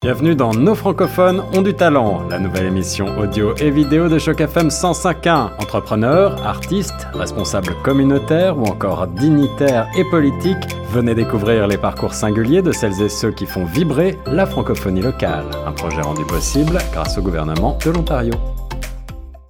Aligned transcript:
Bienvenue 0.00 0.36
dans 0.36 0.54
Nos 0.54 0.76
francophones 0.76 1.42
ont 1.54 1.60
du 1.60 1.74
talent, 1.74 2.22
la 2.28 2.38
nouvelle 2.38 2.66
émission 2.66 3.18
audio 3.18 3.56
et 3.56 3.68
vidéo 3.68 4.08
de 4.08 4.16
Choc 4.20 4.40
FM 4.40 4.68
105.1. 4.68 5.60
Entrepreneurs, 5.60 6.40
artistes, 6.46 7.08
responsables 7.14 7.74
communautaires 7.82 8.56
ou 8.56 8.62
encore 8.62 9.08
dignitaires 9.08 9.88
et 9.96 10.04
politiques, 10.04 10.72
venez 10.92 11.16
découvrir 11.16 11.66
les 11.66 11.78
parcours 11.78 12.14
singuliers 12.14 12.62
de 12.62 12.70
celles 12.70 13.02
et 13.02 13.08
ceux 13.08 13.32
qui 13.32 13.44
font 13.44 13.64
vibrer 13.64 14.16
la 14.26 14.46
francophonie 14.46 15.02
locale. 15.02 15.46
Un 15.66 15.72
projet 15.72 16.00
rendu 16.00 16.24
possible 16.24 16.78
grâce 16.92 17.18
au 17.18 17.22
gouvernement 17.22 17.76
de 17.84 17.90
l'Ontario. 17.90 18.34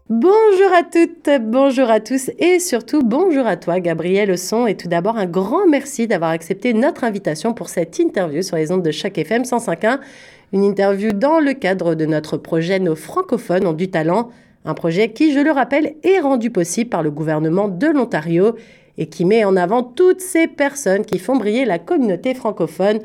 Bonjour 0.09 0.73
à 0.75 0.83
toutes, 0.83 1.29
bonjour 1.43 1.91
à 1.91 2.01
tous 2.01 2.31
et 2.39 2.61
surtout 2.61 3.03
bonjour 3.05 3.47
à 3.47 3.59
toi 3.59 3.79
Gabriel 3.79 4.39
Son 4.39 4.67
et 4.67 4.75
tout 4.75 4.89
d'abord 4.89 5.19
un 5.19 5.27
grand 5.27 5.69
merci 5.69 6.07
d'avoir 6.07 6.31
accepté 6.31 6.73
notre 6.73 7.05
invitation 7.05 7.53
pour 7.53 7.69
cette 7.69 7.99
interview 7.99 8.41
sur 8.41 8.57
les 8.57 8.73
ondes 8.73 8.83
de 8.83 8.91
chaque 8.91 9.19
FM 9.19 9.43
105.1 9.43 9.99
une 10.53 10.65
interview 10.65 11.13
dans 11.13 11.41
le 11.41 11.53
cadre 11.53 11.95
de 11.95 12.07
notre 12.07 12.37
projet 12.37 12.79
Nos 12.79 12.97
francophones 12.97 13.67
ont 13.67 13.73
du 13.73 13.91
talent, 13.91 14.31
un 14.65 14.75
projet 14.75 15.13
qui, 15.13 15.33
je 15.33 15.41
le 15.41 15.51
rappelle, 15.51 15.95
est 16.03 16.21
rendu 16.21 16.51
possible 16.51 16.91
par 16.91 17.03
le 17.03 17.11
gouvernement 17.11 17.69
de 17.69 17.87
l'Ontario 17.87 18.57
et 18.97 19.07
qui 19.07 19.25
met 19.25 19.45
en 19.45 19.57
avant 19.57 19.83
toutes 19.83 20.21
ces 20.21 20.47
personnes 20.47 21.05
qui 21.05 21.19
font 21.19 21.37
briller 21.37 21.65
la 21.65 21.79
communauté 21.79 22.35
francophone 22.35 22.99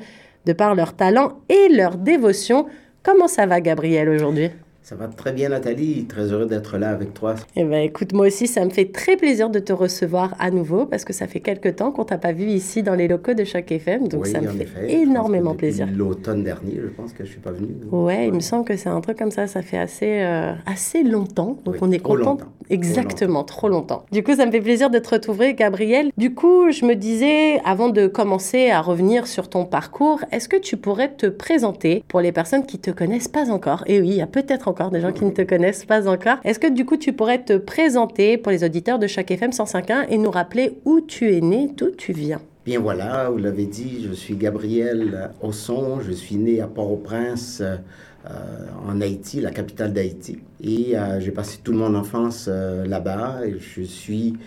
de 0.45 0.53
par 0.53 0.75
leur 0.75 0.93
talent 0.93 1.39
et 1.49 1.69
leur 1.69 1.97
dévotion. 1.97 2.65
Comment 3.03 3.27
ça 3.27 3.45
va, 3.45 3.61
Gabriel, 3.61 4.09
aujourd'hui? 4.09 4.49
Ça 4.83 4.95
va 4.95 5.07
très 5.07 5.31
bien, 5.31 5.47
Nathalie. 5.47 6.05
Très 6.09 6.33
heureux 6.33 6.45
d'être 6.45 6.77
là 6.77 6.89
avec 6.89 7.13
toi. 7.13 7.35
Eh 7.55 7.63
bien, 7.63 7.79
écoute, 7.79 8.11
moi 8.11 8.27
aussi, 8.27 8.47
ça 8.47 8.65
me 8.65 8.69
fait 8.69 8.91
très 8.91 9.15
plaisir 9.15 9.49
de 9.49 9.59
te 9.59 9.71
recevoir 9.71 10.35
à 10.39 10.51
nouveau 10.51 10.85
parce 10.85 11.05
que 11.05 11.13
ça 11.13 11.25
fait 11.25 11.39
quelques 11.39 11.77
temps 11.77 11.93
qu'on 11.93 12.03
t'a 12.03 12.17
pas 12.17 12.33
vu 12.33 12.47
ici 12.47 12.83
dans 12.83 12.93
les 12.93 13.07
locaux 13.07 13.33
de 13.33 13.45
Choc 13.45 13.71
FM. 13.71 14.09
Donc, 14.09 14.27
ça 14.27 14.41
me 14.41 14.49
fait 14.49 14.91
énormément 14.91 15.55
plaisir. 15.55 15.87
L'automne 15.95 16.43
dernier, 16.43 16.81
je 16.83 16.89
pense 16.89 17.13
que 17.13 17.23
je 17.23 17.29
suis 17.29 17.39
pas 17.39 17.51
venu. 17.51 17.69
Ouais, 17.91 18.27
il 18.27 18.33
me 18.33 18.41
semble 18.41 18.65
que 18.65 18.75
c'est 18.75 18.89
un 18.89 18.99
truc 18.99 19.17
comme 19.17 19.31
ça. 19.31 19.47
Ça 19.47 19.61
fait 19.61 19.77
assez, 19.77 20.21
euh, 20.21 20.51
assez 20.65 21.03
longtemps. 21.03 21.57
Donc, 21.63 21.75
on 21.81 21.89
est 21.89 21.99
content. 21.99 22.37
Exactement, 22.69 23.43
trop 23.43 23.69
longtemps. 23.69 24.05
Du 24.11 24.23
coup, 24.23 24.35
ça 24.35 24.45
me 24.45 24.51
fait 24.51 24.61
plaisir 24.61 24.89
de 24.89 24.99
te 24.99 25.09
retrouver, 25.09 25.53
Gabriel. 25.53 26.11
Du 26.17 26.33
coup, 26.33 26.71
je 26.71 26.85
me 26.85 26.95
disais, 26.95 27.59
avant 27.65 27.89
de 27.89 28.07
commencer 28.07 28.69
à 28.69 28.81
revenir 28.81 29.27
sur 29.27 29.49
ton 29.49 29.65
parcours, 29.65 30.19
est-ce 30.31 30.49
que 30.49 30.57
tu 30.57 30.75
pourrais 30.75 31.13
te 31.13 31.27
présenter 31.27 32.03
pour 32.07 32.21
les 32.21 32.31
personnes 32.31 32.65
qui 32.65 32.79
te 32.79 32.91
connaissent 32.91 33.27
pas 33.27 33.49
encore? 33.49 33.83
Et 33.87 34.01
oui, 34.01 34.09
il 34.09 34.15
y 34.15 34.21
a 34.21 34.27
peut-être 34.27 34.67
encore 34.73 34.89
des 34.89 35.01
gens 35.01 35.11
qui 35.11 35.23
ne 35.23 35.31
te 35.31 35.43
connaissent 35.43 35.85
pas 35.85 36.07
encore. 36.07 36.37
Est-ce 36.43 36.59
que 36.59 36.71
du 36.71 36.83
coup, 36.83 36.97
tu 36.97 37.13
pourrais 37.13 37.43
te 37.43 37.57
présenter 37.57 38.37
pour 38.37 38.51
les 38.51 38.63
auditeurs 38.63 38.97
de 38.97 39.05
chaque 39.05 39.29
FM 39.29 39.51
105.1 39.51 40.07
et 40.09 40.17
nous 40.17 40.31
rappeler 40.31 40.79
où 40.83 40.99
tu 40.99 41.31
es 41.31 41.41
né, 41.41 41.69
d'où 41.77 41.91
tu 41.91 42.11
viens? 42.11 42.41
Bien 42.65 42.79
voilà, 42.79 43.29
vous 43.29 43.37
l'avez 43.37 43.65
dit, 43.65 44.07
je 44.09 44.13
suis 44.13 44.35
Gabriel 44.35 45.31
Osson, 45.41 45.99
je 46.01 46.11
suis 46.11 46.37
né 46.37 46.59
à 46.59 46.67
Port-au-Prince. 46.67 47.61
Euh, 48.25 48.67
en 48.87 49.01
Haïti, 49.01 49.41
la 49.41 49.51
capitale 49.51 49.91
d'Haïti. 49.91 50.39
Et 50.61 50.97
euh, 50.97 51.19
j'ai 51.19 51.31
passé 51.31 51.59
toute 51.61 51.75
mon 51.75 51.93
enfance 51.93 52.45
euh, 52.47 52.87
là-bas. 52.87 53.41
Et 53.45 53.57
je 53.59 53.81
suis 53.81 54.37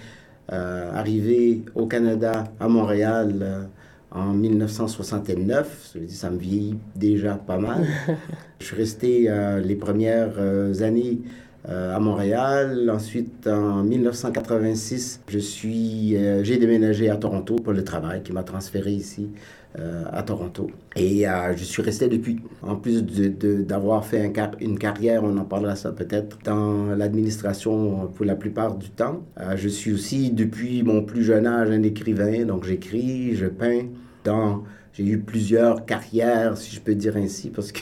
arrivé 0.49 1.63
au 1.75 1.87
Canada, 1.87 2.45
à 2.61 2.69
Montréal, 2.69 3.69
en 4.17 4.33
1969. 4.33 5.97
Ça 6.09 6.31
me 6.31 6.39
vieillit 6.39 6.79
déjà 6.97 7.35
pas 7.35 7.59
mal. 7.59 7.87
je 8.61 8.67
suis 8.67 8.77
resté 8.77 9.31
les 9.63 9.77
premières 9.77 10.39
années 10.83 11.21
à 11.69 11.99
Montréal. 12.01 12.91
Ensuite, 12.91 13.47
en 13.47 13.85
1986, 13.85 15.21
je 15.29 15.39
suis, 15.39 16.17
j'ai 16.43 16.57
déménagé 16.57 17.11
à 17.11 17.17
Toronto 17.17 17.57
pour 17.57 17.73
le 17.73 17.85
travail 17.85 18.23
qui 18.23 18.33
m'a 18.33 18.43
transféré 18.43 18.93
ici 18.93 19.29
euh, 19.79 20.05
à 20.11 20.23
Toronto. 20.23 20.71
Et 20.95 21.29
euh, 21.29 21.55
je 21.55 21.63
suis 21.63 21.83
resté 21.83 22.09
depuis. 22.09 22.39
En 22.63 22.77
plus 22.77 23.03
d'avoir 23.03 24.01
de, 24.01 24.07
fait 24.07 24.25
un 24.25 24.51
une 24.61 24.79
carrière, 24.79 25.23
on 25.23 25.37
en 25.37 25.45
parlera 25.45 25.77
ça 25.77 25.93
peut-être, 25.93 26.39
dans 26.45 26.95
l'administration 26.95 28.07
pour 28.15 28.25
la 28.25 28.37
plupart 28.37 28.77
du 28.77 28.89
temps. 28.89 29.23
Euh, 29.39 29.55
je 29.57 29.69
suis 29.69 29.93
aussi, 29.93 30.31
depuis 30.31 30.83
mon 30.83 31.03
plus 31.03 31.23
jeune 31.23 31.47
âge, 31.47 31.69
un 31.71 31.83
écrivain. 31.83 32.47
Donc 32.47 32.65
j'écris, 32.65 33.37
je 33.37 33.47
peins. 33.47 33.89
J'ai 34.93 35.05
eu 35.05 35.19
plusieurs 35.19 35.85
carrières, 35.85 36.57
si 36.57 36.75
je 36.75 36.81
peux 36.81 36.95
dire 36.95 37.19
ainsi, 37.19 37.51
parce 37.51 37.71
que 37.71 37.81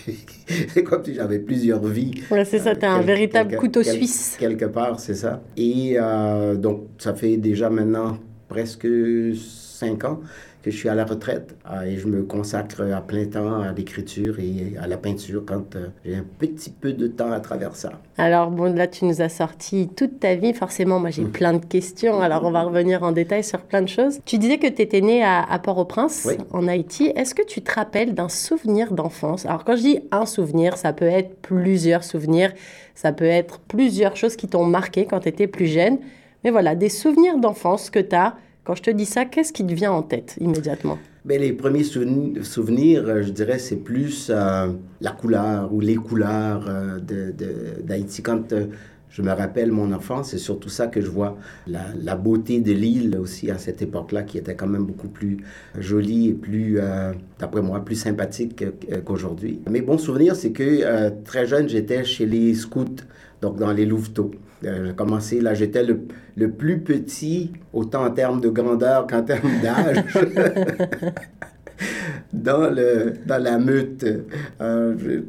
c'est 0.68 0.82
comme 0.84 1.04
si 1.04 1.14
j'avais 1.14 1.38
plusieurs 1.38 1.84
vies. 1.84 2.22
Ouais, 2.30 2.44
c'est 2.44 2.58
ça, 2.58 2.74
tu 2.74 2.84
un 2.84 3.02
véritable 3.02 3.56
couteau 3.56 3.84
suisse. 3.84 4.36
Quelque 4.38 4.64
part, 4.64 4.98
c'est 4.98 5.14
ça. 5.14 5.40
Et 5.56 5.96
donc, 6.56 6.86
ça 6.98 7.14
fait 7.14 7.36
déjà 7.36 7.70
maintenant 7.70 8.18
presque 8.48 8.88
cinq 9.36 10.04
ans 10.04 10.20
que 10.64 10.70
je 10.70 10.78
suis 10.78 10.88
à 10.88 10.94
la 10.94 11.04
retraite 11.04 11.54
ah, 11.66 11.86
et 11.86 11.98
je 11.98 12.06
me 12.06 12.22
consacre 12.22 12.80
à 12.90 13.02
plein 13.02 13.26
temps 13.26 13.60
à 13.60 13.72
l'écriture 13.72 14.38
et 14.40 14.74
à 14.80 14.86
la 14.86 14.96
peinture 14.96 15.42
quand 15.46 15.76
euh, 15.76 15.88
j'ai 16.06 16.16
un 16.16 16.24
petit 16.38 16.70
peu 16.70 16.94
de 16.94 17.06
temps 17.06 17.30
à 17.32 17.40
travers 17.40 17.76
ça. 17.76 17.92
Alors 18.16 18.50
bon, 18.50 18.74
là 18.74 18.86
tu 18.86 19.04
nous 19.04 19.20
as 19.20 19.28
sorti 19.28 19.90
toute 19.94 20.20
ta 20.20 20.36
vie, 20.36 20.54
forcément 20.54 20.98
moi 20.98 21.10
j'ai 21.10 21.24
mm. 21.24 21.32
plein 21.32 21.52
de 21.52 21.64
questions, 21.64 22.22
alors 22.22 22.44
on 22.44 22.50
va 22.50 22.62
revenir 22.62 23.02
en 23.02 23.12
détail 23.12 23.44
sur 23.44 23.60
plein 23.60 23.82
de 23.82 23.88
choses. 23.88 24.20
Tu 24.24 24.38
disais 24.38 24.56
que 24.56 24.66
tu 24.66 24.80
étais 24.80 25.02
né 25.02 25.22
à, 25.22 25.44
Port-au-Prince, 25.62 26.28
en 26.50 26.66
Haïti. 26.66 27.12
Est-ce 27.14 27.34
que 27.34 27.44
tu 27.44 27.60
te 27.60 27.74
rappelles 27.74 28.14
d'un 28.14 28.30
souvenir 28.30 28.92
d'enfance? 28.92 29.44
Alors 29.44 29.64
quand 29.64 29.76
je 29.76 29.82
dis 29.82 29.98
un 30.12 30.24
souvenir, 30.24 30.78
ça 30.78 30.94
peut 30.94 31.04
être 31.04 31.36
plusieurs 31.42 32.04
souvenirs, 32.04 32.52
ça 32.94 33.12
peut 33.12 33.24
être 33.26 33.60
plusieurs 33.60 34.16
choses 34.16 34.36
qui 34.36 34.48
t'ont 34.48 34.64
marqué 34.64 35.04
quand 35.04 35.20
tu 35.20 35.28
étais 35.28 35.46
plus 35.46 35.66
jeune. 35.66 35.98
Mais 36.42 36.50
voilà, 36.50 36.74
des 36.74 36.88
souvenirs 36.88 37.38
d'enfance 37.38 37.90
que 37.90 37.98
tu 37.98 38.16
as 38.16 38.34
quand 38.64 38.74
je 38.74 38.82
te 38.82 38.90
dis 38.90 39.04
ça, 39.04 39.26
qu'est-ce 39.26 39.52
qui 39.52 39.64
te 39.64 39.72
vient 39.72 39.92
en 39.92 40.02
tête 40.02 40.36
immédiatement? 40.40 40.98
Bien, 41.24 41.38
les 41.38 41.52
premiers 41.52 41.84
souvenirs, 41.84 43.04
euh, 43.06 43.22
je 43.22 43.30
dirais, 43.30 43.58
c'est 43.58 43.76
plus 43.76 44.30
euh, 44.30 44.68
la 45.00 45.10
couleur 45.10 45.72
ou 45.72 45.80
les 45.80 45.94
couleurs 45.94 46.66
euh, 46.68 46.98
d'Haïti. 47.82 48.22
Quand 48.22 48.54
je 49.08 49.22
me 49.22 49.30
rappelle 49.30 49.70
mon 49.70 49.92
enfance, 49.92 50.30
c'est 50.30 50.38
surtout 50.38 50.68
ça 50.68 50.86
que 50.86 51.00
je 51.00 51.08
vois. 51.08 51.38
La, 51.66 52.16
beauté 52.16 52.60
de 52.60 52.72
l'île 52.72 53.16
aussi 53.18 53.50
à 53.50 53.58
cette 53.58 53.80
époque-là, 53.80 54.22
qui 54.22 54.38
était 54.38 54.54
quand 54.54 54.66
même 54.66 54.84
beaucoup 54.84 55.08
plus 55.08 55.38
jolie 55.78 56.30
et 56.30 56.34
plus, 56.34 56.78
d'après 57.38 57.62
moi, 57.62 57.84
plus 57.84 57.94
sympathique 57.94 58.64
qu'aujourd'hui. 59.04 59.62
Mes 59.70 59.82
bons 59.82 59.98
souvenirs, 59.98 60.34
c'est 60.34 60.50
que 60.50 61.10
très 61.22 61.46
jeune, 61.46 61.68
j'étais 61.68 62.02
chez 62.02 62.26
les 62.26 62.54
scouts, 62.54 62.96
donc 63.40 63.56
dans 63.56 63.72
les 63.72 63.86
Louveteaux. 63.86 64.32
Euh, 64.64 64.86
j'ai 64.86 64.94
commencé, 64.94 65.40
là, 65.40 65.54
j'étais 65.54 65.84
le, 65.84 66.00
le, 66.36 66.50
plus 66.50 66.78
petit, 66.80 67.52
autant 67.72 68.04
en 68.04 68.10
termes 68.10 68.40
de 68.40 68.48
grandeur 68.48 69.06
qu'en 69.06 69.22
termes 69.22 69.60
d'âge. 69.62 70.04
dans, 72.32 72.74
dans 73.26 73.42
la 73.42 73.58
meute. 73.58 74.04
Euh, 74.60 75.20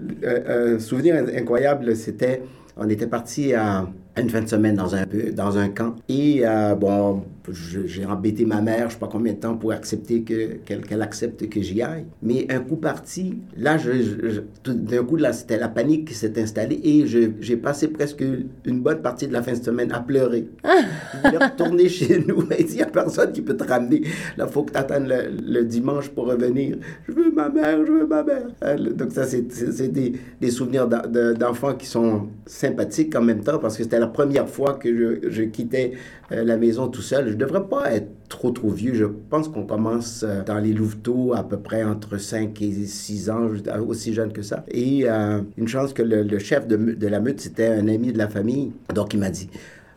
un 0.75 0.79
souvenir 0.79 1.16
incroyable, 1.35 1.96
c'était, 1.96 2.41
on 2.78 2.90
était 2.90 3.07
parti 3.07 3.53
à 3.53 3.88
une 4.18 4.29
fin 4.29 4.41
de 4.41 4.47
semaine 4.47 4.75
dans 4.75 4.96
un, 4.96 5.03
dans 5.34 5.57
un 5.57 5.69
camp. 5.69 5.96
Et 6.09 6.41
euh, 6.46 6.75
bon, 6.75 7.23
j'ai 7.51 8.06
embêté 8.06 8.45
ma 8.45 8.61
mère, 8.61 8.89
je 8.89 8.94
sais 8.94 9.00
pas 9.00 9.09
combien 9.11 9.33
de 9.33 9.39
temps 9.39 9.56
pour 9.56 9.72
accepter 9.72 10.22
que 10.23 10.56
qu'elle 10.66 11.01
accepte 11.01 11.47
que 11.50 11.61
j'y 11.61 11.81
aille. 11.81 12.06
Mais 12.22 12.45
un 12.50 12.59
coup 12.59 12.75
parti, 12.75 13.39
là, 13.57 13.78
je, 13.78 14.41
d'un 14.66 15.03
coup, 15.03 15.16
là, 15.16 15.33
c'était 15.33 15.57
la 15.57 15.67
panique 15.67 16.07
qui 16.07 16.13
s'est 16.13 16.39
installée 16.41 16.79
et 16.84 17.05
j'ai 17.07 17.57
passé 17.57 17.88
presque 17.88 18.23
une 18.66 18.81
bonne 18.81 19.01
partie 19.01 19.28
de 19.28 19.34
la 19.34 19.41
fin 19.41 19.53
de 19.53 19.63
semaine 19.63 19.91
à 19.91 20.00
pleurer. 20.00 20.47
Je 20.63 21.28
voulais 21.28 21.45
retourner 21.45 21.89
chez 21.89 22.23
nous, 22.28 22.44
mais 22.50 22.57
il 22.59 22.75
n'y 22.75 22.81
a 22.81 22.88
personne 22.88 23.31
qui 23.31 23.41
peut 23.41 23.55
te 23.55 23.63
ramener. 23.63 24.01
Là, 24.38 24.45
il 24.47 24.51
faut 24.51 24.63
que 24.63 24.72
tu 24.72 24.78
attendes 24.78 25.07
le, 25.07 25.63
dimanche 25.63 26.09
pour 26.09 26.28
revenir. 26.28 26.78
Je 27.07 27.13
veux 27.13 27.31
ma 27.31 27.50
mère, 27.50 27.85
je 27.85 27.91
veux 27.91 28.07
ma 28.07 28.23
mère. 28.23 28.47
Euh, 28.63 28.78
donc 28.94 29.11
ça, 29.11 29.25
c'est 29.25 29.88
des, 29.91 30.13
des 30.39 30.51
souvenirs 30.51 30.88
d'enfants 30.88 31.73
qui 31.73 31.85
sont 31.85 32.28
sympathiques 32.45 33.16
en 33.16 33.22
même 33.22 33.41
temps 33.41 33.57
parce 33.57 33.78
que 33.78 33.84
c'était 33.84 34.00
la 34.00 34.07
première 34.07 34.47
fois 34.47 34.73
que 34.73 34.95
je, 34.95 35.29
je 35.29 35.44
quittais 35.44 35.94
euh, 36.31 36.44
la 36.44 36.57
maison 36.57 36.88
tout 36.88 37.01
seul. 37.01 37.34
Je 37.35 37.40
devrais 37.40 37.68
pas 37.68 37.91
être 37.91 38.07
trop, 38.29 38.51
trop 38.51 38.69
vieux. 38.69 38.94
Je 38.94 39.03
pense 39.03 39.50
qu'on 39.50 39.66
commence 39.66 40.23
euh, 40.23 40.41
dans 40.46 40.57
les 40.57 40.72
louveteaux 40.72 41.34
à 41.34 41.44
peu 41.44 41.57
près 41.57 41.84
entre 41.84 42.18
5 42.18 42.62
et 42.62 42.85
6 42.85 43.29
ans, 43.29 43.50
aussi 43.85 44.13
jeune 44.13 44.31
que 44.31 44.41
ça. 44.41 44.63
Et 44.69 45.09
euh, 45.09 45.41
une 45.57 45.68
chance 45.68 45.91
que 45.91 46.02
le, 46.02 46.40
chef 46.40 46.66
de, 46.66 46.78
de 46.78 47.08
la 47.08 47.20
meute, 47.20 47.41
c'était 47.41 47.67
un 47.67 47.90
ami 47.90 48.14
de 48.14 48.17
la 48.17 48.29
famille. 48.29 48.72
Donc, 48.93 49.14
il 49.14 49.20
m'a 49.20 49.32
dit, 49.32 49.49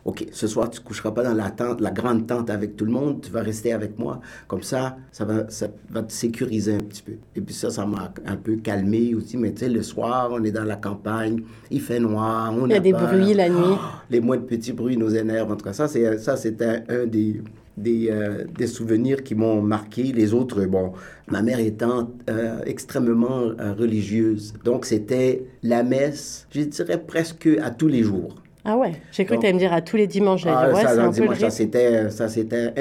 OK, 0.09 0.25
ce 0.31 0.47
soir, 0.47 0.71
tu 0.71 0.79
ne 0.79 0.85
coucheras 0.85 1.11
pas 1.11 1.21
dans 1.21 1.35
la 1.35 1.51
tente, 1.51 1.81
la 1.81 1.91
grande 1.91 2.25
tente 2.25 2.49
avec 2.49 2.75
tout 2.75 2.85
le 2.85 2.91
monde, 2.91 3.21
tu 3.21 3.29
vas 3.29 3.43
rester 3.43 3.73
avec 3.73 3.99
moi. 3.99 4.19
Comme 4.47 4.63
ça, 4.63 4.97
ça 5.11 5.23
va, 5.23 5.47
ça 5.49 5.67
va 5.91 6.01
te 6.01 6.11
sécuriser 6.11 6.73
un 6.73 6.79
petit 6.79 7.03
peu. 7.03 7.11
Et 7.35 7.41
puis 7.41 7.53
ça, 7.53 7.69
ça 7.69 7.85
m'a 7.85 8.11
un 8.25 8.35
peu 8.35 8.55
calmé 8.55 9.13
aussi. 9.13 9.37
Mais 9.37 9.51
tu 9.51 9.59
sais, 9.59 9.69
le 9.69 9.83
soir, 9.83 10.31
on 10.31 10.43
est 10.43 10.51
dans 10.51 10.63
la 10.63 10.77
campagne, 10.77 11.43
il 11.69 11.79
fait 11.79 11.99
noir, 11.99 12.51
on 12.57 12.65
Il 12.65 12.71
y 12.71 12.75
a 12.75 12.79
des 12.79 12.91
bruits 12.91 13.35
la 13.35 13.49
nuit. 13.49 13.75
les 14.09 14.19
moins 14.19 14.37
de 14.37 14.41
petits 14.41 14.73
bruits 14.73 14.97
nous 14.97 15.15
énervent. 15.15 15.51
En 15.51 15.55
tout 15.55 15.65
cas, 15.65 15.73
ça, 15.73 15.87
c'est, 15.87 16.17
ça, 16.17 16.35
c'était 16.37 16.81
un, 16.89 17.05
des, 17.05 17.43
des, 17.77 18.09
euh, 18.09 18.45
des, 18.57 18.65
souvenirs 18.65 19.21
qui 19.21 19.35
m'ont 19.35 19.61
marqué. 19.61 20.01
Les 20.05 20.33
autres, 20.33 20.65
bon, 20.65 20.93
ma 21.27 21.43
mère 21.43 21.59
étant 21.59 22.09
euh, 22.31 22.63
extrêmement 22.65 23.51
euh, 23.59 23.73
religieuse. 23.77 24.55
Donc, 24.63 24.87
c'était 24.87 25.43
la 25.61 25.83
messe, 25.83 26.47
je 26.49 26.61
dirais 26.61 26.97
presque 26.97 27.47
à 27.61 27.69
tous 27.69 27.87
les 27.87 28.01
jours. 28.01 28.33
Ah 28.65 28.77
ouais, 28.77 28.91
j'ai 29.13 29.23
cru 29.23 29.35
que 29.37 29.41
tu 29.41 29.45
allais 29.47 29.53
me 29.53 29.59
dire 29.59 29.71
à 29.71 29.81
tous 29.81 29.95
les 29.95 30.05
dimanches. 30.05 30.43
Ah, 30.45 30.69
ouais, 30.69 30.81
ça, 30.83 31.05
le 31.05 31.11
dimanche, 31.11 31.39
ça, 31.39 31.49
c'était, 31.49 32.09
ça, 32.09 32.27
c'était 32.27 32.73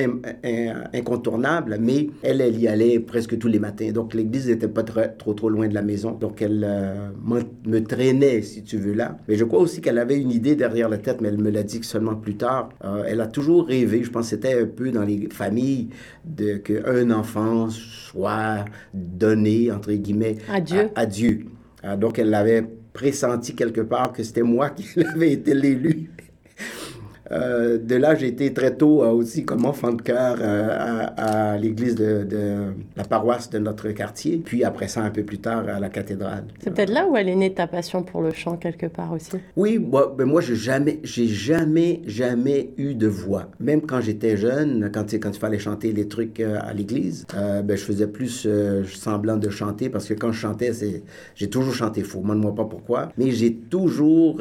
incontournable, 0.93 1.79
mais 1.81 2.11
elle, 2.23 2.41
elle 2.41 2.59
y 2.59 2.67
allait 2.69 2.99
presque 2.99 3.39
tous 3.39 3.49
les 3.49 3.59
matins. 3.61 3.91
Donc, 3.93 4.15
l'église 4.15 4.49
n'était 4.49 4.69
pas 4.69 4.83
très- 4.83 5.11
trop, 5.13 5.35
trop 5.35 5.49
loin 5.49 5.69
de 5.69 5.75
la 5.75 5.83
maison. 5.83 6.13
Donc, 6.13 6.43
elle 6.43 6.65
euh, 6.67 7.11
me 7.65 7.81
traînait, 7.85 8.43
si 8.43 8.63
tu 8.65 8.77
veux, 8.77 8.93
là. 8.95 9.17
Mais 9.29 9.37
je 9.37 9.45
crois 9.45 9.61
aussi 9.61 9.81
qu'elle 9.81 9.99
avait 9.99 10.19
une 10.21 10.33
idée 10.33 10.57
derrière 10.57 10.89
la 10.89 10.99
tête, 10.99 11.21
mais 11.21 11.29
elle 11.29 11.39
me 11.39 11.51
l'a 11.51 11.63
dit 11.63 11.81
que 11.81 11.87
seulement 11.87 12.17
plus 12.17 12.37
tard. 12.37 12.71
Euh, 12.85 13.05
elle 13.07 13.21
a 13.21 13.27
toujours 13.27 13.67
rêvé, 13.67 14.03
je 14.03 14.11
pense 14.11 14.25
que 14.25 14.31
c'était 14.31 14.61
un 14.61 14.67
peu 14.67 14.91
dans 14.91 15.05
les 15.05 15.29
familles, 15.31 15.89
de, 16.25 16.57
qu'un 16.57 17.11
enfant 17.11 17.69
soit 17.71 18.65
donné, 18.93 19.71
entre 19.71 19.93
guillemets, 19.93 20.37
À 20.53 20.61
Dieu. 20.61 20.91
à 20.95 21.07
Dieu. 21.07 21.47
Donc, 21.99 22.19
elle 22.19 22.31
l'avait 22.31 22.65
pressenti 22.99 23.55
quelque 23.55 23.81
part 23.81 24.13
que 24.13 24.25
c'était 24.25 24.43
moi 24.43 24.71
qui 24.71 25.01
avait 25.15 25.33
été 25.33 25.55
l'élu. 25.55 26.11
Euh, 27.31 27.79
de 27.79 27.95
là, 27.97 28.15
j'ai 28.15 28.29
été 28.29 28.53
très 28.53 28.75
tôt 28.75 29.03
euh, 29.03 29.11
aussi 29.11 29.45
comme 29.45 29.65
enfant 29.67 29.93
de 29.93 30.03
cœur 30.03 30.39
euh, 30.41 30.69
à, 30.71 31.53
à 31.53 31.57
l'église 31.59 31.95
de, 31.95 32.25
de 32.25 32.55
la 32.97 33.05
paroisse 33.05 33.51
de 33.51 33.59
notre 33.59 33.91
quartier, 33.91 34.41
puis 34.45 34.65
après 34.65 34.89
ça, 34.89 35.03
un 35.03 35.11
peu 35.11 35.23
plus 35.23 35.39
tard, 35.39 35.69
à 35.69 35.81
la 35.81 35.89
cathédrale. 35.89 36.45
C'est 36.61 36.73
peut-être 36.73 36.93
là 36.93 37.07
où 37.07 37.17
elle 37.17 37.29
est 37.29 37.37
née 37.37 37.53
ta 37.53 37.67
passion 37.67 38.03
pour 38.03 38.23
le 38.23 38.33
chant 38.33 38.57
quelque 38.57 38.87
part 38.87 39.13
aussi. 39.13 39.37
Oui, 39.57 39.79
moi, 39.79 40.15
ben 40.17 40.25
moi 40.25 40.41
j'ai 40.41 40.55
jamais, 40.57 41.01
j'ai 41.03 41.27
jamais, 41.27 42.01
jamais 42.07 42.71
eu 42.79 42.95
de 42.95 43.07
voix. 43.07 43.47
Même 43.61 43.83
quand 43.83 44.01
j'étais 44.01 44.37
jeune, 44.37 44.91
quand, 44.93 45.13
quand 45.15 45.31
il 45.31 45.39
fallait 45.39 45.59
chanter 45.59 45.93
les 45.93 46.09
trucs 46.09 46.41
à 46.41 46.73
l'église, 46.73 47.27
ben, 47.35 47.77
je 47.77 47.83
faisais 47.83 48.07
plus 48.07 48.49
semblant 48.87 49.37
de 49.37 49.51
chanter 49.51 49.89
parce 49.89 50.07
que 50.07 50.15
quand 50.15 50.33
je 50.33 50.41
chantais, 50.41 50.73
c'est, 50.73 51.03
j'ai 51.35 51.51
toujours 51.51 51.75
chanté 51.75 52.03
faux. 52.03 52.21
Moi, 52.21 52.35
demande 52.35 52.57
pas 52.57 52.65
pourquoi, 52.65 53.11
mais 53.19 53.31
j'ai 53.31 53.55
toujours 53.55 54.41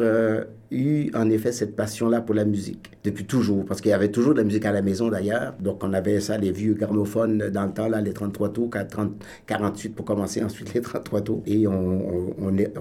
eu 0.72 1.10
en 1.16 1.30
effet 1.30 1.52
cette 1.52 1.76
passion-là 1.76 2.22
pour 2.22 2.36
la 2.36 2.46
musique. 2.46 2.92
Depuis 3.04 3.26
toujours, 3.26 3.64
parce 3.66 3.80
qu'il 3.80 3.92
y 3.92 3.94
avait 3.94 4.12
toujours 4.12 4.34
de 4.34 4.40
la 4.40 4.44
musique 4.44 4.66
à 4.66 4.72
la 4.72 4.82
maison 4.82 5.08
d'ailleurs. 5.08 5.54
Donc 5.60 5.84
on 5.84 5.94
avait 5.94 6.20
ça, 6.20 6.38
les 6.38 6.52
vieux 6.52 6.74
gramophones 6.74 7.50
dans 7.50 7.66
le 7.66 7.72
temps, 7.72 7.88
là, 7.88 8.02
les 8.02 8.12
33 8.12 8.50
tours, 8.52 8.70
30, 8.90 9.12
48 9.46 9.90
pour 9.96 10.06
commencer, 10.06 10.44
ensuite 10.44 10.74
les 10.74 10.82
33 10.82 11.22
tours. 11.22 11.42
Et 11.46 11.68
on, 11.68 12.34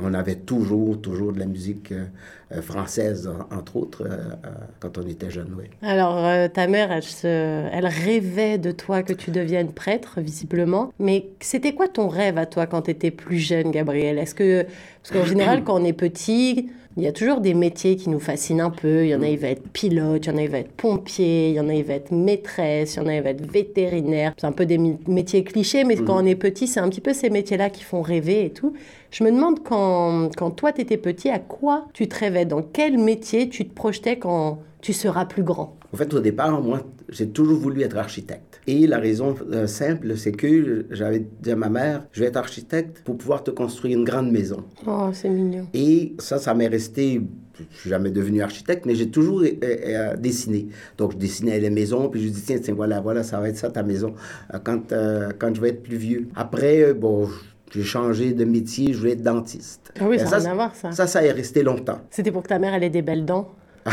on, 0.03 0.15
avait 0.15 0.35
toujours, 0.35 1.01
toujours 1.01 1.33
de 1.33 1.39
la 1.39 1.47
musique 1.47 1.93
euh, 1.93 2.61
française, 2.63 3.29
en- 3.29 3.55
entre 3.57 3.77
autres, 3.77 4.03
euh, 4.05 4.17
euh, 4.45 4.49
quand 4.81 4.99
on 4.99 5.07
était 5.07 5.31
jeune, 5.31 5.55
oui. 5.57 5.65
Alors, 5.83 6.51
ta 6.51 6.67
mère, 6.67 6.91
elle, 6.91 7.03
se... 7.03 7.27
elle 7.27 7.87
rêvait 7.87 8.59
de 8.59 8.73
toi 8.73 9.03
que 9.03 9.13
tu 9.13 9.31
deviennes 9.31 9.73
prêtre, 9.73 10.21
visiblement. 10.21 10.93
Mais 10.99 11.29
c'était 11.41 11.73
quoi 11.75 11.87
ton 11.89 12.09
rêve 12.09 12.39
à 12.39 12.47
toi 12.47 12.67
quand 12.67 12.83
tu 12.83 12.91
étais 12.91 13.11
plus 13.11 13.39
jeune, 13.39 13.71
Gabriel? 13.71 14.19
Est-ce 14.19 14.35
que. 14.35 14.65
Parce 15.03 15.13
qu'en 15.21 15.29
général, 15.29 15.63
quand 15.63 15.81
on 15.81 15.85
est 15.85 15.93
petit, 15.93 16.69
il 16.97 17.03
y 17.03 17.07
a 17.07 17.13
toujours 17.13 17.41
des 17.41 17.53
métiers 17.53 17.97
qui 17.97 18.09
nous 18.09 18.19
fascinent 18.19 18.63
un 18.63 18.71
peu. 18.71 19.05
Il 19.05 19.11
y 19.11 19.15
en 19.15 19.23
a, 19.23 19.29
il 19.29 19.39
va 19.39 19.49
être 19.49 19.69
pilote, 19.69 20.25
il 20.25 20.31
y 20.31 20.33
en 20.33 20.39
a, 20.39 20.43
il 20.43 20.49
va 20.49 20.59
être 20.59 20.73
pompier, 20.73 21.51
il 21.51 21.55
y 21.55 21.61
en 21.61 21.69
a, 21.69 21.75
il 21.75 21.85
va 21.85 21.95
être 21.95 22.11
maîtresse, 22.11 22.95
il 22.95 22.99
y 22.99 23.01
en 23.03 23.07
a, 23.07 23.15
il 23.17 23.23
va 23.23 23.31
être 23.31 23.51
vétérinaire. 23.51 24.33
C'est 24.39 24.47
un 24.47 24.53
peu 24.53 24.65
des 24.65 24.79
métiers 25.07 25.45
clichés, 25.45 25.85
mais 25.85 25.97
quand 25.97 26.23
on 26.23 26.27
est 26.27 26.37
petit, 26.37 26.67
c'est 26.67 26.81
un 26.81 26.89
petit 26.89 27.03
peu 27.03 27.13
ces 27.13 27.29
métiers-là 27.29 27.69
qui 27.69 27.85
font 27.85 28.01
rêver 28.01 28.47
et 28.47 28.51
tout. 28.51 28.73
Je 29.11 29.25
me 29.25 29.31
demande 29.31 29.63
quand, 29.63 30.31
quand 30.37 30.51
toi, 30.51 30.73
tu 30.73 30.81
étais 30.81 30.97
petit, 30.97 31.29
à 31.31 31.39
quoi 31.39 31.87
tu 31.93 32.09
te 32.09 32.19
rêvais? 32.19 32.45
Dans 32.45 32.63
quel 32.63 32.99
métier 32.99 33.49
tu 33.49 33.67
te 33.67 33.75
projetais 33.75 34.19
quand 34.19 34.61
tu 34.81 34.93
seras 34.93 35.25
plus 35.25 35.43
grand? 35.43 35.77
En 35.93 35.97
fait, 35.97 36.13
au 36.13 36.21
départ, 36.21 36.61
moi, 36.61 36.83
j'ai 37.09 37.29
toujours 37.29 37.59
voulu 37.59 37.83
être 37.83 37.97
architecte. 37.97 38.61
Et 38.67 38.87
la 38.87 38.99
raison 38.99 39.35
euh, 39.53 39.67
simple, 39.67 40.17
c'est 40.17 40.33
que 40.33 40.87
j'avais 40.91 41.25
dit 41.41 41.53
à 41.53 41.57
ma 41.57 41.69
mère, 41.69 42.05
je 42.13 42.21
vais 42.21 42.27
être 42.27 42.37
architecte 42.37 43.03
pour 43.05 43.17
pouvoir 43.17 43.45
te 43.45 43.53
construire 43.53 43.97
une 43.97 44.05
grande 44.05 44.31
maison. 44.31 44.65
Oh, 44.87 45.11
c'est 45.13 45.29
mignon. 45.29 45.69
Et 45.73 46.15
ça, 46.19 46.39
ça 46.39 46.53
m'est 46.55 46.67
resté. 46.67 47.23
Je 47.71 47.79
suis 47.79 47.91
jamais 47.91 48.11
devenu 48.11 48.43
architecte, 48.43 48.85
mais 48.85 48.95
j'ai 48.97 49.09
toujours 49.09 49.41
euh, 49.41 49.49
euh, 49.63 50.17
dessiné. 50.17 50.67
Donc, 50.99 51.13
je 51.13 51.17
dessinais 51.17 51.59
les 51.59 51.71
maisons, 51.71 52.09
puis 52.11 52.23
je 52.23 52.29
dis 52.29 52.43
tiens, 52.43 52.59
tiens, 52.59 52.75
voilà, 52.75 53.01
voilà, 53.01 53.23
ça 53.23 53.41
va 53.41 53.49
être 53.49 53.57
ça 53.57 53.71
ta 53.71 53.83
maison 53.83 54.15
euh, 54.53 54.59
quand, 54.63 54.93
quand 55.39 55.55
je 55.55 55.61
vais 55.61 55.71
être 55.71 55.83
plus 55.83 55.97
vieux. 55.97 56.29
Après, 56.35 56.93
bon, 56.93 57.29
j'ai 57.73 57.83
changé 57.83 58.33
de 58.33 58.45
métier, 58.45 58.93
je 58.93 58.99
voulais 58.99 59.13
être 59.13 59.23
dentiste. 59.23 59.93
Ah 60.01 60.05
oui, 60.09 60.19
ça 60.19 60.37
à 60.37 60.55
voir, 60.55 60.75
ça. 60.75 60.93
Ça, 60.93 61.07
ça 61.07 61.25
est 61.25 61.33
resté 61.33 61.63
longtemps. 61.63 62.01
C'était 62.11 62.31
pour 62.31 62.43
que 62.43 62.49
ta 62.49 62.59
mère, 62.59 62.75
elle 62.75 62.85
ait 62.85 62.91
des 62.91 63.03
belles 63.03 63.25
dents. 63.25 63.55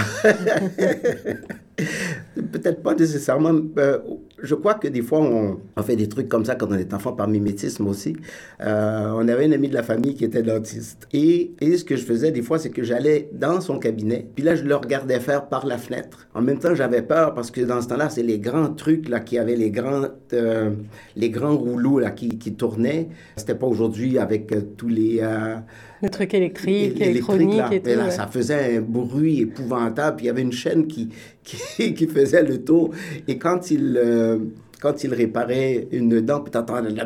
Peut-être 2.35 2.81
pas 2.81 2.95
nécessairement. 2.95 3.53
euh, 3.77 3.99
je 4.43 4.55
crois 4.55 4.73
que 4.73 4.87
des 4.89 5.01
fois, 5.01 5.19
on, 5.21 5.83
fait 5.83 5.95
des 5.95 6.09
trucs 6.09 6.27
comme 6.27 6.43
ça 6.43 6.55
quand 6.55 6.67
on 6.69 6.75
est 6.75 6.93
enfant 6.93 7.13
par 7.13 7.27
mimétisme 7.27 7.87
aussi. 7.87 8.17
Euh, 8.61 9.11
on 9.15 9.27
avait 9.29 9.45
un 9.45 9.51
ami 9.53 9.69
de 9.69 9.73
la 9.73 9.83
famille 9.83 10.15
qui 10.15 10.25
était 10.25 10.43
dentiste. 10.43 11.07
Et, 11.13 11.53
et 11.61 11.77
ce 11.77 11.85
que 11.85 11.95
je 11.95 12.03
faisais 12.03 12.31
des 12.31 12.41
fois, 12.41 12.59
c'est 12.59 12.69
que 12.69 12.83
j'allais 12.83 13.29
dans 13.31 13.61
son 13.61 13.79
cabinet. 13.79 14.27
Puis 14.35 14.43
là, 14.43 14.55
je 14.55 14.63
le 14.63 14.75
regardais 14.75 15.19
faire 15.19 15.47
par 15.47 15.65
la 15.65 15.77
fenêtre. 15.77 16.27
En 16.33 16.41
même 16.41 16.59
temps, 16.59 16.75
j'avais 16.75 17.01
peur 17.03 17.33
parce 17.33 17.51
que 17.51 17.61
dans 17.61 17.81
ce 17.81 17.87
temps-là, 17.87 18.09
c'est 18.09 18.23
les 18.23 18.39
grands 18.39 18.73
trucs 18.73 19.07
là, 19.07 19.21
qui 19.21 19.37
avaient 19.37 19.55
les 19.55 19.71
grands, 19.71 20.07
euh, 20.33 20.71
les 21.15 21.29
grands 21.29 21.55
rouleaux 21.55 21.99
là, 21.99 22.11
qui, 22.11 22.37
qui 22.37 22.53
tournaient. 22.53 23.09
C'était 23.37 23.55
pas 23.55 23.67
aujourd'hui 23.67 24.17
avec 24.17 24.51
euh, 24.51 24.61
tous 24.75 24.89
les... 24.89 25.21
euh, 26.03 26.07
Le 26.07 26.09
truc 26.09 26.33
électrique, 26.33 26.75
électrique, 26.75 27.07
électronique 27.07 27.57
là. 27.57 27.69
et 27.71 27.79
tout. 27.79 27.85
Mais 27.85 27.95
là, 27.95 28.05
ouais. 28.05 28.11
ça 28.11 28.27
faisait 28.27 28.77
un 28.77 28.81
bruit 28.81 29.41
épouvantable. 29.41 30.17
Puis 30.17 30.25
il 30.25 30.27
y 30.27 30.31
avait 30.31 30.41
une 30.41 30.51
chaîne 30.51 30.87
qui, 30.87 31.09
qui, 31.43 31.93
qui 31.93 32.07
faisait 32.07 32.43
le 32.43 32.63
tour. 32.63 32.91
Et 33.27 33.37
quand 33.37 33.71
il, 33.71 33.97
euh, 33.97 34.39
quand 34.81 35.03
il 35.03 35.13
réparait 35.13 35.87
une 35.91 36.21
dent, 36.21 36.41
puis 36.41 36.51
t'entendais 36.51 36.89
la. 36.89 37.05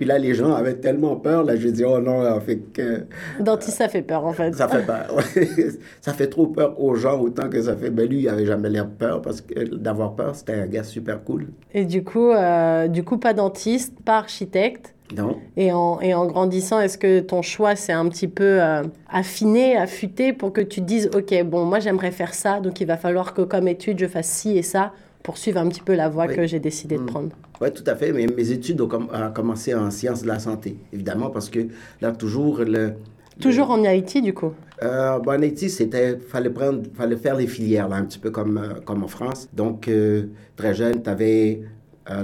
Puis 0.00 0.06
là, 0.06 0.16
les 0.16 0.32
gens 0.32 0.54
avaient 0.54 0.76
tellement 0.76 1.16
peur. 1.16 1.44
Là, 1.44 1.56
je 1.56 1.68
dis, 1.68 1.84
oh 1.84 2.00
non, 2.00 2.22
là, 2.22 2.40
fait 2.40 2.56
que... 2.56 3.04
Dentiste, 3.38 3.76
ça 3.76 3.86
fait 3.86 4.00
peur, 4.00 4.24
en 4.24 4.32
fait. 4.32 4.54
Ça 4.54 4.66
fait 4.66 4.86
peur. 4.86 5.14
ouais. 5.14 5.68
ça 6.00 6.14
fait 6.14 6.28
trop 6.28 6.46
peur 6.46 6.82
aux 6.82 6.94
gens 6.94 7.20
autant 7.20 7.50
que 7.50 7.60
ça 7.60 7.76
fait. 7.76 7.90
Ben 7.90 8.08
lui, 8.08 8.20
il 8.20 8.28
avait 8.30 8.46
jamais 8.46 8.70
l'air 8.70 8.88
peur 8.88 9.20
parce 9.20 9.42
que 9.42 9.74
d'avoir 9.74 10.14
peur, 10.14 10.34
c'était 10.34 10.54
un 10.54 10.66
gars 10.66 10.84
super 10.84 11.22
cool. 11.22 11.48
Et 11.74 11.84
du 11.84 12.02
coup, 12.02 12.30
euh, 12.30 12.88
du 12.88 13.04
coup, 13.04 13.18
pas 13.18 13.34
dentiste, 13.34 13.94
pas 14.02 14.16
architecte. 14.16 14.94
Non. 15.16 15.36
Et 15.56 15.72
en, 15.72 16.00
et 16.00 16.14
en 16.14 16.26
grandissant, 16.26 16.80
est-ce 16.80 16.98
que 16.98 17.20
ton 17.20 17.42
choix 17.42 17.74
s'est 17.76 17.92
un 17.92 18.08
petit 18.08 18.28
peu 18.28 18.62
euh, 18.62 18.82
affiné, 19.10 19.76
affûté 19.76 20.32
pour 20.32 20.52
que 20.52 20.60
tu 20.60 20.80
te 20.80 20.86
dises, 20.86 21.10
OK, 21.14 21.34
bon, 21.44 21.64
moi 21.64 21.80
j'aimerais 21.80 22.10
faire 22.12 22.34
ça, 22.34 22.60
donc 22.60 22.80
il 22.80 22.86
va 22.86 22.96
falloir 22.96 23.34
que 23.34 23.42
comme 23.42 23.68
étude, 23.68 23.98
je 23.98 24.06
fasse 24.06 24.28
ci 24.28 24.56
et 24.56 24.62
ça 24.62 24.92
pour 25.22 25.36
suivre 25.36 25.58
un 25.60 25.68
petit 25.68 25.82
peu 25.82 25.94
la 25.94 26.08
voie 26.08 26.26
Oui. 26.28 26.36
que 26.36 26.46
j'ai 26.46 26.60
décidé 26.60 26.96
de 26.96 27.02
Mm. 27.02 27.06
prendre? 27.06 27.28
Oui, 27.60 27.70
tout 27.72 27.84
à 27.86 27.94
fait. 27.94 28.12
Mais 28.12 28.26
mes 28.26 28.50
études 28.52 28.80
ont, 28.80 28.88
com- 28.88 29.08
ont 29.12 29.32
commencé 29.32 29.74
en 29.74 29.90
sciences 29.90 30.22
de 30.22 30.28
la 30.28 30.38
santé, 30.38 30.76
évidemment, 30.92 31.28
parce 31.30 31.50
que 31.50 31.60
là, 32.00 32.12
toujours, 32.12 32.60
le, 32.60 32.94
Toujours 33.40 33.70
en 33.70 33.82
Haïti, 33.84 34.20
du 34.20 34.34
coup? 34.34 34.52
Euh, 34.82 35.18
bon, 35.18 35.32
en 35.32 35.42
Haïti, 35.42 35.70
c'était, 35.70 36.18
fallait 36.18 36.50
prendre, 36.50 36.82
fallait 36.94 37.16
faire 37.16 37.34
les 37.36 37.46
filières, 37.46 37.88
là, 37.88 37.96
un 37.96 38.04
petit 38.04 38.18
peu 38.18 38.30
comme, 38.30 38.58
euh, 38.58 38.80
comme 38.84 39.02
en 39.02 39.08
France. 39.08 39.48
Donc, 39.54 39.88
euh, 39.88 40.24
très 40.56 40.74
jeune, 40.74 41.02
tu 41.02 41.08
avais 41.08 41.62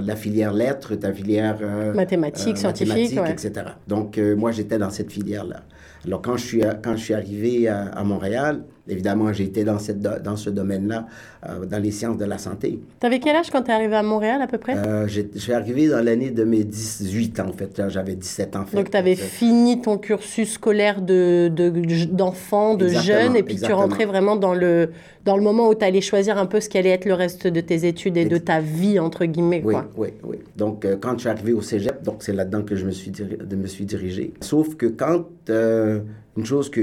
la 0.01 0.15
filière 0.15 0.53
lettres, 0.53 0.95
ta 0.95 1.13
filière... 1.13 1.57
euh, 1.61 1.93
Mathématiques, 1.93 2.57
scientifiques, 2.57 2.89
mathématiques, 2.93 3.41
ouais. 3.43 3.49
etc. 3.49 3.71
Donc, 3.87 4.17
euh, 4.17 4.35
moi, 4.35 4.51
j'étais 4.51 4.77
dans 4.77 4.89
cette 4.89 5.11
filière-là. 5.11 5.63
Alors, 6.05 6.21
quand 6.21 6.37
je 6.37 6.45
suis, 6.45 6.61
quand 6.83 6.95
je 6.95 7.03
suis 7.03 7.13
arrivé 7.13 7.67
à, 7.67 7.85
à 7.87 8.03
Montréal, 8.03 8.63
évidemment, 8.89 9.31
j'ai 9.33 9.43
été 9.45 9.63
dans, 9.63 9.79
cette, 9.79 9.99
dans 10.01 10.35
ce 10.35 10.49
domaine-là, 10.49 11.07
euh, 11.47 11.65
dans 11.65 11.81
les 11.81 11.91
sciences 11.91 12.17
de 12.17 12.25
la 12.25 12.37
santé. 12.37 12.79
T'avais 12.99 13.19
quel 13.19 13.35
âge 13.35 13.49
quand 13.51 13.61
t'es 13.63 13.71
arrivé 13.71 13.95
à 13.95 14.03
Montréal, 14.03 14.41
à 14.41 14.47
peu 14.47 14.57
près? 14.57 14.75
Euh, 14.77 15.07
j'ai- 15.07 15.29
je 15.33 15.39
suis 15.39 15.53
arrivé 15.53 15.87
dans 15.87 16.03
l'année 16.03 16.31
de 16.31 16.43
mes 16.43 16.63
18 16.63 17.39
ans, 17.39 17.47
en 17.49 17.53
fait. 17.53 17.81
J'avais 17.89 18.15
17 18.15 18.55
ans, 18.55 18.61
en 18.61 18.65
fait. 18.65 18.77
Donc, 18.77 18.89
tu 18.91 18.97
avais 18.97 19.15
Donc, 19.15 19.23
euh, 19.23 19.27
fini 19.27 19.81
ton 19.81 19.97
cursus 19.97 20.53
scolaire 20.53 21.01
de, 21.01 21.49
de- 21.53 22.05
d'enfant, 22.05 22.75
de, 22.75 22.85
Exactement, 22.87 23.17
jeune, 23.21 23.35
et 23.35 23.43
puis 23.43 23.55
tu 23.57 23.71
rentrais 23.73 24.05
vraiment 24.05 24.35
dans 24.35 24.53
le, 24.53 24.91
dans 25.25 25.35
le 25.37 25.43
moment 25.43 25.67
où 25.69 25.75
tu 25.75 25.83
allais 25.85 26.01
choisir 26.01 26.37
un 26.37 26.45
peu 26.45 26.59
ce 26.59 26.69
qui 26.69 26.77
allait 26.77 26.89
être 26.89 27.05
le 27.05 27.13
reste 27.13 27.47
de 27.47 27.61
tes 27.61 27.85
études 27.87 28.17
et 28.17 28.25
de 28.25 28.37
ta 28.37 28.59
vie, 28.59 28.99
entre 28.99 29.25
guillemets. 29.25 29.61
Oui, 29.63 29.73
Quoi. 29.73 29.85
oui, 29.97 30.07
oui. 30.23 30.37
Donc, 30.55 30.85
euh, 30.85 30.95
quand 30.99 31.13
je 31.15 31.19
suis 31.21 31.29
arrivé 31.29 31.53
au 31.53 31.61
cégep, 31.61 32.01
donc 32.03 32.23
c'est 32.23 32.33
là-dedans 32.33 32.61
que 32.63 32.75
je 32.75 32.85
me 32.85 32.91
suis, 32.91 33.11
diri- 33.11 33.37
de 33.37 33.55
me 33.55 33.67
suis 33.67 33.85
dirigé. 33.85 34.33
Sauf 34.41 34.75
que 34.75 34.85
quand, 34.85 35.25
euh, 35.49 35.99
une 36.37 36.45
chose 36.45 36.69
que 36.69 36.81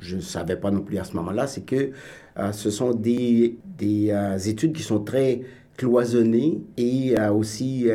je 0.00 0.16
ne 0.16 0.20
savais 0.20 0.56
pas 0.56 0.70
non 0.70 0.80
plus 0.80 0.98
à 0.98 1.04
ce 1.04 1.16
moment-là, 1.16 1.46
c'est 1.46 1.62
que 1.62 1.90
euh, 2.38 2.52
ce 2.52 2.70
sont 2.70 2.92
des, 2.92 3.56
des 3.78 4.10
euh, 4.10 4.36
études 4.38 4.74
qui 4.74 4.82
sont 4.82 5.00
très 5.00 5.40
cloisonnées 5.76 6.62
et 6.76 7.18
euh, 7.18 7.32
aussi, 7.32 7.86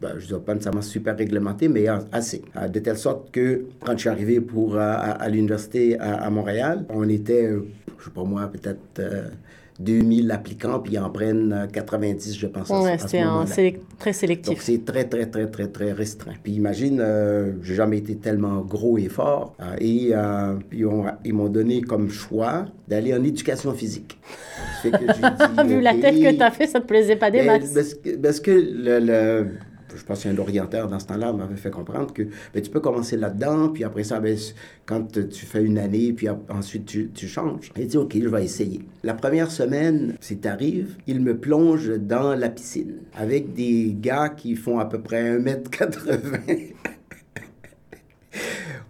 ben, 0.00 0.10
je 0.18 0.22
ne 0.22 0.26
dirais 0.26 0.40
pas 0.40 0.54
nécessairement 0.54 0.82
super 0.82 1.16
réglementées, 1.16 1.68
mais 1.68 1.86
assez. 2.12 2.42
De 2.72 2.78
telle 2.78 2.98
sorte 2.98 3.30
que 3.30 3.64
quand 3.80 3.92
je 3.92 3.98
suis 4.00 4.08
arrivé 4.08 4.40
pour, 4.40 4.76
à, 4.76 5.28
l'université 5.28 5.98
à, 5.98 6.22
à 6.22 6.30
Montréal, 6.30 6.84
on 6.90 7.08
était, 7.08 7.50
je 7.98 8.04
sais 8.04 8.10
pas 8.10 8.24
moi, 8.24 8.46
peut-être... 8.48 9.02
euh, 9.80 9.84
2000 9.84 10.30
applicants, 10.30 10.78
puis 10.80 10.94
ils 10.94 10.98
en 10.98 11.10
prennent 11.10 11.52
euh, 11.52 11.66
90, 11.66 12.36
je 12.38 12.46
pense. 12.46 12.70
à 12.70 12.74
ce- 12.74 12.82
Ouais, 12.84 12.90
à 12.92 12.98
ce 12.98 13.06
très 13.98 14.10
Donc 14.10 14.14
sélectif. 14.14 14.60
c'est 14.60 14.84
très, 14.84 15.04
très, 15.04 15.26
très, 15.26 15.46
très, 15.46 15.66
très 15.68 15.92
restreint. 15.92 16.34
Puis 16.42 16.52
imagine, 16.52 16.98
euh, 17.00 17.52
j'ai 17.62 17.74
jamais 17.74 17.98
été 17.98 18.16
tellement 18.16 18.60
gros 18.60 18.98
et 18.98 19.08
fort. 19.08 19.54
euh, 19.60 19.74
et 19.80 20.10
euh, 20.14 20.54
puis 20.68 20.84
on- 20.84 21.04
ils 21.24 21.32
m'ont 21.34 21.48
donné 21.48 21.80
comme 21.80 22.08
choix 22.10 22.66
d'aller 22.88 23.14
en 23.14 23.22
éducation 23.24 23.72
physique. 23.72 24.18
Fait 24.82 24.90
que 24.90 24.96
dit, 25.66 25.74
Vu 25.74 25.80
la 25.80 25.94
tête 25.94 26.14
que 26.20 26.36
tu 26.36 26.42
as 26.42 26.50
fait, 26.50 26.66
ça 26.66 26.80
te 26.80 26.86
plaisait 26.86 27.16
pas 27.16 27.30
des 27.30 27.38
Ben, 27.38 27.46
maths. 27.46 27.74
Parce 27.74 27.94
que, 27.94 28.16
parce 28.16 28.40
que 28.40 28.50
le, 28.50 28.98
le- 28.98 29.46
je 29.96 30.04
pense 30.04 30.22
qu'un 30.22 30.36
orienteur 30.38 30.88
dans 30.88 30.98
ce 30.98 31.06
temps-là 31.06 31.32
m'avait 31.32 31.56
fait 31.56 31.70
comprendre 31.70 32.12
que 32.12 32.22
ben, 32.54 32.62
tu 32.62 32.70
peux 32.70 32.80
commencer 32.80 33.16
là-dedans, 33.16 33.68
puis 33.68 33.84
après 33.84 34.04
ça, 34.04 34.20
ben, 34.20 34.36
quand 34.86 35.12
tu 35.12 35.46
fais 35.46 35.62
une 35.62 35.78
année, 35.78 36.12
puis 36.12 36.28
ensuite 36.48 36.86
tu, 36.86 37.10
tu 37.14 37.28
changes. 37.28 37.72
Il 37.76 37.86
dit, 37.86 37.96
OK, 37.96 38.16
je 38.20 38.28
vais 38.28 38.44
essayer. 38.44 38.80
La 39.02 39.14
première 39.14 39.50
semaine, 39.50 40.16
c'est 40.20 40.46
arrive, 40.46 40.96
il 41.06 41.20
me 41.20 41.36
plonge 41.36 41.90
dans 41.98 42.34
la 42.34 42.48
piscine 42.48 42.96
avec 43.14 43.54
des 43.54 43.96
gars 43.98 44.28
qui 44.28 44.56
font 44.56 44.78
à 44.78 44.84
peu 44.84 45.00
près 45.00 45.38
1m80. 45.38 46.74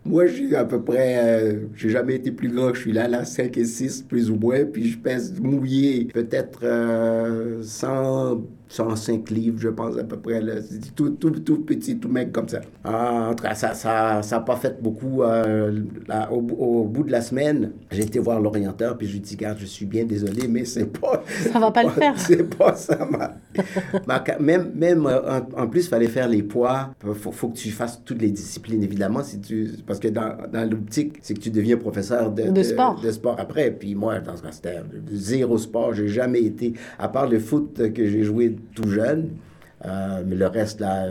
Moi, 0.05 0.27
j'ai 0.27 0.57
à 0.57 0.65
peu 0.65 0.83
près, 0.83 1.19
euh, 1.19 1.67
j'ai 1.75 1.91
jamais 1.91 2.15
été 2.15 2.33
plus 2.33 2.49
grand. 2.49 2.73
Je 2.73 2.81
suis 2.81 2.93
là, 2.93 3.07
là, 3.07 3.25
5 3.25 3.57
et 3.59 3.65
6, 3.65 4.03
plus 4.03 4.31
ou 4.31 4.37
moins. 4.37 4.65
Puis 4.65 4.89
je 4.89 4.99
pèse 4.99 5.39
mouillé, 5.41 6.07
peut-être 6.07 6.61
euh, 6.63 7.63
100, 7.63 8.41
105 8.69 9.29
livres, 9.29 9.59
je 9.59 9.69
pense, 9.69 9.99
à 9.99 10.05
peu 10.05 10.17
près. 10.17 10.41
Là. 10.41 10.55
Tout, 10.97 11.11
tout, 11.11 11.31
tout 11.31 11.65
petit, 11.65 11.99
tout 11.99 12.09
mec 12.09 12.33
comme 12.33 12.49
ça. 12.49 12.63
Ah, 12.83 13.29
en 13.31 13.35
tout 13.35 13.45
cas, 13.45 13.55
ça 13.55 13.69
n'a 13.69 13.75
ça, 13.75 14.23
ça 14.23 14.41
pas 14.41 14.57
fait 14.57 14.83
beaucoup. 14.83 15.23
Euh, 15.23 15.83
au, 16.31 16.85
bout 16.85 17.05
de 17.05 17.13
la 17.13 17.21
semaine, 17.21 17.73
j'ai 17.91 18.03
été 18.03 18.19
voir 18.19 18.41
l'orienteur, 18.41 18.97
puis 18.97 19.07
je 19.07 19.13
lui 19.13 19.19
ai 19.19 19.23
dit, 19.23 19.35
regarde, 19.35 19.59
je 19.59 19.67
suis 19.67 19.87
bien 19.87 20.05
désolé, 20.05 20.49
mais 20.49 20.65
c'est 20.65 20.87
pas... 20.87 21.23
Ça 21.53 21.59
va 21.59 21.71
pas, 21.71 21.83
le 21.83 21.91
faire. 21.91 22.15
C'est 22.19 22.57
pas 22.57 22.75
ça, 22.75 23.07
ma... 23.11 23.35
même, 24.41 24.73
même 24.75 25.07
euh, 25.07 25.41
en, 25.57 25.67
plus, 25.67 25.87
il 25.87 25.89
fallait 25.89 26.09
faire 26.09 26.29
les 26.29 26.43
poids. 26.43 26.91
Il 27.05 27.15
faut, 27.15 27.33
faut, 27.33 27.49
que 27.49 27.57
tu 27.57 27.71
fasses 27.71 28.03
toutes 28.05 28.23
les 28.23 28.31
disciplines, 28.31 28.83
évidemment, 28.83 29.23
si 29.23 29.41
tu... 29.41 29.71
parce 29.87 29.99
que 29.99 30.09
dans, 30.09 30.37
dans 30.53 30.69
l'optique, 30.69 31.19
c'est 31.23 31.35
que 31.35 31.41
tu 31.41 31.51
deviens 31.51 31.77
professeur 31.77 32.31
de, 32.31 32.51
de, 32.51 32.63
sport. 32.63 33.01
de 33.01 33.11
sport 33.11 33.37
après. 33.39 33.71
Puis 33.71 33.95
moi, 33.95 34.21
dans 34.21 34.37
ce 34.37 34.43
c'était 34.51 34.81
zéro 35.13 35.59
sport. 35.59 35.95
J'ai 35.95 36.09
jamais 36.09 36.43
été, 36.43 36.75
à 36.99 37.09
part 37.09 37.29
le 37.29 37.39
foot 37.39 37.93
que 37.93 38.07
j'ai 38.07 38.23
joué 38.23 38.57
tout 38.75 38.89
jeune. 38.89 39.31
Euh, 39.87 40.23
mais 40.27 40.37
le 40.37 40.47
reste, 40.47 40.81
là, 40.81 41.09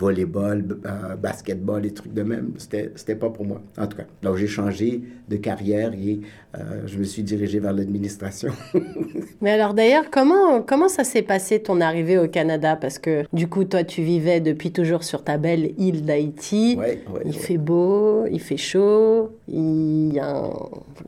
volleyball, 0.00 0.64
euh, 0.86 1.14
basketball, 1.16 1.82
les 1.82 1.92
trucs 1.92 2.14
de 2.14 2.22
même, 2.22 2.54
c'était, 2.56 2.90
c'était 2.96 3.14
pas 3.14 3.28
pour 3.28 3.44
moi, 3.44 3.60
en 3.76 3.86
tout 3.86 3.98
cas. 3.98 4.04
Donc, 4.22 4.36
j'ai 4.36 4.46
changé 4.46 5.02
de 5.28 5.36
carrière 5.36 5.92
et 5.92 6.20
euh, 6.56 6.82
je 6.86 6.98
me 6.98 7.04
suis 7.04 7.22
dirigé 7.22 7.60
vers 7.60 7.74
l'administration. 7.74 8.52
mais 9.42 9.50
alors, 9.50 9.74
d'ailleurs, 9.74 10.10
comment, 10.10 10.62
comment 10.62 10.88
ça 10.88 11.04
s'est 11.04 11.22
passé 11.22 11.60
ton 11.60 11.82
arrivée 11.82 12.16
au 12.16 12.28
Canada? 12.28 12.76
Parce 12.76 12.98
que, 12.98 13.24
du 13.34 13.46
coup, 13.46 13.64
toi, 13.64 13.84
tu 13.84 14.02
vivais 14.02 14.40
depuis 14.40 14.72
toujours 14.72 15.04
sur 15.04 15.22
ta 15.22 15.36
belle 15.36 15.72
île 15.76 16.02
d'Haïti. 16.04 16.78
il 17.26 17.34
fait 17.34 17.58
beau, 17.58 18.24
il 18.26 18.40
fait 18.40 18.56
chaud, 18.56 19.30
il 19.48 20.14
y 20.14 20.18
a 20.18 20.50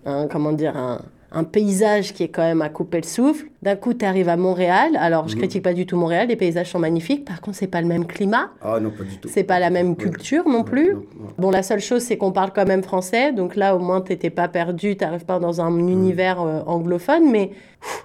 un 0.05 0.29
comment 0.29 0.53
dire, 0.53 0.77
un 0.77 1.01
un 1.33 1.45
paysage 1.45 2.13
qui 2.13 2.23
est 2.25 2.29
quand 2.29 2.43
même 2.43 2.63
à 2.63 2.69
couper 2.69 2.99
le 2.99 3.07
souffle. 3.07 3.47
D'un 3.63 3.77
coup, 3.77 3.95
tu 3.95 4.05
arrives 4.05 4.29
à 4.29 4.37
Montréal. 4.37 4.97
Alors, 4.99 5.29
je 5.29 5.35
ne 5.35 5.37
mhm. 5.37 5.43
critique 5.43 5.63
pas 5.63 5.73
du 5.73 5.87
tout 5.87 5.97
Montréal, 5.97 6.27
les 6.29 6.37
paysages 6.37 6.71
sont 6.71 6.81
magnifiques. 6.81 7.25
Par 7.25 7.41
contre, 7.41 7.57
c'est 7.57 7.69
pas 7.69 7.81
le 7.81 7.87
même 7.87 8.07
climat. 8.07 8.51
Ah 8.61 8.81
non, 8.81 8.91
pas 8.91 9.05
du 9.05 9.17
tout. 9.19 9.29
C'est 9.33 9.45
pas 9.45 9.61
la 9.61 9.71
même 9.71 9.95
culture 9.95 10.49
non 10.49 10.65
plus. 10.65 10.97
Bon, 11.39 11.51
la 11.51 11.63
seule 11.63 11.81
chose, 11.81 12.03
c'est 12.03 12.17
qu'on 12.17 12.33
parle 12.33 12.51
quand 12.53 12.67
même 12.67 12.83
français. 12.83 13.33
Donc 13.33 13.55
là, 13.55 13.77
au 13.77 13.79
moins, 13.79 14.01
tu 14.01 14.11
n'étais 14.11 14.31
pas 14.31 14.49
perdu, 14.49 14.97
tu 14.97 15.05
n'arrives 15.05 15.25
pas 15.25 15.39
dans 15.39 15.61
un 15.61 15.71
mhm. 15.71 15.89
univers 15.89 16.43
euh, 16.43 16.61
anglophone. 16.67 17.31
Mais 17.31 17.53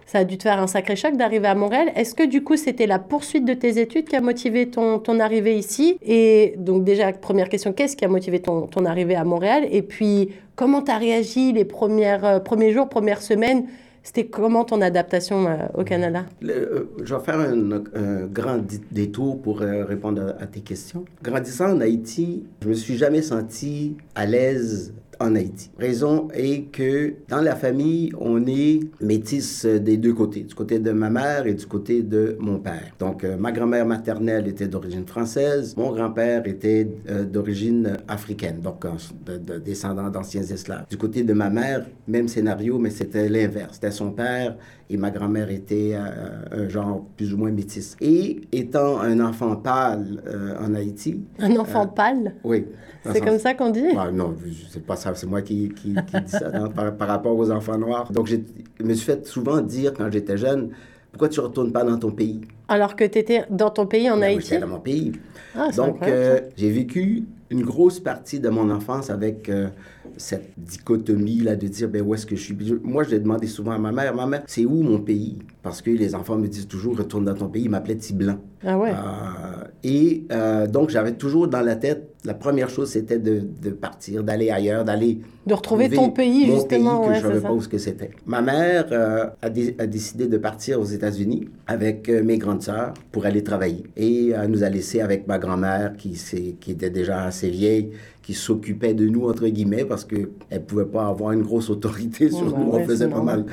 ça 0.05 0.19
a 0.19 0.23
dû 0.25 0.37
te 0.37 0.43
faire 0.43 0.59
un 0.59 0.67
sacré 0.67 0.95
choc 0.95 1.17
d'arriver 1.17 1.47
à 1.47 1.55
Montréal. 1.55 1.91
Est-ce 1.95 2.13
que 2.13 2.23
du 2.23 2.43
coup, 2.43 2.55
c'était 2.55 2.85
la 2.85 2.99
poursuite 2.99 3.45
de 3.45 3.53
tes 3.53 3.79
études 3.79 4.07
qui 4.07 4.15
a 4.15 4.21
motivé 4.21 4.69
ton, 4.69 4.99
ton 4.99 5.19
arrivée 5.19 5.57
ici? 5.57 5.97
Et 6.05 6.53
donc, 6.57 6.83
déjà, 6.83 7.11
première 7.13 7.49
question, 7.49 7.73
qu'est-ce 7.73 7.97
qui 7.97 8.05
a 8.05 8.09
motivé 8.09 8.39
ton, 8.41 8.67
ton 8.67 8.85
arrivée 8.85 9.15
à 9.15 9.23
Montréal? 9.23 9.67
Et 9.71 9.81
puis, 9.81 10.29
Comment 10.57 10.81
tu 10.81 10.89
as 10.89 10.97
réagi 10.97 11.53
les 11.53 11.65
premières, 11.65 12.25
euh, 12.25 12.39
premiers 12.39 12.73
jours, 12.73 12.89
premières 12.89 13.21
semaines 13.21 13.67
C'était 14.07 14.27
comment 14.27 14.63
ton 14.63 14.79
adaptation 14.79 15.47
euh, 15.49 15.57
au 15.73 15.83
Canada? 15.83 16.23
Euh, 16.41 16.85
Je 17.03 17.13
vais 17.13 17.21
faire 17.21 17.41
un, 17.41 17.81
grand 18.27 18.59
détour 18.89 19.41
pour 19.41 19.59
répondre 19.59 20.33
à, 20.39 20.47
tes 20.47 20.61
questions. 20.61 21.03
Grandissant 21.21 21.73
en 21.73 21.81
Haïti, 21.81 22.45
je 22.63 22.69
me 22.69 22.73
suis 22.73 22.95
jamais 22.95 23.21
senti 23.21 23.97
à 24.15 24.25
l'aise 24.25 24.93
en 25.19 25.35
Haïti. 25.35 25.71
Raison 25.77 26.27
est 26.33 26.71
que 26.71 27.13
dans 27.29 27.41
la 27.41 27.55
famille, 27.55 28.11
on 28.19 28.45
est 28.45 28.79
métis 29.01 29.65
des 29.65 29.97
deux 29.97 30.13
côtés, 30.13 30.41
du 30.41 30.55
côté 30.55 30.79
de 30.79 30.91
ma 30.91 31.09
mère 31.09 31.47
et 31.47 31.53
du 31.53 31.65
côté 31.65 32.01
de 32.01 32.37
mon 32.39 32.59
père. 32.59 32.91
Donc, 32.99 33.23
euh, 33.23 33.37
ma 33.37 33.51
grand-mère 33.51 33.85
maternelle 33.85 34.47
était 34.47 34.67
d'origine 34.67 35.05
française, 35.05 35.75
mon 35.77 35.91
grand-père 35.91 36.47
était 36.47 36.87
euh, 37.09 37.23
d'origine 37.23 37.97
africaine, 38.07 38.61
donc 38.61 38.85
de, 39.25 39.57
descendants 39.59 40.09
d'anciens 40.09 40.43
esclaves. 40.43 40.85
Du 40.89 40.97
côté 40.97 41.23
de 41.23 41.33
ma 41.33 41.49
mère, 41.49 41.85
même 42.07 42.27
scénario, 42.27 42.77
mais 42.77 42.89
c'était 42.89 43.29
l'inverse. 43.29 43.75
C'était 43.75 43.91
son 43.91 44.11
père 44.11 44.55
et 44.89 44.97
ma 44.97 45.11
grand-mère 45.11 45.49
était 45.49 45.93
euh, 45.93 46.65
un 46.65 46.69
genre 46.69 47.05
plus 47.15 47.33
ou 47.33 47.37
moins 47.37 47.51
métis. 47.51 47.95
Et 48.01 48.41
étant 48.51 48.99
un 48.99 49.19
enfant 49.19 49.55
pâle 49.55 50.21
en 50.59 50.73
Haïti... 50.73 51.21
Un 51.39 51.55
enfant 51.57 51.87
pâle? 51.87 52.33
Oui. 52.43 52.65
C'est 53.13 53.21
comme 53.21 53.39
ça 53.39 53.53
qu'on 53.53 53.69
dit? 53.69 53.87
Ah, 53.97 54.11
non, 54.11 54.35
c'est 54.69 54.85
pas 54.85 54.95
ça. 54.95 55.13
C'est 55.15 55.27
moi 55.27 55.41
qui, 55.41 55.69
qui, 55.69 55.93
qui 55.93 56.21
dis 56.21 56.31
ça 56.31 56.51
par, 56.69 57.07
rapport 57.07 57.37
aux 57.37 57.51
enfants 57.51 57.77
noirs. 57.77 58.11
Donc, 58.11 58.27
je 58.27 58.37
me 58.83 58.93
suis 58.93 59.05
fait 59.05 59.25
souvent 59.25 59.61
dire 59.61 59.93
quand 59.93 60.09
j'étais 60.11 60.37
jeune, 60.37 60.71
pourquoi 61.11 61.29
tu 61.29 61.39
retournes 61.39 61.71
pas 61.71 61.83
dans 61.83 61.97
ton 61.97 62.11
pays? 62.11 62.41
Alors 62.67 62.95
que 62.95 63.03
tu 63.03 63.17
étais 63.17 63.45
dans 63.49 63.69
ton 63.69 63.85
pays 63.85 64.09
en 64.09 64.17
ben 64.17 64.23
Haïti? 64.23 64.49
J'étais 64.49 64.59
dans 64.61 64.67
mon 64.67 64.79
pays. 64.79 65.13
Ah, 65.55 65.69
Donc, 65.75 66.03
euh, 66.03 66.41
j'ai 66.55 66.69
vécu 66.69 67.25
une 67.49 67.63
grosse 67.63 67.99
partie 67.99 68.39
de 68.39 68.49
mon 68.49 68.69
enfance 68.69 69.09
avec 69.09 69.49
euh, 69.49 69.69
cette 70.17 70.51
dichotomie 70.57 71.39
là 71.39 71.55
de 71.55 71.67
dire 71.67 71.87
ben 71.87 72.01
où 72.01 72.13
est-ce 72.13 72.25
que 72.25 72.35
je 72.35 72.41
suis? 72.41 72.57
Moi 72.83 73.03
je 73.03 73.11
l'ai 73.11 73.19
demandé 73.19 73.47
souvent 73.47 73.71
à 73.71 73.77
ma 73.77 73.91
mère 73.91 74.13
ma 74.13 74.25
mère 74.25 74.43
c'est 74.47 74.65
où 74.65 74.81
mon 74.81 74.99
pays? 74.99 75.37
Parce 75.63 75.81
que 75.81 75.89
les 75.89 76.15
enfants 76.15 76.37
me 76.37 76.47
disent 76.47 76.67
toujours 76.67 76.97
retourne 76.97 77.25
dans 77.25 77.35
ton 77.35 77.47
pays 77.47 77.63
ils 77.63 77.69
m'appelaient 77.69 77.95
Tiblan 77.95 78.37
ah 78.65 78.77
ouais. 78.77 78.91
Euh, 78.91 79.63
et 79.83 80.23
euh, 80.31 80.65
donc 80.67 80.89
j'avais 80.89 81.11
toujours 81.11 81.47
dans 81.47 81.61
la 81.61 81.75
tête 81.75 82.15
la 82.25 82.33
première 82.33 82.69
chose 82.69 82.89
c'était 82.89 83.19
de, 83.19 83.43
de, 83.61 83.69
partir 83.69 84.23
d'aller 84.23 84.49
ailleurs 84.49 84.83
d'aller 84.83 85.19
de 85.45 85.53
retrouver 85.53 85.89
ton 85.89 86.09
pays 86.09 86.47
mon 86.47 86.55
justement 86.55 87.01
pays 87.01 87.09
que 87.09 87.13
je 87.13 87.27
ne 87.27 87.33
savais 87.33 87.41
pas 87.41 87.53
où 87.53 87.61
ce 87.61 87.67
que 87.69 87.77
c'était. 87.77 88.09
Ma 88.25 88.41
mère 88.41 88.87
a, 88.91 89.45
a, 89.45 89.49
décidé 89.49 90.27
de 90.27 90.37
partir 90.37 90.81
aux 90.81 90.85
États-Unis 90.85 91.47
avec 91.67 92.09
mes 92.09 92.37
grandes 92.37 92.63
sœurs 92.63 92.93
pour 93.11 93.25
aller 93.25 93.43
travailler. 93.43 93.83
Et 93.95 94.33
nous 94.49 94.63
a 94.63 94.69
laissé 94.69 94.99
avec 95.01 95.27
ma 95.27 95.37
grand-mère 95.37 95.95
qui 95.95 96.19
qui 96.59 96.71
était 96.71 96.89
déjà 96.89 97.23
assez 97.23 97.49
vieille, 97.49 97.91
qui 98.27 98.33
s'occupait 98.33 98.93
de 98.93 99.07
nous, 99.07 99.29
entre 99.29 99.47
guillemets, 99.47 99.85
parce 99.85 100.03
qu'elle 100.03 100.27
ne 100.51 100.57
pouvait 100.57 100.85
pas 100.85 101.07
avoir 101.07 101.31
une 101.31 101.43
grosse 101.43 101.69
autorité 101.69 102.29
sur 102.29 102.51
bah 102.51 102.57
nous. 102.59 102.71
on 102.73 102.83
faisait 102.83 103.07
pas 103.07 103.21
mal. 103.21 103.45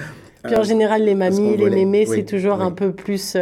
Puis 0.43 0.57
en 0.57 0.61
euh, 0.61 0.65
général, 0.65 1.05
les 1.05 1.15
mamies, 1.15 1.57
les 1.57 1.71
mémés, 1.71 2.07
c'est 2.07 2.25
toujours 2.25 2.61
un 2.61 2.73
peu 2.73 2.91
plus... 2.91 3.37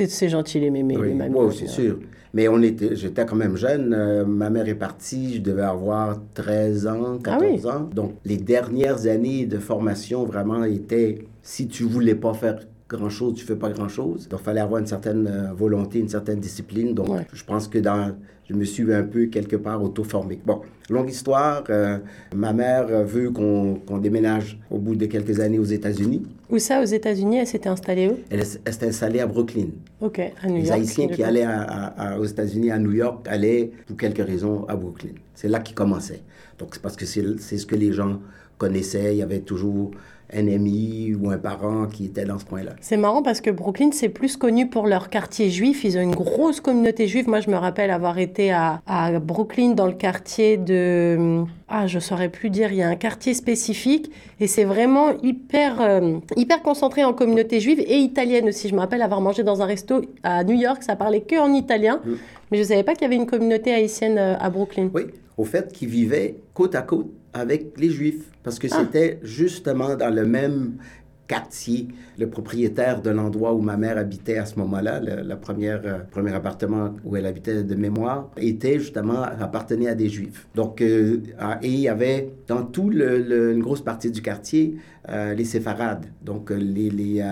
Euh, 0.00 0.06
c'est 0.08 0.28
gentil, 0.28 0.60
les 0.60 0.70
mémés, 0.70 0.96
les 0.96 1.14
mamies. 1.14 1.34
Oui, 1.36 1.54
c'est 1.58 1.68
sûr. 1.68 1.98
Mais 2.34 2.46
on 2.48 2.60
était, 2.62 2.94
j'étais 2.94 3.24
quand 3.24 3.36
même 3.36 3.56
jeune. 3.56 3.94
Euh, 3.94 4.24
ma 4.24 4.50
mère 4.50 4.68
est 4.68 4.74
partie, 4.74 5.36
je 5.36 5.40
devais 5.40 5.62
avoir 5.62 6.18
13 6.34 6.86
ans, 6.86 7.18
14 7.18 7.66
ah 7.66 7.76
ans. 7.76 7.88
Donc, 7.94 8.14
les 8.24 8.36
dernières 8.36 9.06
années 9.06 9.46
de 9.46 9.58
formation 9.58 10.24
vraiment 10.24 10.64
étaient, 10.64 11.26
si 11.42 11.68
tu 11.68 11.84
voulais 11.84 12.14
pas 12.14 12.34
faire 12.34 12.58
grand-chose, 12.88 13.34
tu 13.34 13.44
fais 13.44 13.56
pas 13.56 13.70
grand-chose. 13.70 14.28
Donc, 14.28 14.40
il 14.40 14.44
fallait 14.44 14.60
avoir 14.60 14.80
une 14.80 14.86
certaine 14.86 15.52
volonté, 15.56 16.00
une 16.00 16.08
certaine 16.08 16.40
discipline. 16.40 16.94
Donc, 16.94 17.08
je 17.32 17.44
pense 17.44 17.66
que 17.66 17.78
dans 17.78 18.14
je 18.48 18.54
me 18.54 18.64
suis 18.64 18.92
un 18.94 19.02
peu 19.02 19.26
quelque 19.26 19.56
part 19.56 19.82
auto-formé. 19.82 20.40
Bon, 20.44 20.62
longue 20.88 21.10
histoire. 21.10 21.64
Euh, 21.68 21.98
ma 22.34 22.52
mère 22.52 22.86
veut 23.04 23.30
qu'on 23.30 23.98
déménage 23.98 24.58
au 24.70 24.78
bout 24.78 24.96
de 24.96 25.06
quelques 25.06 25.40
années 25.40 25.58
aux 25.58 25.64
États-Unis. 25.64 26.22
Où 26.50 26.58
ça, 26.58 26.80
aux 26.80 26.86
États-Unis 26.86 27.38
Elle 27.38 27.46
s'était 27.46 27.68
installée 27.68 28.08
où? 28.08 28.18
Elle, 28.30 28.44
s'est 28.44 28.86
installée 28.86 29.20
à 29.20 29.26
Brooklyn. 29.26 29.68
OK, 30.00 30.18
à 30.18 30.46
New 30.46 30.56
York. 30.56 30.64
Les 30.64 30.72
Haïtiens 30.72 31.08
qui 31.08 31.22
allaient 31.22 31.46
aux 32.18 32.24
États-Unis, 32.24 32.70
à 32.70 32.78
New 32.78 32.92
York, 32.92 33.26
allaient 33.28 33.70
pour 33.86 33.96
quelques 33.96 34.26
raisons 34.26 34.64
à 34.66 34.76
Brooklyn. 34.76 35.12
C'est 35.34 35.48
là 35.48 35.60
qu'ils 35.60 35.74
commençaient. 35.74 36.22
Donc, 36.58 36.70
c'est 36.72 36.82
parce 36.82 36.96
que 36.96 37.04
c'est 37.04 37.58
ce 37.58 37.66
que 37.66 37.76
les 37.76 37.92
gens 37.92 38.20
connaissaient. 38.56 39.14
Il 39.14 39.18
y 39.18 39.22
avait 39.22 39.40
toujours 39.40 39.90
un 40.32 40.46
ami 40.48 41.14
ou 41.14 41.30
un 41.30 41.38
parent 41.38 41.86
qui 41.86 42.06
était 42.06 42.24
dans 42.24 42.38
ce 42.38 42.44
coin-là. 42.44 42.72
C'est 42.80 42.96
marrant 42.96 43.22
parce 43.22 43.40
que 43.40 43.50
Brooklyn, 43.50 43.90
c'est 43.92 44.08
plus 44.08 44.36
connu 44.36 44.68
pour 44.68 44.86
leur 44.86 45.08
quartier 45.08 45.50
juif. 45.50 45.84
Ils 45.84 45.96
ont 45.96 46.02
une 46.02 46.14
grosse 46.14 46.60
communauté 46.60 47.06
juive. 47.06 47.28
Moi, 47.28 47.40
je 47.40 47.50
me 47.50 47.56
rappelle 47.56 47.90
avoir 47.90 48.18
été 48.18 48.52
à, 48.52 48.82
à 48.86 49.18
Brooklyn 49.18 49.70
dans 49.70 49.86
le 49.86 49.94
quartier 49.94 50.56
de... 50.56 51.44
Ah, 51.68 51.86
je 51.86 51.98
saurais 51.98 52.28
plus 52.28 52.50
dire. 52.50 52.72
Il 52.72 52.78
y 52.78 52.82
a 52.82 52.88
un 52.88 52.96
quartier 52.96 53.34
spécifique 53.34 54.10
et 54.40 54.46
c'est 54.46 54.64
vraiment 54.64 55.12
hyper, 55.22 55.80
euh, 55.80 56.18
hyper 56.36 56.62
concentré 56.62 57.04
en 57.04 57.12
communauté 57.12 57.60
juive 57.60 57.80
et 57.80 57.96
italienne 57.96 58.48
aussi. 58.48 58.68
Je 58.68 58.74
me 58.74 58.80
rappelle 58.80 59.02
avoir 59.02 59.20
mangé 59.20 59.42
dans 59.42 59.62
un 59.62 59.66
resto 59.66 60.02
à 60.22 60.44
New 60.44 60.56
York. 60.56 60.82
Ça 60.82 60.96
parlait 60.96 61.20
que 61.20 61.36
en 61.36 61.52
italien. 61.52 62.00
Mm. 62.04 62.12
Mais 62.50 62.58
je 62.58 62.62
ne 62.62 62.68
savais 62.68 62.82
pas 62.82 62.94
qu'il 62.94 63.02
y 63.02 63.06
avait 63.06 63.16
une 63.16 63.26
communauté 63.26 63.72
haïtienne 63.72 64.16
euh, 64.18 64.36
à 64.38 64.48
Brooklyn. 64.50 64.90
Oui, 64.94 65.02
au 65.36 65.44
fait 65.44 65.72
qu'ils 65.72 65.88
vivaient 65.88 66.36
côte 66.54 66.74
à 66.74 66.82
côte 66.82 67.10
avec 67.32 67.78
les 67.78 67.90
Juifs, 67.90 68.30
parce 68.42 68.58
que 68.58 68.68
ah. 68.70 68.80
c'était 68.80 69.18
justement 69.22 69.96
dans 69.96 70.14
le 70.14 70.24
même 70.26 70.78
quartier. 71.28 71.88
Le 72.18 72.28
propriétaire 72.28 73.00
de 73.02 73.10
l'endroit 73.10 73.52
où 73.52 73.60
ma 73.60 73.76
mère 73.76 73.98
habitait 73.98 74.38
à 74.38 74.46
ce 74.46 74.58
moment-là, 74.58 75.00
le 75.00 75.34
première, 75.36 75.82
euh, 75.84 75.98
premier 76.10 76.32
appartement 76.32 76.96
où 77.04 77.14
elle 77.14 77.26
habitait 77.26 77.62
de 77.62 77.74
mémoire, 77.76 78.30
était 78.38 78.78
justement 78.80 79.22
appartenait 79.22 79.88
à 79.88 79.94
des 79.94 80.08
Juifs. 80.08 80.48
Donc, 80.54 80.80
euh, 80.80 81.18
et 81.62 81.68
il 81.68 81.80
y 81.80 81.88
avait 81.88 82.30
dans 82.48 82.64
tout 82.64 82.90
le, 82.90 83.52
une 83.52 83.60
grosse 83.60 83.82
partie 83.82 84.10
du 84.10 84.22
quartier 84.22 84.76
euh, 85.10 85.34
les 85.34 85.44
séfarades, 85.44 86.06
donc 86.22 86.50
les, 86.50 86.90
les 86.90 87.22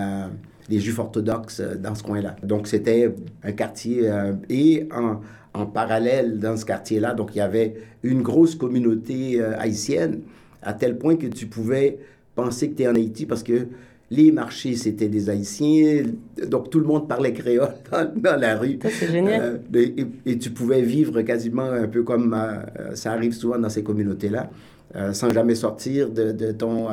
des 0.69 0.81
juifs 0.81 0.99
orthodoxes 0.99 1.61
dans 1.61 1.95
ce 1.95 2.03
coin-là. 2.03 2.35
Donc 2.43 2.67
c'était 2.67 3.15
un 3.41 3.53
quartier 3.53 4.11
et 4.49 4.89
en, 4.93 5.21
en, 5.53 5.65
parallèle 5.65 6.39
dans 6.39 6.57
ce 6.57 6.65
quartier-là, 6.65 7.13
donc 7.13 7.31
il 7.35 7.39
y 7.39 7.41
avait 7.41 7.75
une 8.03 8.21
grosse 8.21 8.55
communauté 8.55 9.41
haïtienne 9.41 10.21
à 10.61 10.73
tel 10.73 10.97
point 10.97 11.15
que 11.15 11.27
tu 11.27 11.47
pouvais 11.47 11.99
penser 12.35 12.69
que 12.69 12.75
tu 12.75 12.83
es 12.83 12.87
en 12.87 12.95
Haïti 12.95 13.25
parce 13.25 13.43
que 13.43 13.67
les 14.09 14.31
marchés, 14.31 14.75
c'était 14.75 15.09
des 15.09 15.29
Haïtiens. 15.29 16.03
Donc, 16.47 16.69
tout 16.69 16.79
le 16.79 16.85
monde 16.85 17.07
parlait 17.07 17.33
créole 17.33 17.73
dans, 18.15 18.39
la 18.39 18.57
rue. 18.57 18.79
C'est 18.81 19.11
génial. 19.11 19.61
Euh, 19.75 20.05
et, 20.25 20.37
tu 20.37 20.51
pouvais 20.51 20.81
vivre 20.81 21.21
quasiment 21.21 21.69
un 21.69 21.87
peu 21.87 22.03
comme 22.03 22.33
euh, 22.33 22.95
ça 22.95 23.11
arrive 23.11 23.33
souvent 23.33 23.59
dans 23.59 23.69
ces 23.69 23.83
communautés-là, 23.83 24.49
euh, 24.95 25.11
sans 25.11 25.29
jamais 25.29 25.55
sortir 25.55 26.09
de, 26.09 26.31
de 26.31 26.51
ton, 26.53 26.87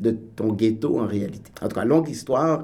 de 0.00 0.16
ton 0.34 0.52
ghetto 0.52 0.98
en 0.98 1.06
réalité. 1.06 1.50
En 1.60 1.68
tout 1.68 1.74
cas, 1.74 1.84
longue 1.84 2.08
histoire. 2.08 2.62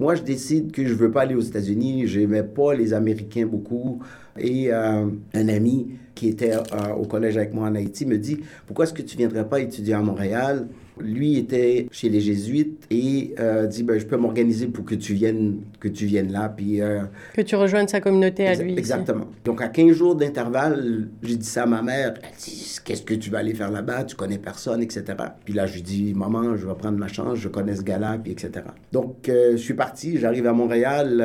Moi, 0.00 0.14
je 0.14 0.22
décide 0.22 0.72
que 0.72 0.86
je 0.86 0.94
veux 0.94 1.10
pas 1.10 1.22
aller 1.22 1.34
aux 1.34 1.42
États-Unis. 1.42 2.06
Je 2.06 2.20
n'aimais 2.20 2.42
pas 2.42 2.74
les 2.74 2.94
Américains 2.94 3.46
beaucoup. 3.46 4.02
Et 4.38 4.72
un 4.72 5.10
ami 5.34 5.90
qui 6.14 6.28
était 6.28 6.54
au 6.98 7.04
collège 7.04 7.36
avec 7.36 7.52
moi 7.52 7.68
en 7.68 7.74
Haïti 7.74 8.06
me 8.06 8.16
dit 8.16 8.40
Pourquoi 8.66 8.86
est-ce 8.86 8.94
que 8.94 9.02
tu 9.02 9.18
viendrais 9.18 9.46
pas 9.46 9.60
étudier 9.60 9.92
à 9.94 10.00
Montréal? 10.00 10.68
Lui 11.02 11.38
était 11.38 11.86
chez 11.90 12.08
les 12.08 12.20
Jésuites 12.20 12.86
et 12.90 13.34
euh, 13.38 13.66
dit 13.66 13.82
ben, 13.82 13.98
je 13.98 14.06
peux 14.06 14.16
m'organiser 14.16 14.66
pour 14.66 14.84
que 14.84 14.94
tu 14.94 15.14
viennes 15.14 15.60
que 15.78 15.88
tu 15.88 16.06
viennes 16.06 16.32
là 16.32 16.48
puis 16.48 16.80
euh, 16.80 17.02
que 17.34 17.42
tu 17.42 17.56
rejoignes 17.56 17.88
sa 17.88 18.00
communauté 18.00 18.46
à 18.46 18.54
lui 18.54 18.78
exactement. 18.78 19.26
Donc 19.44 19.62
à 19.62 19.68
15 19.68 19.92
jours 19.92 20.14
d'intervalle 20.14 21.08
j'ai 21.22 21.36
dit 21.36 21.46
ça 21.46 21.64
à 21.64 21.66
ma 21.66 21.82
mère. 21.82 22.14
Elle 22.22 22.36
dit 22.38 22.76
qu'est-ce 22.84 23.02
que 23.02 23.14
tu 23.14 23.30
vas 23.30 23.38
aller 23.38 23.54
faire 23.54 23.70
là-bas? 23.70 24.04
Tu 24.04 24.16
connais 24.16 24.38
personne 24.38 24.82
etc 24.82 25.04
puis 25.44 25.54
là 25.54 25.66
je 25.66 25.74
lui 25.74 25.82
dis 25.82 26.14
maman 26.14 26.56
je 26.56 26.66
vais 26.66 26.74
prendre 26.74 26.98
ma 26.98 27.08
chance 27.08 27.38
je 27.38 27.48
connais 27.48 27.76
ce 27.76 27.82
gars-là 27.82 28.18
puis 28.22 28.32
etc 28.32 28.64
donc 28.92 29.28
euh, 29.28 29.52
je 29.52 29.56
suis 29.56 29.74
parti 29.74 30.18
j'arrive 30.18 30.46
à 30.46 30.52
Montréal 30.52 31.20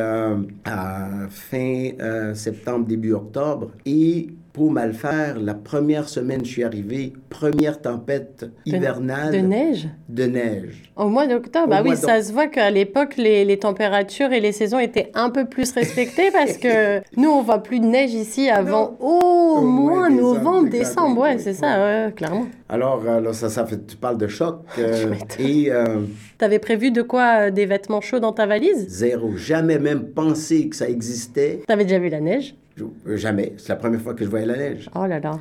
à 0.65 1.09
fin 1.29 1.91
septembre 2.33 2.85
début 2.85 3.13
octobre 3.13 3.71
et 3.85 4.29
pour 4.55 4.71
mal 4.71 4.93
faire, 4.93 5.37
la 5.37 5.53
première 5.53 6.07
semaine, 6.07 6.45
je 6.45 6.49
suis 6.49 6.63
arrivé, 6.63 7.11
première 7.29 7.81
tempête 7.81 8.45
hivernale. 8.65 9.33
De, 9.33 9.39
neige? 9.39 9.89
De 10.07 10.23
neige. 10.23 10.93
Au 10.95 11.09
mois 11.09 11.27
d'octobre, 11.27 11.67
bah 11.67 11.81
oui, 11.83 11.97
ça 11.97 12.21
se 12.21 12.31
voit 12.31 12.47
qu'à 12.47 12.71
l'époque, 12.71 13.17
les, 13.17 13.43
les, 13.43 13.59
températures 13.59 14.31
et 14.31 14.39
les 14.39 14.53
saisons 14.53 14.79
étaient 14.79 15.11
un 15.13 15.29
peu 15.29 15.43
plus 15.43 15.73
respectées 15.73 16.31
parce 16.31 16.55
que 16.57 17.01
nous, 17.17 17.29
on 17.29 17.41
voit 17.41 17.63
plus 17.63 17.81
de 17.81 17.85
neige 17.85 18.13
ici 18.13 18.49
avant 18.49 18.95
au, 19.01 19.59
moins 19.59 20.09
novembre, 20.09 20.69
décembre. 20.69 21.19
Ouais, 21.19 21.37
c'est 21.37 21.53
ça, 21.53 22.09
clairement. 22.15 22.45
Alors, 22.69 23.05
alors 23.05 23.35
ça, 23.35 23.49
ça 23.49 23.65
fait, 23.65 23.85
tu 23.85 23.97
parles 23.97 24.17
de 24.17 24.27
choc. 24.27 24.61
Euh, 24.77 25.15
et. 25.39 25.71
Euh, 25.71 26.01
T'avais 26.37 26.59
prévu 26.59 26.91
de 26.91 27.01
quoi 27.01 27.47
euh, 27.47 27.51
Des 27.51 27.65
vêtements 27.65 28.01
chauds 28.01 28.19
dans 28.19 28.33
ta 28.33 28.45
valise? 28.45 28.87
Zéro. 28.87 29.35
Jamais 29.35 29.79
même 29.79 30.09
pensé 30.09 30.69
que 30.69 30.75
ça 30.75 30.87
existait. 30.87 31.61
T'avais 31.67 31.83
déjà 31.83 31.97
vu 31.97 32.09
la 32.09 32.19
neige? 32.19 32.53
euh, 32.53 32.64
jamais. 33.05 33.53
C'est 33.57 33.69
la 33.69 33.75
première 33.75 34.01
fois 34.01 34.13
que 34.13 34.23
je 34.23 34.29
voyais 34.29 34.45
la 34.45 34.57
neige. 34.57 34.89
Oh 34.95 35.05
là 35.05 35.19
là. 35.19 35.39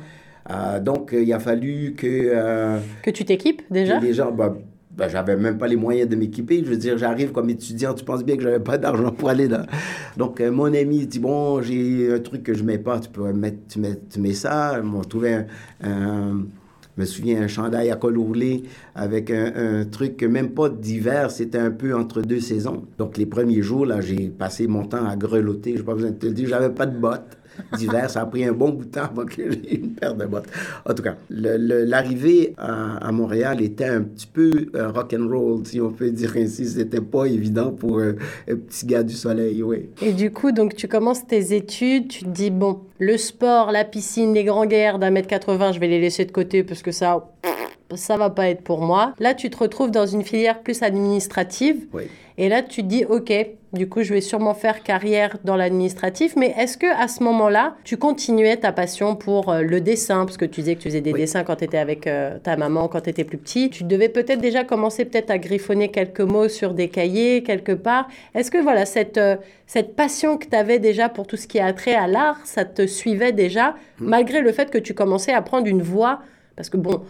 Euh, 0.49 0.79
donc, 0.79 1.13
il 1.17 1.31
a 1.33 1.39
fallu 1.39 1.93
que... 1.97 2.07
Euh, 2.07 2.79
que 3.03 3.09
tu 3.11 3.25
t'équipes 3.25 3.63
déjà? 3.71 3.99
Déjà, 3.99 4.29
bah, 4.29 4.55
bah, 4.91 5.07
j'avais 5.07 5.35
même 5.35 5.57
pas 5.57 5.67
les 5.67 5.75
moyens 5.75 6.07
de 6.07 6.15
m'équiper. 6.15 6.63
Je 6.63 6.69
veux 6.69 6.77
dire, 6.77 6.97
j'arrive 6.97 7.31
comme 7.31 7.49
étudiant, 7.49 7.93
tu 7.93 8.05
penses 8.05 8.23
bien 8.23 8.37
que 8.37 8.43
j'avais 8.43 8.59
pas 8.59 8.77
d'argent 8.77 9.11
pour 9.11 9.29
aller 9.29 9.47
là. 9.47 9.65
Donc, 10.17 10.39
mon 10.39 10.73
ami 10.73 11.07
dit, 11.07 11.19
bon, 11.19 11.61
j'ai 11.61 12.13
un 12.13 12.19
truc 12.19 12.43
que 12.43 12.53
je 12.53 12.63
mets 12.63 12.77
pas, 12.77 12.99
tu 12.99 13.09
peux 13.09 13.33
mettre, 13.33 13.57
tu 13.67 13.79
mets, 13.79 13.99
tu 14.09 14.19
mets 14.19 14.33
ça. 14.33 14.79
On 14.83 15.01
trouvait 15.01 15.47
un 15.83 16.45
je 16.95 17.01
me 17.01 17.05
souviens, 17.05 17.41
un 17.41 17.47
chandail 17.47 17.91
à 17.91 17.97
col 17.97 18.17
ourlé 18.17 18.63
avec 18.95 19.29
un, 19.29 19.85
truc 19.85 20.23
même 20.23 20.51
pas 20.51 20.69
d'hiver, 20.69 21.29
c'était 21.29 21.57
un 21.57 21.71
peu 21.71 21.93
entre 21.95 22.21
deux 22.21 22.39
saisons. 22.39 22.83
Donc, 22.97 23.17
les 23.17 23.25
premiers 23.25 23.61
jours, 23.61 23.85
là, 23.85 23.99
j'ai 23.99 24.29
passé 24.29 24.67
mon 24.67 24.85
temps 24.85 25.05
à 25.05 25.15
grelotter. 25.15 25.75
Je 25.77 25.83
pas 25.83 25.93
besoin 25.93 26.11
de 26.11 26.15
te 26.15 26.25
le 26.25 26.33
dire, 26.33 26.47
j'avais 26.47 26.69
pas 26.73 26.85
de 26.85 26.97
bottes 26.97 27.37
d'hiver. 27.77 28.09
Ça 28.09 28.21
a 28.21 28.25
pris 28.25 28.45
un 28.45 28.51
bon 28.51 28.69
bout 28.69 28.85
de 28.85 28.91
temps 28.91 29.03
avant 29.03 29.25
que 29.25 29.51
j'ai 29.51 29.75
une 29.75 29.91
paire 29.91 30.15
de 30.15 30.25
bottes. 30.25 30.47
En 30.87 30.93
tout 30.93 31.03
cas, 31.03 31.15
l'arrivée 31.29 32.53
à, 32.57 33.11
Montréal 33.11 33.61
était 33.61 33.85
un 33.85 34.01
petit 34.01 34.27
peu 34.27 34.51
euh, 34.75 34.91
rock 34.91 35.15
and 35.17 35.27
roll, 35.27 35.65
si 35.65 35.79
on 35.79 35.91
peut 35.91 36.09
dire 36.09 36.33
ainsi. 36.37 36.67
C'était 36.67 37.01
pas 37.01 37.25
évident 37.25 37.71
pour 37.71 37.99
un 37.99 38.13
petit 38.47 38.85
gars 38.85 39.03
du 39.03 39.13
soleil, 39.13 39.63
oui. 39.63 39.89
Et 40.01 40.13
du 40.13 40.31
coup, 40.31 40.51
donc 40.51 40.75
tu 40.75 40.87
commences 40.87 41.25
tes 41.25 41.55
études, 41.55 42.07
tu 42.07 42.23
te 42.23 42.29
dis 42.29 42.51
bon, 42.51 42.81
le 42.99 43.17
sport, 43.17 43.71
la 43.71 43.83
piscine, 43.83 44.33
les 44.33 44.43
grands 44.43 44.65
guerres 44.65 44.99
d'un 44.99 45.11
mètre 45.11 45.27
80, 45.27 45.73
je 45.73 45.79
vais 45.79 45.87
les 45.87 45.99
laisser 45.99 46.25
de 46.25 46.31
côté 46.31 46.63
parce 46.63 46.81
que 46.81 46.91
ça 46.91 47.29
ça 47.93 48.17
va 48.17 48.29
pas 48.29 48.49
être 48.49 48.61
pour 48.61 48.81
moi. 48.81 49.13
Là, 49.19 49.33
tu 49.33 49.49
te 49.49 49.57
retrouves 49.57 49.91
dans 49.91 50.05
une 50.07 50.23
filière 50.23 50.61
plus 50.61 50.81
administrative. 50.81 51.85
Oui. 51.93 52.03
Et 52.37 52.49
là, 52.49 52.61
tu 52.61 52.81
te 52.81 52.87
dis, 52.87 53.05
OK, 53.05 53.31
du 53.71 53.87
coup, 53.87 54.03
je 54.03 54.13
vais 54.13 54.21
sûrement 54.21 54.53
faire 54.53 54.83
carrière 54.83 55.37
dans 55.45 55.55
l'administratif. 55.55 56.35
Mais 56.35 56.53
est-ce 56.57 56.77
que 56.77 56.87
à 57.01 57.07
ce 57.07 57.23
moment-là, 57.23 57.75
tu 57.85 57.95
continuais 57.95 58.57
ta 58.57 58.71
passion 58.73 59.15
pour 59.15 59.49
euh, 59.49 59.61
le 59.61 59.79
dessin? 59.79 60.25
Parce 60.25 60.35
que 60.35 60.43
tu 60.43 60.61
disais 60.61 60.75
que 60.75 60.81
tu 60.81 60.89
faisais 60.89 61.01
des 61.01 61.13
dessins 61.13 61.43
quand 61.43 61.57
tu 61.57 61.63
étais 61.63 61.77
avec 61.77 62.07
euh, 62.07 62.37
ta 62.39 62.57
maman, 62.57 62.89
quand 62.89 63.01
tu 63.01 63.09
étais 63.09 63.23
plus 63.23 63.37
petit. 63.37 63.69
Tu 63.69 63.83
devais 63.85 64.09
peut-être 64.09 64.41
déjà 64.41 64.65
commencer 64.65 65.05
peut-être 65.05 65.29
à 65.29 65.37
griffonner 65.37 65.91
quelques 65.91 66.21
mots 66.21 66.49
sur 66.49 66.73
des 66.73 66.89
cahiers, 66.89 67.43
quelque 67.43 67.71
part. 67.71 68.09
Est-ce 68.33 68.51
que 68.51 68.57
voilà, 68.57 68.85
cette, 68.85 69.17
euh, 69.17 69.37
cette 69.65 69.95
passion 69.95 70.37
que 70.37 70.47
tu 70.47 70.55
avais 70.55 70.79
déjà 70.79 71.07
pour 71.07 71.27
tout 71.27 71.37
ce 71.37 71.47
qui 71.47 71.59
a 71.59 71.71
trait 71.71 71.95
à 71.95 72.07
l'art, 72.07 72.39
ça 72.43 72.65
te 72.65 72.85
suivait 72.85 73.31
déjà, 73.31 73.71
mmh. 73.71 73.73
malgré 73.99 74.41
le 74.41 74.51
fait 74.51 74.71
que 74.71 74.77
tu 74.77 74.93
commençais 74.93 75.33
à 75.33 75.41
prendre 75.41 75.67
une 75.67 75.81
voix 75.81 76.19
Parce 76.57 76.69
que 76.69 76.77
bon 76.77 77.01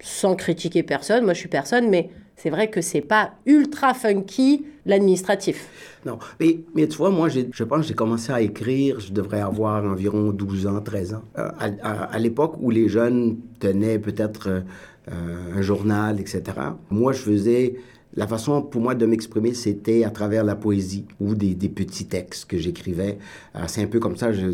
sans 0.00 0.34
critiquer 0.34 0.82
personne, 0.82 1.24
moi 1.24 1.34
je 1.34 1.40
suis 1.40 1.48
personne, 1.48 1.88
mais 1.88 2.10
c'est 2.36 2.50
vrai 2.50 2.70
que 2.70 2.80
c'est 2.80 3.02
pas 3.02 3.32
ultra 3.44 3.92
funky 3.92 4.64
l'administratif. 4.86 5.68
Non, 6.06 6.18
mais, 6.40 6.60
mais 6.74 6.88
tu 6.88 6.96
vois, 6.96 7.10
moi, 7.10 7.28
je 7.28 7.64
pense 7.64 7.82
que 7.82 7.88
j'ai 7.88 7.94
commencé 7.94 8.32
à 8.32 8.40
écrire, 8.40 8.98
je 8.98 9.12
devrais 9.12 9.42
avoir 9.42 9.84
environ 9.84 10.32
12 10.32 10.66
ans, 10.66 10.80
13 10.80 11.14
ans. 11.14 11.22
Euh, 11.38 11.50
à, 11.82 12.18
l'époque 12.18 12.54
où 12.58 12.70
les 12.70 12.88
jeunes 12.88 13.38
tenaient 13.58 13.98
peut-être 13.98 14.48
euh, 14.48 15.54
un 15.54 15.60
journal, 15.60 16.18
etc., 16.18 16.42
moi, 16.90 17.12
je 17.12 17.18
faisais 17.18 17.74
la 18.16 18.26
façon 18.26 18.62
pour 18.62 18.80
moi 18.80 18.94
de 18.94 19.06
m'exprimer, 19.06 19.54
c'était 19.54 20.04
à 20.04 20.10
travers 20.10 20.42
la 20.42 20.56
poésie 20.56 21.04
ou 21.20 21.34
des, 21.34 21.54
des 21.54 21.68
petits 21.68 22.06
textes 22.06 22.46
que 22.46 22.58
j'écrivais. 22.58 23.18
Euh, 23.54 23.60
c'est 23.68 23.82
un 23.82 23.86
peu 23.86 24.00
comme 24.00 24.16
ça, 24.16 24.32
je, 24.32 24.48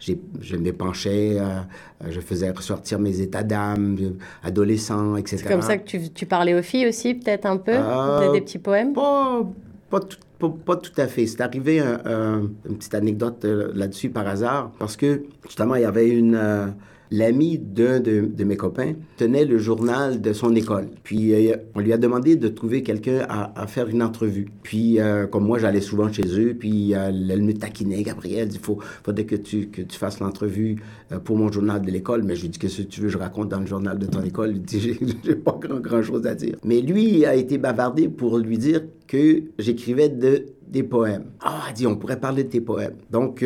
je, 0.00 0.12
je 0.40 0.56
m'épanchais, 0.56 1.36
euh, 1.38 1.60
je 2.08 2.20
faisais 2.20 2.50
ressortir 2.50 2.98
mes 2.98 3.20
états 3.20 3.42
d'âme, 3.42 3.98
adolescent, 4.42 5.16
etc. 5.16 5.42
C'est 5.42 5.48
comme 5.48 5.62
ça 5.62 5.76
que 5.76 5.86
tu, 5.86 6.10
tu, 6.10 6.24
parlais 6.24 6.54
aux 6.54 6.62
filles 6.62 6.88
aussi, 6.88 7.14
peut-être 7.14 7.44
un 7.44 7.58
peu? 7.58 7.74
Euh, 7.74 8.32
des, 8.32 8.40
petits 8.40 8.58
poèmes? 8.58 8.94
Pas, 8.94 9.42
pas, 9.90 10.00
tout, 10.00 10.48
pas, 10.50 10.76
tout 10.76 10.98
à 10.98 11.06
fait. 11.06 11.26
C'est 11.26 11.42
arrivé 11.42 11.80
une 11.80 12.76
petite 12.76 12.94
anecdote 12.94 13.44
là-dessus 13.44 14.08
par 14.08 14.26
hasard, 14.26 14.72
parce 14.78 14.96
que 14.96 15.24
justement, 15.46 15.74
il 15.74 15.82
y 15.82 15.86
avait 15.86 16.08
une 16.08 16.74
l'ami 17.10 17.58
d'un 17.58 18.00
de, 18.00 18.44
mes 18.44 18.56
copains 18.56 18.94
tenait 19.16 19.44
le 19.44 19.58
journal 19.58 20.20
de 20.20 20.32
son 20.32 20.54
école. 20.54 20.88
Puis 21.02 21.32
euh, 21.32 21.56
on 21.74 21.80
lui 21.80 21.92
a 21.92 21.98
demandé 21.98 22.36
de 22.36 22.48
trouver 22.48 22.82
quelqu'un 22.82 23.26
à, 23.28 23.66
faire 23.66 23.88
une 23.88 24.02
entrevue. 24.02 24.48
Puis 24.62 25.00
euh, 25.00 25.26
comme 25.26 25.44
moi, 25.44 25.58
j'allais 25.58 25.80
souvent 25.80 26.10
chez 26.12 26.26
eux, 26.38 26.54
puis 26.58 26.94
euh, 26.94 27.08
elle 27.08 27.42
me 27.42 27.52
taquinait, 27.52 28.02
Gabriel, 28.02 28.48
il 28.52 28.58
faut, 28.58 28.78
faudrait 29.02 29.24
que 29.24 29.36
tu, 29.36 29.68
que 29.68 29.82
tu 29.82 29.98
fasses 29.98 30.20
l'entrevue 30.20 30.76
pour 31.24 31.36
mon 31.36 31.50
journal 31.50 31.82
de 31.82 31.90
l'école. 31.90 32.22
Mais 32.22 32.36
je 32.36 32.42
lui 32.42 32.48
dis, 32.50 32.58
que 32.58 32.68
si 32.68 32.86
tu 32.86 33.00
veux, 33.00 33.08
je 33.08 33.18
raconte 33.18 33.48
dans 33.48 33.60
le 33.60 33.66
journal 33.66 33.98
de 33.98 34.06
ton 34.06 34.22
école? 34.22 34.52
Il 34.54 34.62
dit, 34.62 34.98
j'ai 35.24 35.34
pas 35.34 35.58
grand, 35.60 35.80
grand 35.80 36.02
chose 36.02 36.26
à 36.26 36.34
dire. 36.34 36.56
Mais 36.64 36.80
lui 36.80 37.24
a 37.24 37.34
été 37.34 37.58
bavardé 37.58 38.08
pour 38.08 38.38
lui 38.38 38.58
dire 38.58 38.82
que 39.06 39.42
j'écrivais 39.58 40.08
de, 40.08 40.46
des 40.66 40.82
poèmes. 40.82 41.26
Ah, 41.40 41.64
dit, 41.74 41.86
on 41.86 41.96
pourrait 41.96 42.20
parler 42.20 42.44
de 42.44 42.48
tes 42.48 42.60
poèmes. 42.60 42.96
Donc, 43.10 43.44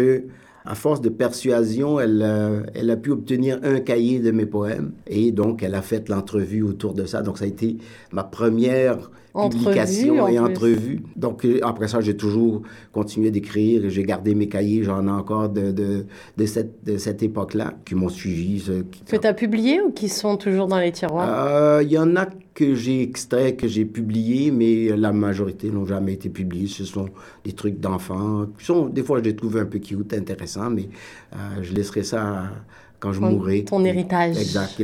à 0.71 0.77
force 0.77 1.01
de 1.01 1.09
persuasion, 1.09 1.99
elle, 1.99 2.23
euh, 2.25 2.63
elle 2.75 2.91
a 2.91 2.97
pu 2.97 3.11
obtenir 3.11 3.59
un 3.65 3.81
cahier 3.81 4.21
de 4.21 4.31
mes 4.31 4.47
poèmes 4.47 4.93
et 5.09 5.33
donc 5.33 5.65
elle 5.65 5.75
a 5.75 5.83
fait 5.83 6.09
l'entrevue 6.09 6.63
autour 6.63 6.95
de 6.95 7.07
ça. 7.07 7.23
Donc 7.23 7.39
ça 7.39 7.45
a 7.45 7.49
été 7.49 7.79
ma 8.13 8.23
première 8.23 9.11
publication 9.35 10.29
et 10.29 10.39
entrevue. 10.39 11.03
Donc 11.17 11.45
euh, 11.45 11.61
après 11.63 11.89
ça, 11.89 12.01
j'ai 12.01 12.17
toujours 12.17 12.63
continué 12.93 13.31
d'écrire 13.31 13.89
j'ai 13.89 14.03
gardé 14.03 14.35
mes 14.35 14.49
cahiers. 14.49 14.83
J'en 14.85 15.07
ai 15.07 15.11
encore 15.11 15.49
de, 15.49 15.71
de, 15.71 16.07
de 16.37 16.47
cette, 16.47 16.85
de 16.85 16.97
cette 16.97 17.23
époque-là 17.23 17.75
qui 17.85 17.95
m'ont 17.95 18.09
suivi. 18.09 18.63
que 19.07 19.17
tu 19.17 19.27
as 19.27 19.35
publié 19.35 19.81
ou 19.81 19.91
qui 19.91 20.09
sont 20.09 20.37
toujours 20.37 20.67
dans 20.67 20.79
les 20.79 20.93
tiroirs? 20.93 21.29
Euh, 21.29 21.83
il 21.83 21.91
y 21.93 21.99
en 21.99 22.17
a 22.17 22.27
que 22.55 22.75
j'ai 22.75 23.03
extrait, 23.03 23.55
que 23.55 23.69
j'ai 23.69 23.85
publié, 23.85 24.51
mais 24.51 24.97
la 24.97 25.13
majorité 25.13 25.71
n'ont 25.71 25.87
jamais 25.87 26.15
été 26.15 26.29
publiés. 26.29 26.67
Ce 26.67 26.85
sont 26.85 27.09
des 27.45 27.53
trucs 27.53 27.81
d'enfants. 27.81 28.47
des 28.93 29.03
fois, 29.03 29.19
je 29.19 29.25
les 29.25 29.37
trouve 29.37 29.57
un 29.57 29.65
peu 29.65 29.79
cute, 29.79 30.13
intéressants, 30.13 30.71
mais 30.71 30.89
euh, 31.33 31.37
je 31.63 31.73
laisserai 31.73 32.03
ça 32.03 32.51
quand 32.99 33.13
je 33.13 33.21
mourrai. 33.21 33.65
Ton 33.65 33.85
héritage. 33.85 34.37
Exact. 34.39 34.81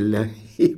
Ils, 0.58 0.76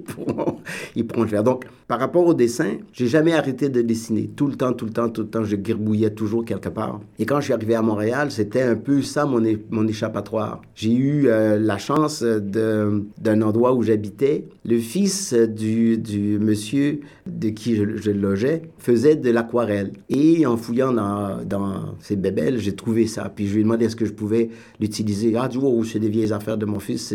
pourront, 1.07 1.23
le 1.23 1.29
faire. 1.29 1.45
Donc, 1.45 1.65
par 1.87 2.01
rapport 2.01 2.27
au 2.27 2.35
dessin, 2.35 2.79
j'ai 2.93 3.07
jamais 3.07 3.33
arrêté 3.33 3.69
de 3.69 3.83
dessiner. 3.83 4.29
Tout 4.35 4.47
le 4.47 4.55
temps, 4.55 4.73
tout 4.73 4.85
le 4.85 4.93
temps, 4.93 5.09
tout 5.09 5.23
le 5.23 5.29
temps, 5.29 5.45
je 5.45 5.57
gribouillais 5.57 6.11
toujours 6.11 6.45
quelque 6.45 6.69
part. 6.69 7.01
Et 7.19 7.27
quand 7.27 7.39
je 7.41 7.45
suis 7.45 7.53
arrivé 7.53 7.75
à 7.75 7.83
Montréal, 7.83 8.31
c'était 8.31 8.63
un 8.63 8.77
peu 8.77 9.03
ça 9.03 9.25
mon, 9.25 9.43
mon 9.71 9.87
échappatoire. 9.87 10.61
J'ai 10.75 10.93
eu 10.93 11.29
euh, 11.29 11.59
la 11.59 11.79
chance 11.79 12.23
d'un 12.23 13.43
endroit 13.43 13.75
où 13.75 13.83
j'habitais. 13.83 14.45
Le 14.65 14.79
fils 14.79 15.33
du, 15.33 16.39
monsieur 16.41 17.01
de 17.27 17.49
qui 17.51 17.77
je, 17.77 18.11
logeais 18.11 18.63
faisait 18.79 19.17
de 19.17 19.31
l'aquarelle. 19.31 19.93
Et 20.09 20.47
en 20.47 20.57
fouillant 20.57 20.93
dans, 20.93 21.45
dans 21.45 21.95
ses 22.01 22.17
bébelles, 22.17 22.59
j'ai 22.59 22.75
trouvé 22.75 23.07
ça. 23.07 23.31
Puis 23.35 23.47
je 23.47 23.55
lui 23.55 23.61
ai 23.61 23.63
demandé 23.63 23.87
est-ce 23.87 23.97
que 23.97 24.05
je 24.05 24.13
pouvais 24.13 24.51
l'utiliser. 24.81 25.35
Ah, 25.37 25.49
du 25.49 25.59
coup, 25.59 25.85
c'est 25.85 25.99
des 25.99 26.09
vieilles 26.09 26.33
affaires 26.33 26.59
de 26.59 26.67
mon 26.67 26.81
fils, 26.81 27.15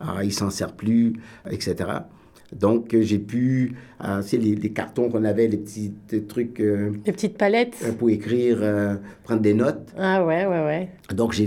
ah, 0.00 0.24
il 0.24 0.32
s'en 0.32 0.50
sert 0.50 0.72
plus, 0.72 1.14
etc. 1.50 1.99
Donc, 2.52 2.94
euh, 2.94 3.02
j'ai 3.02 3.18
pu, 3.18 3.74
euh, 4.04 4.22
les, 4.32 4.54
les, 4.54 4.70
cartons 4.70 5.08
qu'on 5.08 5.24
avait, 5.24 5.46
les 5.46 5.56
petits 5.56 5.92
trucs. 6.28 6.58
les 6.58 7.12
petites 7.12 7.38
palettes. 7.38 7.76
pour 7.98 8.10
écrire, 8.10 8.58
prendre 9.24 9.40
des 9.40 9.54
notes. 9.54 9.92
Ah 9.96 10.24
ouais, 10.24 10.46
ouais, 10.46 10.64
ouais. 10.64 10.88
Donc, 11.14 11.32
je, 11.32 11.44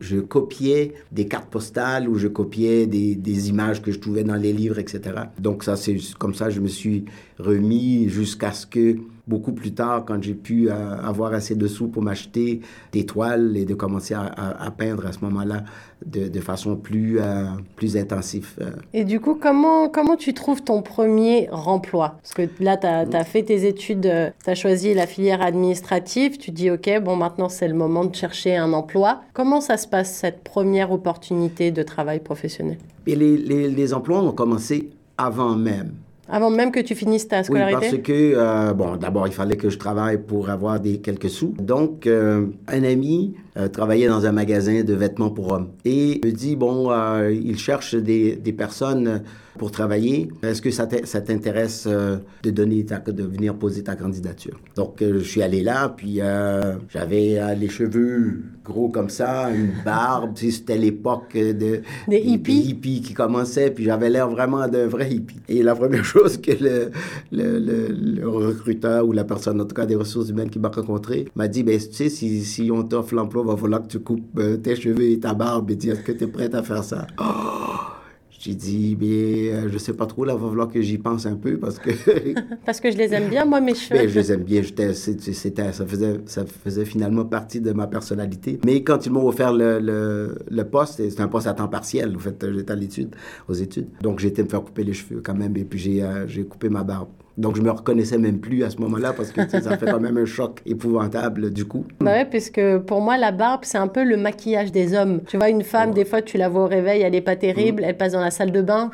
je, 0.00 0.20
copiais 0.20 0.92
des 1.10 1.26
cartes 1.26 1.50
postales 1.50 2.08
ou 2.08 2.16
je 2.16 2.28
copiais 2.28 2.86
des, 2.86 3.14
des, 3.14 3.48
images 3.48 3.82
que 3.82 3.92
je 3.92 3.98
trouvais 3.98 4.24
dans 4.24 4.36
les 4.36 4.52
livres, 4.52 4.78
etc. 4.78 5.00
Donc, 5.38 5.64
ça, 5.64 5.76
c'est 5.76 5.96
comme 6.18 6.34
ça, 6.34 6.50
je 6.50 6.60
me 6.60 6.68
suis 6.68 7.04
remis 7.38 8.08
jusqu'à 8.08 8.52
ce 8.52 8.66
que 8.66 8.96
beaucoup 9.26 9.52
plus 9.52 9.72
tard, 9.72 10.04
quand 10.04 10.20
j'ai 10.22 10.34
pu 10.34 10.68
euh, 10.68 10.96
avoir 11.00 11.32
assez 11.32 11.54
de 11.54 11.66
sous 11.68 11.88
pour 11.88 12.02
m'acheter 12.02 12.60
des 12.92 13.06
toiles 13.06 13.56
et 13.56 13.64
de 13.64 13.74
commencer 13.74 14.14
à, 14.14 14.70
peindre 14.76 15.06
à 15.06 15.12
ce 15.12 15.20
moment-là 15.22 15.62
de, 16.04 16.40
façon 16.40 16.76
plus, 16.76 17.20
euh, 17.20 17.44
plus 17.76 17.96
intensive. 17.96 18.58
Euh. 18.60 18.70
Et 18.92 19.04
du 19.04 19.20
coup, 19.20 19.38
comment, 19.40 19.88
comment 19.88 20.16
tu 20.16 20.34
trouves 20.34 20.62
ton 20.62 20.82
premier 20.82 21.48
remploi? 21.52 22.16
Parce 22.22 22.34
que 22.34 22.48
là, 22.62 22.76
tu 22.76 22.86
as, 22.86 23.24
fait 23.24 23.44
tes 23.44 23.66
études, 23.66 24.10
tu 24.44 24.50
as 24.50 24.54
choisi 24.54 24.92
la 24.94 25.06
filière 25.06 25.40
administrative, 25.40 26.38
tu 26.38 26.50
dis, 26.50 26.70
OK, 26.70 26.90
bon, 27.02 27.14
maintenant 27.14 27.48
c'est 27.48 27.68
le 27.68 27.74
moment 27.74 28.04
de 28.04 28.14
chercher 28.14 28.56
un 28.56 28.72
emploi. 28.72 29.22
Comment 29.34 29.60
ça 29.60 29.76
se 29.76 29.86
passe, 29.86 30.12
cette 30.12 30.42
première 30.42 30.90
opportunité 30.90 31.70
de 31.70 31.82
travail 31.84 32.18
professionnel? 32.18 32.78
Et 33.06 33.14
les, 33.14 33.36
les, 33.36 33.68
les 33.68 33.94
emplois 33.94 34.20
ont 34.20 34.32
commencé 34.32 34.90
avant 35.16 35.54
même. 35.54 35.92
Avant 36.32 36.48
même 36.48 36.72
que 36.72 36.80
tu 36.80 36.94
finisses 36.94 37.28
ta 37.28 37.44
scolarité? 37.44 37.76
Oui, 37.78 37.90
parce 37.90 38.02
que, 38.02 38.32
euh, 38.34 38.72
bon, 38.72 38.96
d'abord, 38.96 39.26
il 39.26 39.34
fallait 39.34 39.58
que 39.58 39.68
je 39.68 39.76
travaille 39.76 40.16
pour 40.16 40.48
avoir 40.48 40.80
des 40.80 40.96
quelques 40.96 41.28
sous. 41.28 41.54
Donc, 41.60 42.06
euh, 42.06 42.46
un 42.68 42.84
ami 42.84 43.34
euh, 43.58 43.68
travaillait 43.68 44.08
dans 44.08 44.24
un 44.24 44.32
magasin 44.32 44.82
de 44.82 44.94
vêtements 44.94 45.28
pour 45.28 45.52
hommes. 45.52 45.68
Et 45.84 46.22
me 46.24 46.30
dit, 46.30 46.56
bon, 46.56 46.90
il 47.28 47.58
cherche 47.58 47.94
des, 47.94 48.36
des 48.36 48.52
personnes 48.54 49.22
pour 49.58 49.70
travailler. 49.70 50.28
Est-ce 50.42 50.62
que 50.62 50.70
ça 50.70 50.86
t'intéresse 50.86 51.84
euh, 51.86 52.16
de 52.42 52.50
donner 52.50 52.82
de 52.82 53.22
venir 53.22 53.54
poser 53.54 53.82
ta 53.82 53.96
candidature? 53.96 54.58
Donc, 54.76 55.02
euh, 55.02 55.18
je 55.18 55.24
suis 55.24 55.42
allé 55.42 55.62
là, 55.62 55.88
puis 55.88 56.20
euh, 56.20 56.76
j'avais 56.88 57.38
les 57.56 57.68
cheveux 57.68 58.42
gros 58.64 58.88
comme 58.88 59.10
ça, 59.10 59.50
une 59.50 59.72
barbe. 59.84 60.36
C'était 60.36 60.78
l'époque 60.78 61.34
de, 61.34 61.82
des 62.08 62.18
hippies. 62.18 62.62
Des 62.62 62.68
hippies? 62.70 63.02
qui 63.02 63.14
commençaient, 63.14 63.70
puis 63.70 63.84
j'avais 63.84 64.10
l'air 64.10 64.28
vraiment 64.28 64.68
d'un 64.68 64.86
vrai 64.86 65.10
hippie. 65.10 65.40
Et 65.48 65.62
la 65.62 65.74
première 65.74 66.04
chose 66.14 66.38
que 66.38 66.52
le, 66.52 66.90
le, 67.32 67.58
le, 67.58 68.28
recruteur 68.28 69.06
ou 69.06 69.12
la 69.12 69.24
personne, 69.24 69.60
en 69.60 69.64
tout 69.64 69.74
cas 69.74 69.86
des 69.86 69.96
ressources 69.96 70.28
humaines 70.28 70.50
qui 70.50 70.58
m'a 70.58 70.68
rencontré, 70.68 71.28
m'a 71.34 71.48
dit, 71.48 71.62
ben, 71.62 71.78
tu 71.78 71.92
sais, 71.92 72.08
si, 72.08 72.44
si 72.44 72.70
on 72.70 72.84
t'offre 72.84 73.14
l'emploi, 73.14 73.42
il 73.44 73.50
va 73.50 73.56
falloir 73.56 73.82
que 73.82 73.88
tu 73.88 73.98
coupes 73.98 74.40
tes 74.62 74.76
cheveux 74.76 75.10
et 75.10 75.18
ta 75.18 75.34
barbe 75.34 75.70
et 75.70 75.76
dire 75.76 76.02
que 76.04 76.12
tu 76.12 76.24
es 76.24 76.26
prête 76.26 76.54
à 76.54 76.62
faire 76.62 76.84
ça. 76.84 77.06
Oh! 77.18 78.01
J'ai 78.44 78.56
dit, 78.56 78.96
mais 79.00 79.52
euh, 79.52 79.68
je 79.68 79.78
sais 79.78 79.92
pas 79.92 80.06
trop, 80.06 80.24
là, 80.24 80.34
va 80.34 80.48
falloir 80.48 80.68
que 80.68 80.82
j'y 80.82 80.98
pense 80.98 81.26
un 81.26 81.36
peu 81.36 81.58
parce 81.58 81.78
que. 81.78 81.90
parce 82.66 82.80
que 82.80 82.90
je 82.90 82.96
les 82.96 83.14
aime 83.14 83.28
bien, 83.28 83.44
moi, 83.44 83.60
mes 83.60 83.76
cheveux. 83.76 84.00
Ben, 84.00 84.08
je 84.08 84.18
les 84.18 84.32
aime 84.32 84.42
bien. 84.42 84.64
C'était, 84.64 84.94
c'était, 84.94 85.72
ça, 85.72 85.86
faisait, 85.86 86.18
ça 86.26 86.44
faisait 86.44 86.84
finalement 86.84 87.24
partie 87.24 87.60
de 87.60 87.70
ma 87.70 87.86
personnalité. 87.86 88.58
Mais 88.64 88.82
quand 88.82 89.06
ils 89.06 89.12
m'ont 89.12 89.28
offert 89.28 89.52
le, 89.52 89.78
le, 89.78 90.34
le 90.50 90.64
poste, 90.64 91.08
c'était 91.08 91.20
un 91.20 91.28
poste 91.28 91.46
à 91.46 91.54
temps 91.54 91.68
partiel. 91.68 92.16
En 92.16 92.18
fait, 92.18 92.44
j'étais 92.52 92.72
à 92.72 92.74
l'étude, 92.74 93.14
aux 93.46 93.54
études. 93.54 93.86
Donc, 94.00 94.18
j'ai 94.18 94.26
été 94.26 94.42
me 94.42 94.48
faire 94.48 94.64
couper 94.64 94.82
les 94.82 94.92
cheveux 94.92 95.20
quand 95.24 95.34
même. 95.34 95.56
Et 95.56 95.64
puis, 95.64 95.78
j'ai, 95.78 96.02
euh, 96.02 96.26
j'ai 96.26 96.42
coupé 96.42 96.68
ma 96.68 96.82
barbe. 96.82 97.10
Donc, 97.38 97.56
je 97.56 97.62
me 97.62 97.70
reconnaissais 97.70 98.18
même 98.18 98.38
plus 98.38 98.62
à 98.64 98.70
ce 98.70 98.76
moment-là 98.78 99.12
parce 99.12 99.32
que 99.32 99.48
ça 99.48 99.76
fait 99.78 99.86
quand 99.86 100.00
même 100.00 100.18
un 100.18 100.24
choc 100.24 100.60
épouvantable 100.66 101.50
du 101.50 101.64
coup. 101.64 101.84
Bah 102.00 102.12
ouais, 102.12 102.24
puisque 102.24 102.60
pour 102.86 103.00
moi, 103.00 103.16
la 103.16 103.32
barbe, 103.32 103.60
c'est 103.64 103.78
un 103.78 103.88
peu 103.88 104.04
le 104.04 104.16
maquillage 104.16 104.72
des 104.72 104.94
hommes. 104.94 105.20
Tu 105.26 105.38
vois, 105.38 105.48
une 105.48 105.62
femme, 105.62 105.92
des 105.92 106.04
fois, 106.04 106.22
tu 106.22 106.36
la 106.36 106.48
vois 106.48 106.64
au 106.64 106.66
réveil, 106.66 107.02
elle 107.02 107.14
est 107.14 107.22
pas 107.22 107.36
terrible, 107.36 107.82
mm. 107.82 107.84
elle 107.86 107.96
passe 107.96 108.12
dans 108.12 108.20
la 108.20 108.30
salle 108.30 108.52
de 108.52 108.60
bain, 108.60 108.90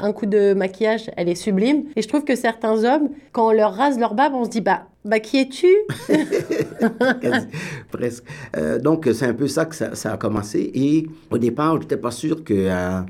un 0.00 0.12
coup 0.12 0.26
de 0.26 0.54
maquillage, 0.54 1.10
elle 1.16 1.28
est 1.28 1.34
sublime. 1.34 1.84
Et 1.96 2.02
je 2.02 2.08
trouve 2.08 2.24
que 2.24 2.36
certains 2.36 2.84
hommes, 2.84 3.08
quand 3.32 3.48
on 3.48 3.52
leur 3.52 3.74
rase 3.74 3.98
leur 3.98 4.14
barbe, 4.14 4.34
on 4.34 4.44
se 4.44 4.50
dit, 4.50 4.60
bah, 4.60 4.86
bah 5.04 5.20
qui 5.20 5.38
es-tu? 5.38 5.74
Presque. 7.90 8.24
Euh, 8.56 8.78
donc, 8.78 9.08
c'est 9.12 9.26
un 9.26 9.34
peu 9.34 9.48
ça 9.48 9.64
que 9.64 9.74
ça, 9.74 10.12
a 10.12 10.16
commencé. 10.16 10.70
Et 10.74 11.06
au 11.30 11.38
départ, 11.38 11.76
je 11.76 11.80
n'étais 11.80 11.96
pas 11.96 12.10
sûr 12.10 12.44
que. 12.44 12.54
Euh, 12.54 13.00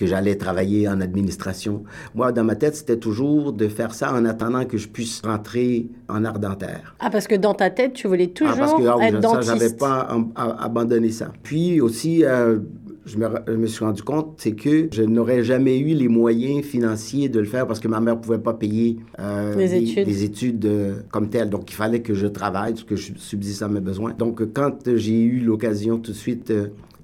que 0.00 0.06
j'allais 0.06 0.36
travailler 0.36 0.88
en 0.88 1.02
administration. 1.02 1.84
Moi, 2.14 2.32
dans 2.32 2.42
ma 2.42 2.56
tête, 2.56 2.74
c'était 2.74 2.96
toujours 2.96 3.52
de 3.52 3.68
faire 3.68 3.92
ça 3.92 4.14
en 4.14 4.24
attendant 4.24 4.64
que 4.64 4.78
je 4.78 4.88
puisse 4.88 5.20
rentrer 5.22 5.88
en 6.08 6.24
art 6.24 6.38
dentaire. 6.38 6.94
Ah, 7.00 7.10
parce 7.10 7.26
que 7.26 7.34
dans 7.34 7.52
ta 7.52 7.68
tête, 7.68 7.92
tu 7.92 8.08
voulais 8.08 8.28
toujours 8.28 8.54
ah, 8.56 8.60
parce 8.60 8.72
que, 8.72 8.86
ah, 8.86 9.06
être 9.06 9.20
dentiste. 9.20 9.52
j'avais 9.52 9.76
pas 9.76 10.08
abandonné 10.36 11.10
ça. 11.10 11.30
Puis 11.42 11.82
aussi, 11.82 12.24
euh, 12.24 12.60
je 13.04 13.18
me, 13.18 13.28
je 13.46 13.52
me, 13.52 13.66
suis 13.66 13.84
rendu 13.84 14.02
compte, 14.02 14.36
c'est 14.38 14.52
que 14.52 14.88
je 14.90 15.02
n'aurais 15.02 15.44
jamais 15.44 15.78
eu 15.78 15.92
les 15.94 16.08
moyens 16.08 16.64
financiers 16.64 17.28
de 17.28 17.38
le 17.38 17.46
faire 17.46 17.66
parce 17.66 17.78
que 17.78 17.88
ma 17.88 18.00
mère 18.00 18.16
ne 18.16 18.22
pouvait 18.22 18.38
pas 18.38 18.54
payer 18.54 19.00
euh, 19.18 19.54
les, 19.54 19.74
études, 19.74 20.06
les 20.06 20.24
études 20.24 20.64
euh, 20.64 20.94
comme 21.10 21.28
telles. 21.28 21.50
Donc, 21.50 21.70
il 21.70 21.74
fallait 21.74 22.00
que 22.00 22.14
je 22.14 22.26
travaille, 22.26 22.72
que 22.72 22.96
je 22.96 23.12
subsiste 23.16 23.60
à 23.60 23.68
mes 23.68 23.80
besoins. 23.80 24.14
Donc, 24.16 24.50
quand 24.54 24.78
j'ai 24.96 25.20
eu 25.20 25.40
l'occasion 25.40 25.98
tout 25.98 26.12
de 26.12 26.16
suite 26.16 26.50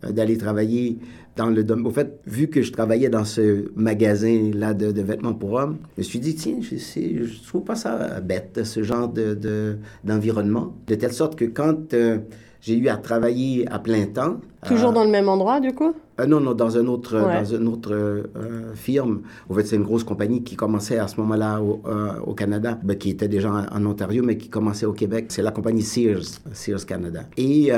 d'aller 0.02 0.38
travailler 0.38 0.96
dans 1.36 1.50
le 1.50 1.64
Au 1.84 1.90
fait, 1.90 2.20
vu 2.26 2.48
que 2.48 2.62
je 2.62 2.72
travaillais 2.72 3.10
dans 3.10 3.24
ce 3.24 3.70
magasin-là 3.76 4.74
de, 4.74 5.02
vêtements 5.02 5.34
pour 5.34 5.52
hommes, 5.52 5.76
je 5.96 6.00
me 6.00 6.04
suis 6.04 6.18
dit, 6.18 6.34
tiens, 6.34 6.58
je, 6.60 6.76
je 6.76 7.46
trouve 7.46 7.62
pas 7.62 7.76
ça 7.76 8.20
bête, 8.20 8.60
ce 8.64 8.82
genre 8.82 9.08
de, 9.08 9.76
d'environnement. 10.04 10.74
De, 10.86 10.94
telle 10.94 11.12
sorte 11.12 11.36
que 11.36 11.44
quand 11.44 11.92
euh, 11.92 12.18
j'ai 12.66 12.76
eu 12.76 12.88
à 12.88 12.96
travailler 12.96 13.64
à 13.70 13.78
plein 13.78 14.06
temps. 14.06 14.40
Toujours 14.66 14.92
dans 14.92 15.04
le 15.04 15.10
même 15.10 15.28
endroit, 15.28 15.60
du 15.60 15.72
coup? 15.72 15.94
Euh, 16.18 16.26
non, 16.26 16.40
non, 16.40 16.52
dans 16.52 16.76
un 16.76 16.86
autre, 16.88 17.16
dans 17.16 17.44
une 17.44 17.68
autre 17.68 17.92
euh, 17.92 18.74
firme. 18.74 19.20
En 19.48 19.54
fait, 19.54 19.64
c'est 19.64 19.76
une 19.76 19.84
grosse 19.84 20.02
compagnie 20.02 20.42
qui 20.42 20.56
commençait 20.56 20.98
à 20.98 21.06
ce 21.06 21.20
moment-là 21.20 21.60
au, 21.60 21.80
au 22.26 22.34
Canada, 22.34 22.76
ben, 22.82 22.98
qui 22.98 23.10
était 23.10 23.28
déjà 23.28 23.68
en, 23.70 23.86
Ontario, 23.86 24.24
mais 24.24 24.36
qui 24.36 24.48
commençait 24.48 24.84
au 24.84 24.92
Québec. 24.92 25.26
C'est 25.28 25.42
la 25.42 25.52
compagnie 25.52 25.82
Sears, 25.82 26.40
Sears 26.52 26.84
Canada. 26.84 27.20
Et 27.36 27.70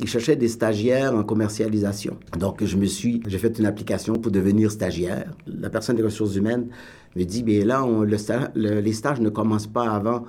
ils 0.00 0.08
cherchaient 0.08 0.34
des 0.34 0.48
stagiaires 0.48 1.14
en 1.14 1.22
commercialisation. 1.22 2.16
Donc, 2.36 2.64
je 2.64 2.76
me 2.76 2.86
suis, 2.86 3.22
j'ai 3.28 3.38
fait 3.38 3.56
une 3.60 3.66
application 3.66 4.14
pour 4.14 4.32
devenir 4.32 4.72
stagiaire. 4.72 5.30
La 5.46 5.70
personne 5.70 5.94
des 5.94 6.02
ressources 6.02 6.34
humaines 6.34 6.66
me 7.14 7.22
dit, 7.22 7.44
bien 7.44 7.64
là, 7.64 7.84
on, 7.84 8.00
le, 8.00 8.80
les 8.80 8.92
stages 8.94 9.20
ne 9.20 9.28
commencent 9.28 9.68
pas 9.68 9.88
avant 9.88 10.24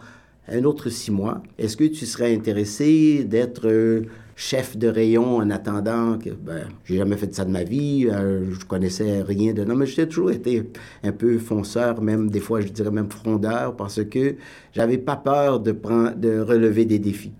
un 0.47 0.63
autre 0.63 0.89
six 0.89 1.11
mois. 1.11 1.41
Est-ce 1.57 1.77
que 1.77 1.85
tu 1.85 2.05
serais 2.05 2.33
intéressé 2.33 3.23
d'être 3.23 3.67
euh, 3.67 4.01
chef 4.35 4.77
de 4.77 4.87
rayon 4.87 5.37
en 5.37 5.49
attendant 5.49 6.17
que 6.17 6.29
ben 6.29 6.67
j'ai 6.83 6.97
jamais 6.97 7.15
fait 7.15 7.33
ça 7.33 7.45
de 7.45 7.51
ma 7.51 7.63
vie 7.63 8.07
euh, 8.11 8.51
je 8.51 8.65
connaissais 8.65 9.21
rien 9.21 9.53
de 9.53 9.63
non 9.63 9.77
mais 9.77 9.85
j'ai 9.85 10.05
toujours 10.09 10.31
été 10.31 10.69
un 11.03 11.13
peu 11.13 11.37
fonceur 11.37 12.01
même 12.01 12.29
des 12.29 12.41
fois 12.41 12.59
je 12.59 12.67
dirais 12.67 12.91
même 12.91 13.09
frondeur 13.09 13.77
parce 13.77 14.03
que 14.03 14.35
j'avais 14.73 14.97
pas 14.97 15.15
peur 15.15 15.61
de 15.61 15.71
prendre 15.71 16.15
de 16.15 16.39
relever 16.39 16.85
des 16.85 16.99
défis. 16.99 17.31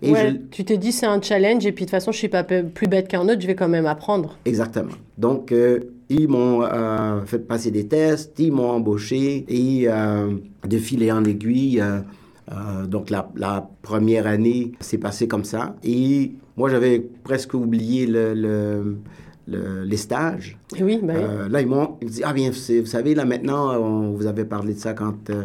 Et 0.00 0.12
ouais, 0.12 0.40
tu 0.50 0.64
te 0.64 0.72
dis 0.74 0.92
c'est 0.92 1.06
un 1.06 1.20
challenge 1.20 1.64
et 1.66 1.72
puis 1.72 1.86
de 1.86 1.88
toute 1.88 1.90
façon 1.90 2.12
je 2.12 2.18
suis 2.18 2.28
pas 2.28 2.44
plus 2.44 2.86
bête 2.86 3.08
qu'un 3.08 3.22
autre 3.22 3.40
je 3.40 3.46
vais 3.46 3.54
quand 3.54 3.68
même 3.68 3.86
apprendre. 3.86 4.38
Exactement. 4.44 4.92
Donc 5.18 5.50
euh, 5.50 5.80
ils 6.08 6.28
m'ont 6.28 6.62
fait 7.24 7.38
passer 7.40 7.70
des 7.70 7.88
tests 7.88 8.38
ils 8.38 8.52
m'ont 8.52 8.70
embauché 8.70 9.44
et 9.48 9.88
de 9.88 10.78
fil 10.78 11.10
en 11.10 11.24
aiguille 11.24 11.82
euh, 12.52 12.86
donc 12.86 13.10
la, 13.10 13.30
la, 13.36 13.68
première 13.82 14.26
année 14.26 14.72
s'est 14.80 14.98
passée 14.98 15.28
comme 15.28 15.44
ça. 15.44 15.76
Et 15.82 16.32
moi, 16.56 16.68
j'avais 16.68 17.00
presque 17.00 17.54
oublié 17.54 18.06
le, 18.06 18.34
le, 18.34 19.82
les 19.84 19.96
stages. 19.96 20.56
Oui, 20.80 21.00
ben 21.02 21.16
euh, 21.16 21.48
là, 21.48 21.60
ils 21.60 21.66
m'ont 21.66 21.98
dit, 22.02 22.22
ah 22.24 22.32
bien, 22.32 22.50
vous 22.50 22.86
savez, 22.86 23.14
là 23.14 23.24
maintenant, 23.24 23.74
on 23.76 24.12
vous 24.12 24.26
avait 24.26 24.44
parlé 24.44 24.74
de 24.74 24.78
ça 24.78 24.94
quand 24.94 25.30
euh, 25.30 25.44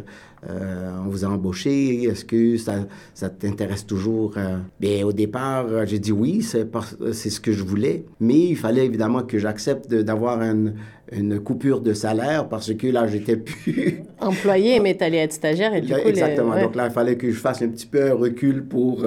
euh, 0.49 0.91
on 1.05 1.09
vous 1.09 1.25
a 1.25 1.27
embauché, 1.27 2.03
est-ce 2.03 2.23
que 2.23 2.55
ça, 2.57 2.85
ça 3.13 3.29
t'intéresse 3.29 3.85
toujours? 3.85 4.35
Bien, 4.79 5.05
au 5.05 5.11
départ, 5.11 5.85
j'ai 5.85 5.99
dit 5.99 6.13
oui, 6.13 6.41
c'est, 6.41 6.65
c'est 7.11 7.29
ce 7.29 7.41
que 7.41 7.51
je 7.51 7.63
voulais, 7.63 8.05
mais 8.21 8.39
il 8.39 8.55
fallait 8.55 8.85
évidemment 8.85 9.23
que 9.23 9.37
j'accepte 9.37 9.93
d'avoir 9.93 10.41
une, 10.41 10.75
une 11.11 11.39
coupure 11.39 11.81
de 11.81 11.93
salaire 11.93 12.47
parce 12.47 12.73
que 12.73 12.87
là, 12.87 13.07
j'étais 13.07 13.37
plus... 13.37 14.03
Employé, 14.19 14.79
mais 14.79 14.95
tu 14.95 15.03
allais 15.03 15.17
être 15.17 15.33
stagiaire 15.33 15.73
et 15.73 15.81
du 15.81 15.93
coup... 15.93 15.99
Exactement. 16.05 16.59
Donc 16.59 16.75
là, 16.75 16.87
il 16.87 16.91
fallait 16.91 17.17
que 17.17 17.29
je 17.29 17.39
fasse 17.39 17.61
un 17.61 17.69
petit 17.69 17.87
peu 17.87 18.11
un 18.11 18.15
recul 18.15 18.65
pour, 18.65 19.05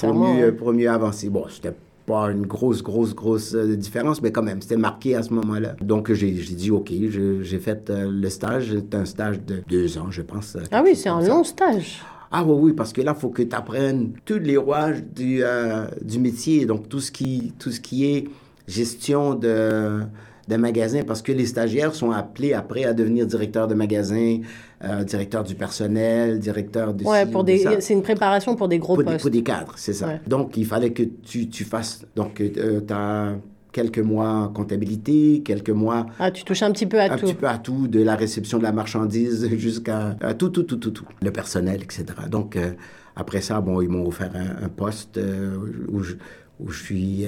pour, 0.00 0.14
mieux, 0.14 0.54
pour 0.54 0.72
mieux 0.72 0.90
avancer. 0.90 1.28
Bon, 1.28 1.44
c'était 1.48 1.74
pas 2.06 2.30
une 2.30 2.46
grosse, 2.46 2.82
grosse, 2.82 3.14
grosse 3.14 3.54
euh, 3.54 3.76
différence, 3.76 4.20
mais 4.22 4.32
quand 4.32 4.42
même, 4.42 4.60
c'était 4.60 4.76
marqué 4.76 5.14
à 5.14 5.22
ce 5.22 5.32
moment-là. 5.34 5.76
Donc, 5.80 6.12
j'ai 6.12 6.32
dit, 6.32 6.70
OK, 6.70 6.92
j'ai 7.42 7.58
fait 7.58 7.88
euh, 7.90 8.10
le 8.10 8.28
stage. 8.28 8.72
C'était 8.74 8.96
un 8.96 9.04
stage 9.04 9.40
de 9.44 9.62
deux 9.68 9.98
ans, 9.98 10.10
je 10.10 10.22
pense. 10.22 10.56
Ah 10.72 10.82
oui, 10.84 10.96
c'est 10.96 11.08
un 11.08 11.20
long 11.20 11.44
stage. 11.44 12.00
Ah 12.32 12.44
oui, 12.44 12.54
oui, 12.60 12.72
parce 12.72 12.92
que 12.92 13.00
là, 13.00 13.14
il 13.16 13.20
faut 13.20 13.30
que 13.30 13.42
tu 13.42 13.54
apprennes 13.54 14.12
tous 14.24 14.38
les 14.38 14.56
rouages 14.56 15.02
du, 15.02 15.42
du 16.02 16.18
métier, 16.20 16.64
donc 16.64 16.88
tout 16.88 17.00
ce 17.00 17.10
qui, 17.10 17.52
tout 17.58 17.72
ce 17.72 17.80
qui 17.80 18.06
est 18.06 18.28
gestion 18.68 19.34
de 19.34 20.00
de 20.50 20.56
magasin 20.56 21.02
parce 21.06 21.22
que 21.22 21.32
les 21.32 21.46
stagiaires 21.46 21.94
sont 21.94 22.10
appelés 22.10 22.52
après 22.52 22.84
à 22.84 22.92
devenir 22.92 23.26
directeur 23.26 23.68
de 23.68 23.74
magasin, 23.74 24.40
euh, 24.84 25.04
directeur 25.04 25.44
du 25.44 25.54
personnel, 25.54 26.38
directeur 26.38 26.92
de... 26.92 27.04
Ouais, 27.04 27.24
pour 27.24 27.44
des, 27.44 27.64
c'est 27.80 27.94
une 27.94 28.02
préparation 28.02 28.56
pour 28.56 28.68
des 28.68 28.78
gros 28.78 28.96
pour 28.96 29.04
postes. 29.04 29.16
Des, 29.16 29.22
pour 29.22 29.30
des 29.30 29.42
cadres, 29.42 29.74
c'est 29.76 29.92
ça. 29.92 30.18
Donc, 30.26 30.56
il 30.56 30.66
fallait 30.66 30.92
que 30.92 31.04
tu, 31.04 31.48
tu 31.48 31.64
fasses... 31.64 32.04
Donc, 32.16 32.40
euh, 32.40 32.80
tu 32.86 32.92
as 32.92 33.36
quelques 33.72 34.00
mois 34.00 34.28
en 34.28 34.48
comptabilité, 34.48 35.42
quelques 35.44 35.70
mois... 35.70 36.06
Ah, 36.18 36.32
tu 36.32 36.42
touches 36.42 36.64
un 36.64 36.72
petit 36.72 36.86
peu 36.86 37.00
à 37.00 37.08
tout. 37.08 37.14
Un 37.14 37.18
petit 37.18 37.34
peu 37.34 37.46
à 37.46 37.58
tout, 37.58 37.86
de 37.86 38.02
la 38.02 38.16
réception 38.16 38.58
de 38.58 38.64
la 38.64 38.72
marchandise 38.72 39.48
jusqu'à 39.56 40.16
tout, 40.36 40.48
tout, 40.48 40.64
tout, 40.64 40.76
tout, 40.76 40.90
tout. 40.90 41.06
Le 41.22 41.30
personnel, 41.30 41.80
etc. 41.82 42.04
Donc, 42.28 42.56
euh, 42.56 42.72
après 43.14 43.40
ça, 43.40 43.60
bon, 43.60 43.80
ils 43.80 43.88
m'ont 43.88 44.06
offert 44.06 44.32
un, 44.34 44.68
poste 44.68 45.20
où, 45.88 46.02
je, 46.02 46.14
où 46.58 46.70
je 46.70 46.82
suis 46.82 47.26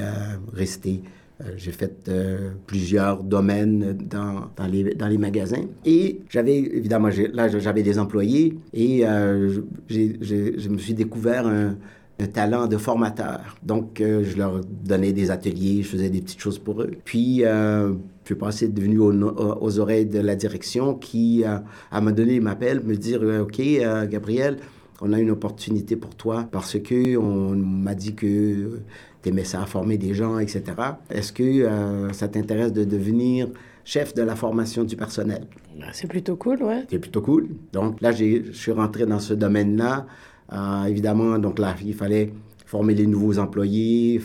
resté 0.53 1.03
euh, 1.05 1.22
j'ai 1.57 1.73
fait 1.73 2.09
euh, 2.09 2.51
plusieurs 2.67 3.23
domaines 3.23 3.97
dans, 3.99 4.51
dans, 4.57 4.67
les, 4.67 4.95
dans 4.95 5.09
les 5.09 5.19
magasins. 5.19 5.65
Et 5.85 6.21
j'avais, 6.29 6.57
évidemment, 6.57 7.09
là, 7.33 7.49
j'avais 7.49 7.83
des 7.83 7.99
employés 7.99 8.59
et 8.73 9.07
euh, 9.07 9.63
je 9.89 10.69
me 10.69 10.79
suis 10.79 10.95
découvert 10.95 11.47
un, 11.47 11.77
talent 12.33 12.69
de 12.69 12.77
formateur. 12.77 13.57
Donc, 13.65 13.97
je 13.99 14.37
leur 14.37 14.61
donnais 14.85 15.13
des 15.13 15.33
ateliers, 15.33 15.83
je 15.83 15.89
faisais 15.89 16.09
des 16.09 16.21
petites 16.21 16.39
choses 16.39 16.61
pour 16.61 16.81
eux. 16.81 16.93
Puis, 17.05 17.39
je 17.41 17.95
suis 18.25 18.37
passé 18.37 18.69
devenu 18.69 19.01
aux, 19.01 19.13
aux, 19.13 19.79
oreilles 19.81 20.07
de 20.07 20.21
la 20.21 20.37
direction 20.37 20.95
qui, 20.95 21.43
a 21.43 21.65
un 21.91 22.01
moment 22.01 22.15
donné, 22.15 22.39
m'appelle, 22.39 22.81
me 22.85 22.95
dire, 22.95 23.23
OK, 23.43 23.61
Gabriel, 24.09 24.59
on 25.03 25.13
a 25.13 25.19
une 25.19 25.33
opportunité 25.33 25.97
pour 25.97 26.15
toi 26.15 26.47
parce 26.53 26.79
que 26.79 27.17
on 27.17 27.57
m'a 27.57 27.95
dit 27.95 28.15
que 28.15 28.79
aimais 29.29 29.45
ça 29.45 29.65
former 29.67 29.99
des 29.99 30.15
gens, 30.15 30.39
etc. 30.39 30.63
Est-ce 31.11 31.33
que 31.33 31.43
euh, 31.43 32.13
ça 32.13 32.29
t'intéresse 32.29 32.73
de 32.73 32.85
devenir 32.85 33.49
chef 33.85 34.15
de 34.15 34.23
la 34.23 34.37
formation 34.37 34.85
du 34.85 34.97
personnel? 34.97 35.47
Ben, 35.79 35.87
c'est 35.93 36.09
plutôt 36.09 36.37
cool, 36.37 36.63
ouais. 36.63 36.85
C'est 36.91 36.99
plutôt 36.99 37.23
cool. 37.23 37.49
Donc 37.73 38.01
là, 38.01 38.13
je 38.13 38.53
suis 38.53 38.73
rentré 38.73 39.07
dans 39.07 39.19
ce 39.19 39.35
domaine-là. 39.35 40.07
Euh, 40.53 40.85
évidemment, 40.85 41.39
donc 41.39 41.59
là, 41.59 41.75
il 41.85 41.95
fallait 41.95 42.33
former 42.67 42.95
les 42.95 43.07
nouveaux 43.07 43.39
employés, 43.39 44.21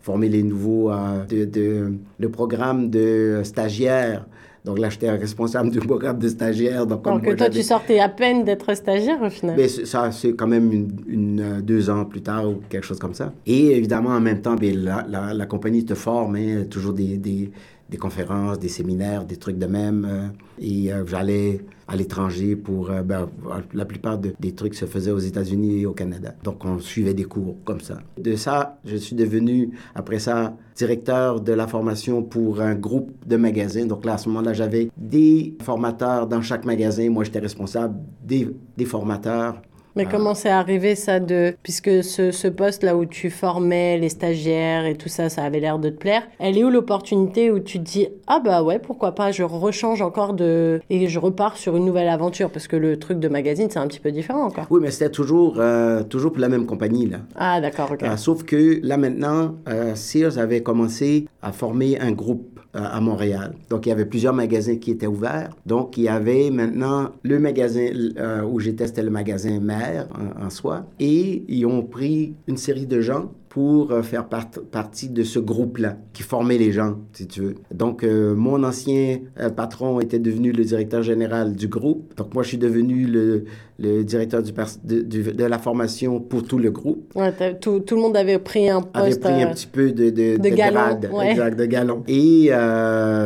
former 0.00 0.28
les 0.28 0.42
nouveaux... 0.42 0.90
Euh, 0.90 1.24
de, 1.26 1.92
le 2.18 2.28
programme 2.28 2.90
de 2.90 3.42
stagiaires 3.44 4.26
donc 4.64 4.78
là, 4.78 4.90
j'étais 4.90 5.10
responsable 5.10 5.70
du 5.70 5.78
programme 5.80 6.18
de 6.18 6.28
stagiaire. 6.28 6.86
Donc, 6.86 7.02
que 7.24 7.34
toi, 7.34 7.48
tu 7.48 7.62
sortais 7.62 7.98
à 7.98 8.10
peine 8.10 8.44
d'être 8.44 8.74
stagiaire 8.74 9.22
au 9.22 9.30
final. 9.30 9.56
Mais 9.56 9.68
ça, 9.68 10.12
c'est 10.12 10.34
quand 10.34 10.46
même 10.46 10.88
une, 11.06 11.40
euh, 11.40 11.60
deux 11.62 11.88
ans 11.88 12.04
plus 12.04 12.20
tard 12.20 12.48
ou 12.48 12.60
quelque 12.68 12.84
chose 12.84 12.98
comme 12.98 13.14
ça. 13.14 13.32
Et 13.46 13.76
évidemment, 13.76 14.10
en 14.10 14.20
même 14.20 14.42
temps, 14.42 14.56
bien, 14.56 14.72
la, 14.74 15.32
la, 15.32 15.46
compagnie 15.46 15.84
te 15.84 15.94
forme, 15.94 16.36
hein, 16.36 16.64
toujours 16.68 16.92
des, 16.92 17.16
des, 17.16 17.50
des 17.90 17.96
conférences, 17.98 18.58
des 18.58 18.68
séminaires, 18.68 19.24
des 19.24 19.36
trucs 19.36 19.58
de 19.58 19.66
même. 19.66 20.06
Euh, 20.08 20.28
et 20.60 20.92
euh, 20.92 21.04
j'allais 21.06 21.60
à 21.88 21.96
l'étranger 21.96 22.54
pour... 22.56 22.90
Euh, 22.90 23.02
ben, 23.02 23.28
la 23.74 23.84
plupart 23.84 24.18
des 24.18 24.52
trucs 24.52 24.74
se 24.74 24.84
faisaient 24.86 25.10
aux 25.10 25.18
États-Unis 25.18 25.80
et 25.80 25.86
au 25.86 25.92
Canada. 25.92 26.34
Donc, 26.44 26.64
on 26.64 26.78
suivait 26.78 27.14
des 27.14 27.24
cours 27.24 27.56
comme 27.64 27.80
ça. 27.80 27.98
De 28.18 28.36
ça, 28.36 28.78
je 28.84 28.96
suis 28.96 29.16
devenu, 29.16 29.70
après 29.94 30.20
ça, 30.20 30.56
directeur 30.76 31.40
de 31.40 31.52
la 31.52 31.66
formation 31.66 32.22
pour 32.22 32.60
un 32.60 32.74
groupe 32.74 33.10
de 33.26 33.36
magasins. 33.36 33.86
Donc 33.86 34.04
là, 34.04 34.14
à 34.14 34.18
ce 34.18 34.28
moment-là, 34.28 34.52
j'avais 34.52 34.90
des 34.96 35.56
formateurs 35.62 36.26
dans 36.26 36.42
chaque 36.42 36.64
magasin. 36.64 37.10
Moi, 37.10 37.24
j'étais 37.24 37.40
responsable 37.40 37.96
des, 38.24 38.48
des 38.76 38.84
formateurs 38.84 39.60
mais 39.96 40.04
ah. 40.06 40.10
comment 40.10 40.34
c'est 40.34 40.50
arrivé 40.50 40.94
ça 40.94 41.20
de... 41.20 41.54
Puisque 41.62 42.02
ce, 42.02 42.30
ce 42.30 42.48
poste 42.48 42.82
là 42.82 42.96
où 42.96 43.04
tu 43.04 43.30
formais 43.30 43.98
les 43.98 44.08
stagiaires 44.08 44.86
et 44.86 44.94
tout 44.94 45.08
ça, 45.08 45.28
ça 45.28 45.42
avait 45.42 45.60
l'air 45.60 45.78
de 45.78 45.88
te 45.88 45.96
plaire. 45.96 46.22
Elle 46.38 46.58
est 46.58 46.64
où 46.64 46.70
l'opportunité 46.70 47.50
où 47.50 47.58
tu 47.58 47.78
te 47.78 47.84
dis 47.84 48.08
ah 48.26 48.40
bah 48.44 48.62
ouais 48.62 48.78
pourquoi 48.78 49.12
pas 49.12 49.32
je 49.32 49.42
rechange 49.42 50.02
encore 50.02 50.34
de 50.34 50.80
et 50.90 51.08
je 51.08 51.18
repars 51.18 51.56
sur 51.56 51.76
une 51.76 51.84
nouvelle 51.84 52.08
aventure 52.08 52.50
parce 52.50 52.68
que 52.68 52.76
le 52.76 52.98
truc 52.98 53.18
de 53.18 53.28
magazine 53.28 53.68
c'est 53.70 53.78
un 53.78 53.86
petit 53.86 54.00
peu 54.00 54.12
différent 54.12 54.44
encore. 54.44 54.66
Oui 54.70 54.80
mais 54.82 54.90
c'était 54.90 55.10
toujours 55.10 55.56
euh, 55.58 56.02
toujours 56.02 56.32
pour 56.32 56.40
la 56.40 56.48
même 56.48 56.66
compagnie 56.66 57.06
là. 57.06 57.18
Ah 57.36 57.60
d'accord 57.60 57.90
ok. 57.92 58.02
Euh, 58.02 58.16
sauf 58.16 58.44
que 58.44 58.80
là 58.82 58.96
maintenant 58.96 59.56
euh, 59.68 59.94
Sears 59.94 60.38
avait 60.38 60.62
commencé 60.62 61.26
à 61.42 61.52
former 61.52 61.98
un 62.00 62.12
groupe 62.12 62.49
à 62.74 63.00
Montréal. 63.00 63.54
Donc, 63.68 63.86
il 63.86 63.88
y 63.88 63.92
avait 63.92 64.04
plusieurs 64.04 64.34
magasins 64.34 64.76
qui 64.76 64.92
étaient 64.92 65.06
ouverts. 65.06 65.50
Donc, 65.66 65.96
il 65.96 66.04
y 66.04 66.08
avait 66.08 66.50
maintenant 66.50 67.10
le 67.22 67.38
magasin 67.38 67.88
euh, 68.16 68.42
où 68.42 68.60
j'étais, 68.60 68.86
c'était 68.86 69.02
le 69.02 69.10
magasin 69.10 69.58
mère 69.60 70.06
en, 70.14 70.46
en, 70.46 70.50
soi. 70.50 70.86
Et 71.00 71.44
ils 71.48 71.66
ont 71.66 71.82
pris 71.82 72.34
une 72.46 72.56
série 72.56 72.86
de 72.86 73.00
gens 73.00 73.32
pour 73.50 73.90
euh, 73.90 74.02
faire 74.02 74.26
partie 74.28 75.08
de 75.08 75.24
ce 75.24 75.40
groupe-là 75.40 75.96
qui 76.12 76.22
formait 76.22 76.56
les 76.56 76.70
gens, 76.70 76.98
si 77.12 77.26
tu 77.26 77.40
veux. 77.40 77.54
Donc, 77.74 78.04
euh, 78.04 78.32
mon 78.36 78.62
ancien 78.62 79.18
euh, 79.40 79.50
patron 79.50 79.98
était 79.98 80.20
devenu 80.20 80.52
le 80.52 80.62
directeur 80.62 81.02
général 81.02 81.56
du 81.56 81.66
groupe. 81.66 82.14
Donc, 82.16 82.32
moi, 82.32 82.44
je 82.44 82.50
suis 82.50 82.58
devenu 82.58 83.06
le, 83.06 83.46
le 83.80 84.04
directeur 84.04 84.44
du, 84.44 84.52
de, 84.84 85.32
de, 85.32 85.44
la 85.44 85.58
formation 85.58 86.20
pour 86.20 86.44
tout 86.44 86.58
le 86.58 86.70
groupe. 86.70 87.12
Ouais, 87.16 87.32
tout, 87.60 87.80
tout, 87.80 87.96
le 87.96 88.02
monde 88.02 88.16
avait 88.16 88.38
pris 88.38 88.70
un 88.70 88.82
poste... 88.82 88.94
Avait 88.94 89.18
pris 89.18 89.42
un 89.42 89.52
petit 89.52 89.66
peu 89.66 89.90
de, 89.90 90.10
de, 90.10 90.36
de, 90.36 90.48
galon, 90.50 91.20
exact, 91.20 91.58
de 91.58 91.66
galon. 91.66 92.04
Et 92.06 92.50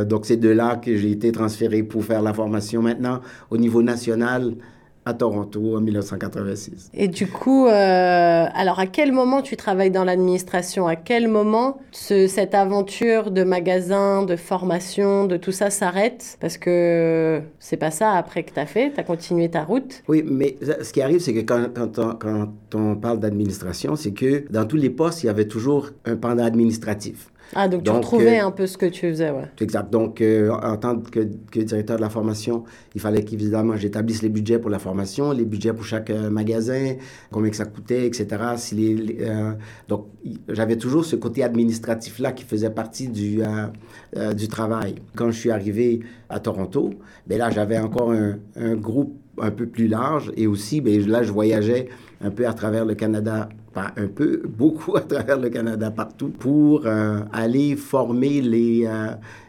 donc, 0.09 0.25
c'est 0.25 0.39
de 0.39 0.49
là 0.49 0.77
que 0.77 0.97
j'ai 0.97 1.11
été 1.11 1.33
transféré 1.33 1.83
pour 1.83 2.03
faire 2.03 2.23
la 2.23 2.33
formation 2.33 2.81
maintenant 2.81 3.21
au 3.51 3.59
niveau 3.59 3.83
national 3.83 4.55
à 5.07 5.15
Toronto 5.15 5.77
en 5.77 5.81
1986. 5.81 6.91
Et 6.95 7.09
du 7.09 7.27
coup, 7.27 7.67
euh, 7.67 8.47
alors 8.55 8.79
à 8.79 8.87
quel 8.87 9.13
moment 9.13 9.43
tu 9.43 9.57
travailles 9.57 9.91
dans 9.91 10.05
l'administration? 10.05 10.87
À 10.87 10.97
quel 10.97 11.29
moment 11.29 11.79
cette 11.93 12.55
aventure 12.55 13.31
de 13.31 13.45
magasin, 13.45 14.23
de 14.23 14.37
formation, 14.37 15.27
de 15.27 15.37
tout 15.37 15.53
ça 15.53 15.71
s'arrête? 15.71 16.39
Parce 16.41 16.57
que 16.57 17.43
c'est 17.59 17.77
pas 17.77 17.91
ça 17.91 18.13
après 18.13 18.45
que 18.45 18.53
tu 18.53 18.61
as 18.61 18.67
fait, 18.67 18.93
tu 18.93 19.01
as 19.01 19.05
continué 19.05 19.51
ta 19.51 19.63
route. 19.63 20.03
Oui, 20.09 20.25
mais 20.27 20.57
ce 20.83 20.93
qui 20.93 21.03
arrive, 21.03 21.21
c'est 21.21 21.35
que 21.35 21.41
quand, 21.41 21.67
quand, 21.75 21.99
on, 21.99 22.15
quand 22.15 22.49
on 22.75 22.97
parle 22.97 23.21
d'administration, 23.21 23.97
c'est 23.97 24.13
que 24.13 24.45
dans 24.51 24.65
tous 24.65 24.77
les 24.77 24.91
postes, 24.91 25.23
il 25.23 25.27
y 25.27 25.31
avait 25.31 25.49
toujours 25.49 25.91
un 26.07 26.17
pendant 26.17 26.45
administratif. 26.45 27.31
Ah, 27.55 27.69
donc, 27.69 27.85
tu 27.85 27.91
retrouvais 27.91 28.41
euh, 28.41 28.47
un 28.47 28.51
peu 28.51 28.67
ce 28.67 28.77
que 28.77 28.87
tu 28.87 29.09
faisais, 29.09 29.31
ouais. 29.31 29.45
Exact. 29.61 29.91
Donc, 29.91 30.21
euh, 30.21 30.51
en 30.51 30.77
tant 30.77 30.99
que, 30.99 31.21
que, 31.51 31.61
directeur 31.61 31.97
de 31.97 32.01
la 32.01 32.11
formation, 32.11 32.65
il 32.95 33.01
fallait 33.01 33.25
qu'évidemment, 33.25 33.77
j'établisse 33.77 34.23
les 34.23 34.29
budgets 34.29 34.59
pour 34.59 34.71
la 34.71 34.79
formation, 34.79 35.33
les 35.33 35.45
budgets 35.45 35.73
pour 35.73 35.85
chaque 35.85 36.11
euh, 36.11 36.31
magasin, 36.31 36.95
combien 37.31 37.51
que 37.51 37.57
ça 37.57 37.65
coûtait, 37.65 38.07
etc. 38.07 38.27
Si 38.57 38.75
les, 38.75 39.19
donc, 39.89 40.07
j'avais 40.49 40.77
toujours 40.77 41.05
ce 41.05 41.17
côté 41.17 41.43
administratif-là 41.43 42.33
qui 42.33 42.45
faisait 42.45 42.71
partie 42.71 43.09
du, 43.09 43.43
du 44.35 44.49
travail. 44.49 44.97
Quand 45.15 45.31
je 45.31 45.39
suis 45.39 45.51
arrivé 45.51 46.01
à 46.29 46.41
Toronto, 46.41 46.95
ben 47.27 47.39
là, 47.39 47.51
j'avais 47.51 47.79
encore 47.79 48.13
un, 48.13 48.39
un, 48.57 48.75
groupe 48.75 49.17
un 49.41 49.51
peu 49.51 49.67
plus 49.67 49.89
large 49.89 50.33
et 50.37 50.47
aussi, 50.47 50.81
ben, 50.81 51.07
là, 51.07 51.23
je 51.23 51.33
voyageais 51.33 51.89
un 52.21 52.31
peu 52.31 52.47
à 52.47 52.53
travers 52.53 52.85
le 52.85 52.95
Canada 52.95 53.49
pas 53.75 53.93
un 53.97 54.07
peu, 54.07 54.43
beaucoup 54.49 54.97
à 54.97 55.01
travers 55.01 55.39
le 55.39 55.51
Canada, 55.51 55.91
partout, 55.91 56.29
pour 56.29 56.87
euh, 56.87 57.21
aller 57.33 57.77
former 57.77 58.41
les... 58.41 58.87
Euh, 58.87 59.09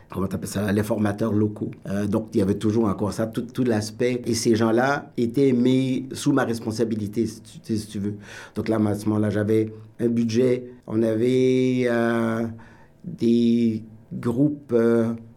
comment 0.09 0.27
ça, 0.43 0.71
les 0.71 0.83
formateurs 0.83 1.33
locaux. 1.33 1.71
Euh, 1.87 2.07
donc, 2.07 2.29
il 2.33 2.39
y 2.39 2.41
avait 2.41 2.55
toujours 2.55 2.85
encore 2.85 3.13
ça, 3.13 3.27
tout, 3.27 3.63
l'aspect. 3.63 4.21
Et 4.25 4.33
ces 4.33 4.55
gens-là 4.55 5.11
étaient 5.17 5.51
mis 5.51 6.07
sous 6.11 6.31
ma 6.31 6.43
responsabilité, 6.43 7.27
si 7.27 7.41
tu, 7.41 7.77
si 7.77 7.87
tu 7.87 7.99
veux. 7.99 8.15
Donc 8.55 8.67
là, 8.69 8.77
à 8.77 8.95
ce 8.95 9.07
moment-là, 9.07 9.29
j'avais 9.29 9.73
un 9.99 10.07
budget. 10.07 10.71
On 10.87 11.03
avait 11.03 11.89
des 13.03 13.83
groupes 14.13 14.73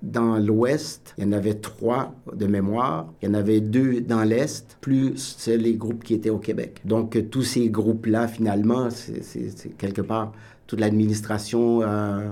dans 0.02 0.38
l'Ouest. 0.38 1.14
Il 1.18 1.24
y 1.24 1.26
en 1.26 1.32
avait 1.32 1.54
trois 1.54 2.14
de 2.32 2.46
mémoire. 2.46 3.12
Il 3.20 3.28
y 3.28 3.30
en 3.30 3.34
avait 3.34 3.60
deux 3.60 4.00
dans 4.00 4.22
l'Est, 4.22 4.76
plus 4.80 5.48
les 5.48 5.74
groupes 5.74 6.04
qui 6.04 6.14
étaient 6.14 6.30
au 6.30 6.38
Québec. 6.38 6.80
Donc, 6.84 7.16
euh, 7.16 7.22
tous 7.22 7.42
ces 7.42 7.68
groupes-là, 7.68 8.28
finalement, 8.28 8.88
c'est 8.90 9.76
quelque 9.76 10.02
part, 10.02 10.32
toute 10.66 10.80
l'administration 10.80 11.82
euh, 11.82 12.28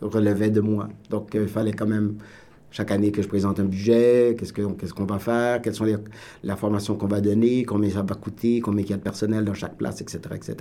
relevait 0.00 0.50
de 0.50 0.60
moi. 0.60 0.88
Donc, 1.10 1.30
il 1.34 1.48
fallait 1.48 1.72
quand 1.72 1.86
même 1.86 2.16
chaque 2.70 2.90
année 2.90 3.10
que 3.10 3.22
je 3.22 3.28
présente 3.28 3.58
un 3.60 3.64
budget, 3.64 4.36
qu'est-ce 4.38 4.52
qu'on 4.52 4.74
qu'est-ce 4.74 4.94
qu'on 4.94 5.04
va 5.04 5.18
faire, 5.18 5.60
quelles 5.60 5.74
sont 5.74 5.84
les, 5.84 5.96
la 6.44 6.56
formation 6.56 6.94
qu'on 6.94 7.08
va 7.08 7.20
donner, 7.20 7.64
combien 7.64 7.90
ça 7.90 8.02
va 8.02 8.14
coûter, 8.14 8.60
combien 8.60 8.84
il 8.84 8.90
y 8.90 8.92
a 8.92 8.96
de 8.96 9.02
personnel 9.02 9.44
dans 9.44 9.54
chaque 9.54 9.76
place, 9.76 10.00
etc., 10.00 10.20
etc. 10.34 10.56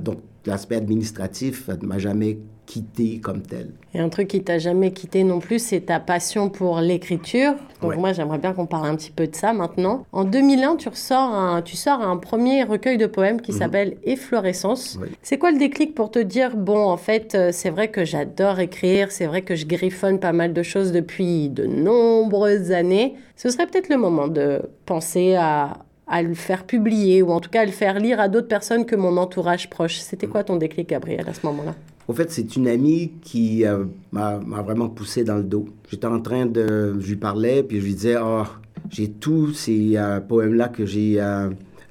donc, 0.00 0.18
l'aspect 0.46 0.76
administratif 0.76 1.68
ne 1.68 1.86
m'a 1.86 1.98
jamais 1.98 2.38
quitté 2.66 3.20
comme 3.20 3.42
tel. 3.42 3.70
Et 3.92 4.00
un 4.00 4.08
truc 4.08 4.28
qui 4.28 4.42
t'a 4.42 4.58
jamais 4.58 4.92
quitté 4.92 5.24
non 5.24 5.40
plus, 5.40 5.58
c'est 5.58 5.80
ta 5.80 6.00
passion 6.00 6.48
pour 6.48 6.80
l'écriture. 6.80 7.54
Donc 7.82 7.96
moi, 7.96 8.12
j'aimerais 8.12 8.38
bien 8.38 8.52
qu'on 8.52 8.66
parle 8.66 8.86
un 8.86 8.96
petit 8.96 9.10
peu 9.10 9.26
de 9.26 9.34
ça 9.34 9.52
maintenant. 9.52 10.06
En 10.12 10.24
2001, 10.24 10.76
tu, 10.76 10.88
ressors 10.88 11.34
un, 11.34 11.60
tu 11.60 11.76
sors 11.76 12.00
un 12.00 12.16
premier 12.16 12.62
recueil 12.62 12.96
de 12.96 13.06
poèmes 13.06 13.40
qui 13.40 13.52
mhm. 13.52 13.58
s'appelle 13.58 13.96
Efflorescence. 14.04 14.98
C'est 15.22 15.38
quoi 15.38 15.50
le 15.50 15.58
déclic 15.58 15.94
pour 15.94 16.10
te 16.10 16.18
dire, 16.18 16.56
bon, 16.56 16.86
en 16.88 16.96
fait, 16.96 17.34
euh, 17.34 17.50
c'est 17.52 17.70
vrai 17.70 17.90
que 17.90 18.04
j'adore 18.04 18.60
écrire, 18.60 19.10
c'est 19.10 19.26
vrai 19.26 19.42
que 19.42 19.54
je 19.54 19.66
griffonne 19.66 20.18
pas 20.18 20.32
mal 20.32 20.52
de 20.52 20.62
choses 20.62 20.92
depuis 20.92 21.48
de 21.50 21.66
nombreuses 21.66 22.72
années. 22.72 23.16
Ce 23.36 23.50
serait 23.50 23.66
peut-être 23.66 23.88
le 23.88 23.98
moment 23.98 24.28
de 24.28 24.62
penser 24.86 25.34
à 25.34 25.84
à 26.06 26.22
le 26.22 26.34
faire 26.34 26.64
publier 26.64 27.22
ou 27.22 27.30
en 27.30 27.40
tout 27.40 27.50
cas 27.50 27.62
à 27.62 27.64
le 27.64 27.72
faire 27.72 27.98
lire 27.98 28.20
à 28.20 28.28
d'autres 28.28 28.48
personnes 28.48 28.84
que 28.84 28.96
mon 28.96 29.16
entourage 29.16 29.70
proche. 29.70 29.98
C'était 29.98 30.26
quoi 30.26 30.44
ton 30.44 30.56
déclic, 30.56 30.88
Gabriel, 30.88 31.28
à 31.28 31.34
ce 31.34 31.46
moment-là? 31.46 31.74
En 32.08 32.12
fait, 32.12 32.30
c'est 32.30 32.56
une 32.56 32.68
amie 32.68 33.12
qui 33.22 33.64
euh, 33.64 33.84
m'a 34.10 34.38
vraiment 34.38 34.88
poussé 34.88 35.24
dans 35.24 35.36
le 35.36 35.44
dos. 35.44 35.68
J'étais 35.88 36.06
en 36.06 36.20
train 36.20 36.46
de... 36.46 36.96
Je 36.98 37.08
lui 37.08 37.16
parlais, 37.16 37.62
puis 37.62 37.80
je 37.80 37.84
lui 37.86 37.94
disais, 37.94 38.16
oh, 38.20 38.42
j'ai 38.90 39.08
tous 39.08 39.52
ces 39.52 39.96
euh, 39.96 40.20
poèmes-là 40.20 40.68
que 40.68 40.84
j'ai... 40.84 41.20
Euh, 41.20 41.50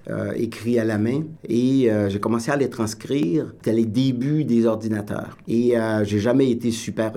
euh, 0.09 0.31
écrit 0.35 0.79
à 0.79 0.83
la 0.83 0.97
main 0.97 1.23
et 1.47 1.91
euh, 1.91 2.09
j'ai 2.09 2.19
commencé 2.19 2.49
à 2.49 2.55
les 2.55 2.69
transcrire. 2.69 3.53
C'était 3.57 3.73
les 3.73 3.85
débuts 3.85 4.43
des 4.43 4.65
ordinateurs. 4.65 5.37
Et 5.47 5.77
euh, 5.77 6.03
j'ai 6.03 6.19
jamais 6.19 6.49
été 6.49 6.71
super 6.71 7.13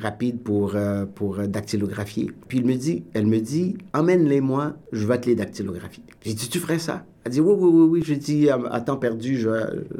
rapide 0.00 0.40
pour, 0.40 0.74
pour 1.14 1.38
dactylographier. 1.38 2.30
Puis 2.48 2.58
elle 2.58 2.64
me 2.64 2.74
dit, 2.74 3.04
elle 3.14 3.26
me 3.26 3.38
dit, 3.38 3.76
emmène-les-moi, 3.92 4.74
je 4.92 5.06
vais 5.06 5.20
te 5.20 5.28
les 5.28 5.36
dactylographier. 5.36 6.02
J'ai 6.24 6.34
dit, 6.34 6.48
tu 6.48 6.58
ferais 6.58 6.78
ça? 6.78 7.04
Elle 7.24 7.32
dit, 7.32 7.40
oui, 7.40 7.54
oui, 7.56 7.70
oui, 7.72 7.88
oui. 7.90 8.02
J'ai 8.04 8.16
dit, 8.16 8.48
à, 8.50 8.80
temps 8.80 8.96
perdu, 8.96 9.36
je, 9.36 9.48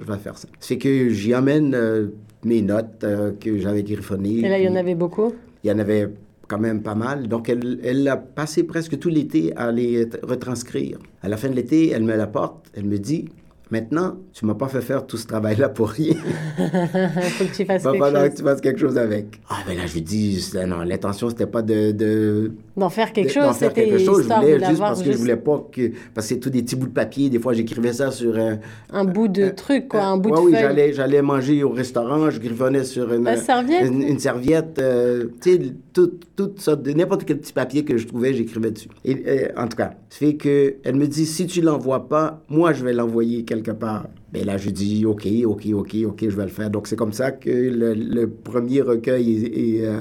je 0.01 0.13
vais 0.13 0.19
faire 0.19 0.37
ça. 0.37 0.49
C'est 0.61 0.79
que 0.79 1.11
j'y 1.11 1.35
emmène 1.35 2.11
mes 2.45 2.63
notes 2.63 3.05
que 3.41 3.59
j'avais 3.59 3.83
griffonnées. 3.83 4.39
Et 4.39 4.49
là, 4.49 4.59
il 4.59 4.65
y 4.65 4.69
en 4.69 4.77
avait 4.77 4.95
beaucoup? 4.95 5.33
Il 5.63 5.71
y 5.71 5.73
en 5.73 5.79
avait 5.79 6.11
quand 6.49 6.59
même 6.59 6.83
pas 6.83 6.95
mal. 6.95 7.29
Donc, 7.29 7.49
elle, 7.49 7.81
elle 7.83 8.07
a 8.09 8.17
passé 8.17 8.65
presque 8.65 8.99
tout 8.99 9.09
l'été 9.09 9.55
à 9.57 9.71
les 9.73 10.09
retranscrire. 10.23 10.99
À 11.23 11.29
la 11.29 11.37
fin 11.37 11.49
de 11.49 11.55
l'été, 11.55 11.91
elle 11.91 12.05
me 12.05 12.17
l'apporte, 12.17 12.71
elle 12.75 12.85
me 12.85 12.99
dit 12.99 13.27
Maintenant, 13.71 14.19
tu 14.33 14.45
m'as 14.45 14.55
pas 14.55 14.69
fait 14.69 14.83
faire 14.83 15.07
tout 15.07 15.17
ce 15.17 15.27
travail-là 15.27 15.71
pour 15.71 15.89
rien. 15.89 16.15
Faut 16.57 17.45
que 17.45 17.57
tu 17.57 17.65
fasses 17.65 17.83
quelque 17.83 17.99
chose. 17.99 18.13
que 18.13 18.37
tu 18.37 18.43
fasses 18.43 18.61
quelque 18.61 18.79
chose 18.79 18.99
avec. 18.99 19.41
Ah, 19.49 19.57
ben 19.67 19.77
là, 19.77 19.87
je 19.87 19.95
lui 19.95 20.03
dis, 20.03 20.53
non, 20.67 20.83
l'intention, 20.83 21.31
c'était 21.31 21.47
pas 21.47 21.63
de... 21.63 21.91
de 21.93 22.53
d'en 22.77 22.91
faire 22.91 23.13
quelque 23.13 23.33
chose, 23.33 23.55
c'était 23.55 23.73
quelque 23.73 23.99
chose. 23.99 24.29
Je 24.29 24.35
voulais 24.35 24.65
juste 24.65 24.79
parce 24.79 25.03
que 25.03 25.13
je 25.13 25.17
voulais 25.17 25.37
pas 25.37 25.67
que... 25.73 25.93
Parce 26.15 26.29
que 26.29 26.35
c'est 26.35 26.41
tout 26.41 26.51
des 26.51 26.63
petits 26.63 26.77
bouts 26.77 26.89
de 26.89 26.93
papier. 26.93 27.31
Des 27.31 27.39
fois, 27.39 27.55
j'écrivais 27.55 27.95
ça 27.95 28.11
sur 28.11 28.39
un... 28.39 28.59
Un 28.93 29.05
bout 29.05 29.29
de 29.29 29.49
truc, 29.49 29.89
quoi, 29.89 30.05
un 30.05 30.19
bout 30.19 30.31
de 30.31 30.37
Oui, 30.37 30.53
j'allais, 30.53 30.93
j'allais 30.93 31.23
manger 31.23 31.65
au 31.65 31.71
restaurant, 31.71 32.29
je 32.31 32.39
griffonnais 32.41 32.85
sur 32.85 33.13
une... 33.13 33.35
serviette? 33.37 33.91
Une, 33.91 34.19
serviette, 34.19 34.79
euh, 34.79 35.25
tu 35.41 35.53
sais, 35.53 35.61
toute, 35.95 36.37
toute 36.37 36.61
sorte 36.61 36.83
de... 36.83 36.93
N'importe 36.93 37.25
quel 37.25 37.39
petit 37.39 37.53
papier 37.53 37.85
que 37.85 37.97
je 37.97 38.07
trouvais, 38.07 38.35
j'écrivais 38.35 38.73
dessus. 38.73 38.89
Euh, 39.07 39.49
en 39.57 39.69
tout 39.69 39.77
cas, 39.77 39.95
ça 40.11 40.19
fait 40.19 40.35
que... 40.35 40.77
Elle 40.85 40.97
me 40.97 41.07
dit, 41.07 41.25
si 41.25 41.47
tu 41.47 41.63
l'envoies 41.63 42.09
pas, 42.09 42.43
moi, 42.51 42.75
je 42.75 42.85
vais 42.85 42.93
l'envoyer 42.93 43.45
quelque 43.45 43.71
part. 43.71 44.09
Mais 44.35 44.45
là, 44.45 44.59
je 44.59 44.69
dis, 44.69 45.07
OK, 45.07 45.27
OK, 45.47 45.67
OK, 45.73 45.97
OK, 46.05 46.21
je 46.29 46.37
vais 46.37 46.43
le 46.43 46.49
faire. 46.49 46.69
Donc, 46.69 46.89
c'est 46.89 46.97
comme 46.97 47.13
ça 47.13 47.31
que 47.31 47.49
le, 47.49 48.27
premier 48.27 48.83
recueil 48.83 49.47
est, 49.47 49.87
euh, 49.87 50.01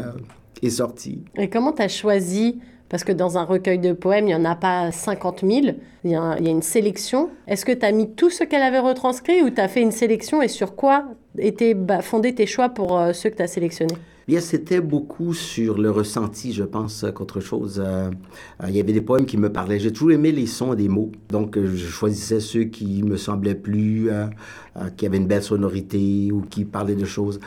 est, 0.61 0.69
sorti. 0.71 1.23
Et 1.37 1.49
comment 1.49 1.71
tu 1.71 1.83
as 1.83 1.87
choisi? 1.87 2.59
Parce 2.89 3.03
que 3.03 3.11
dans 3.11 3.37
un 3.37 3.43
recueil 3.43 3.79
de 3.79 3.93
poèmes, 3.93 4.25
il 4.25 4.35
n'y 4.35 4.35
en 4.35 4.45
a 4.45 4.55
pas 4.55 4.91
50 4.91 5.41
000, 5.41 5.75
il 6.03 6.11
y 6.11 6.15
a, 6.15 6.35
il 6.39 6.45
y 6.45 6.47
a 6.47 6.51
une 6.51 6.61
sélection. 6.61 7.29
Est-ce 7.47 7.65
que 7.65 7.71
tu 7.71 7.85
as 7.85 7.91
mis 7.91 8.11
tout 8.11 8.29
ce 8.29 8.43
qu'elle 8.43 8.61
avait 8.61 8.79
retranscrit 8.79 9.41
ou 9.41 9.49
tu 9.49 9.61
as 9.61 9.67
fait 9.67 9.81
une 9.81 9.91
sélection 9.91 10.41
et 10.41 10.47
sur 10.47 10.75
quoi 10.75 11.05
étaient 11.37 11.73
bah, 11.73 12.01
fondés 12.01 12.35
tes 12.35 12.45
choix 12.45 12.69
pour 12.69 12.99
euh, 12.99 13.13
ceux 13.13 13.29
que 13.29 13.37
tu 13.37 13.41
as 13.41 13.47
sélectionnés? 13.47 13.95
Bien, 14.25 14.39
c'était 14.39 14.79
beaucoup 14.79 15.33
sur 15.33 15.77
le 15.77 15.91
ressenti, 15.91 16.53
je 16.53 16.63
pense, 16.63 17.05
qu'autre 17.13 17.41
chose. 17.41 17.83
Euh, 17.85 18.09
euh, 18.63 18.69
il 18.69 18.75
y 18.75 18.79
avait 18.79 18.93
des 18.93 19.01
poèmes 19.01 19.25
qui 19.25 19.35
me 19.35 19.51
parlaient. 19.51 19.79
J'ai 19.79 19.91
toujours 19.91 20.11
aimé 20.11 20.31
les 20.31 20.45
sons 20.45 20.75
des 20.75 20.87
mots. 20.87 21.11
Donc, 21.29 21.57
euh, 21.57 21.67
je 21.75 21.85
choisissais 21.87 22.39
ceux 22.39 22.63
qui 22.63 23.03
me 23.03 23.17
semblaient 23.17 23.53
plus, 23.53 24.09
qui 24.97 25.05
avaient 25.05 25.17
une 25.17 25.27
belle 25.27 25.43
sonorité 25.43 26.31
ou 26.31 26.41
qui 26.41 26.63
parlaient 26.65 26.95
de 26.95 27.05
choses. 27.05 27.39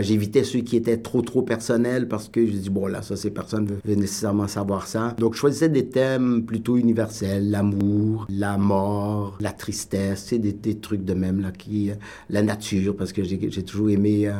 J'évitais 0.00 0.44
ceux 0.44 0.60
qui 0.60 0.76
étaient 0.76 0.98
trop, 0.98 1.22
trop 1.22 1.42
personnels 1.42 2.06
parce 2.08 2.28
que 2.28 2.44
je 2.44 2.52
dis, 2.52 2.70
bon, 2.70 2.86
là, 2.86 3.02
ça, 3.02 3.16
ces 3.16 3.30
personnes 3.30 3.66
veulent 3.66 3.96
nécessairement 3.96 4.48
savoir 4.48 4.86
ça. 4.86 5.14
Donc, 5.18 5.34
je 5.34 5.38
choisissais 5.38 5.68
des 5.68 5.88
thèmes 5.88 6.44
plutôt 6.44 6.76
universels. 6.76 7.50
L'amour, 7.50 8.26
la 8.28 8.58
mort, 8.58 9.38
la 9.40 9.52
tristesse, 9.52 10.24
c'est 10.28 10.38
des, 10.38 10.52
des, 10.52 10.76
trucs 10.76 11.04
de 11.04 11.14
même, 11.14 11.40
là, 11.40 11.50
qui, 11.50 11.92
la 12.28 12.42
nature, 12.42 12.96
parce 12.96 13.12
que 13.12 13.22
j'ai 13.22 13.62
toujours 13.62 13.90
aimé 13.90 14.30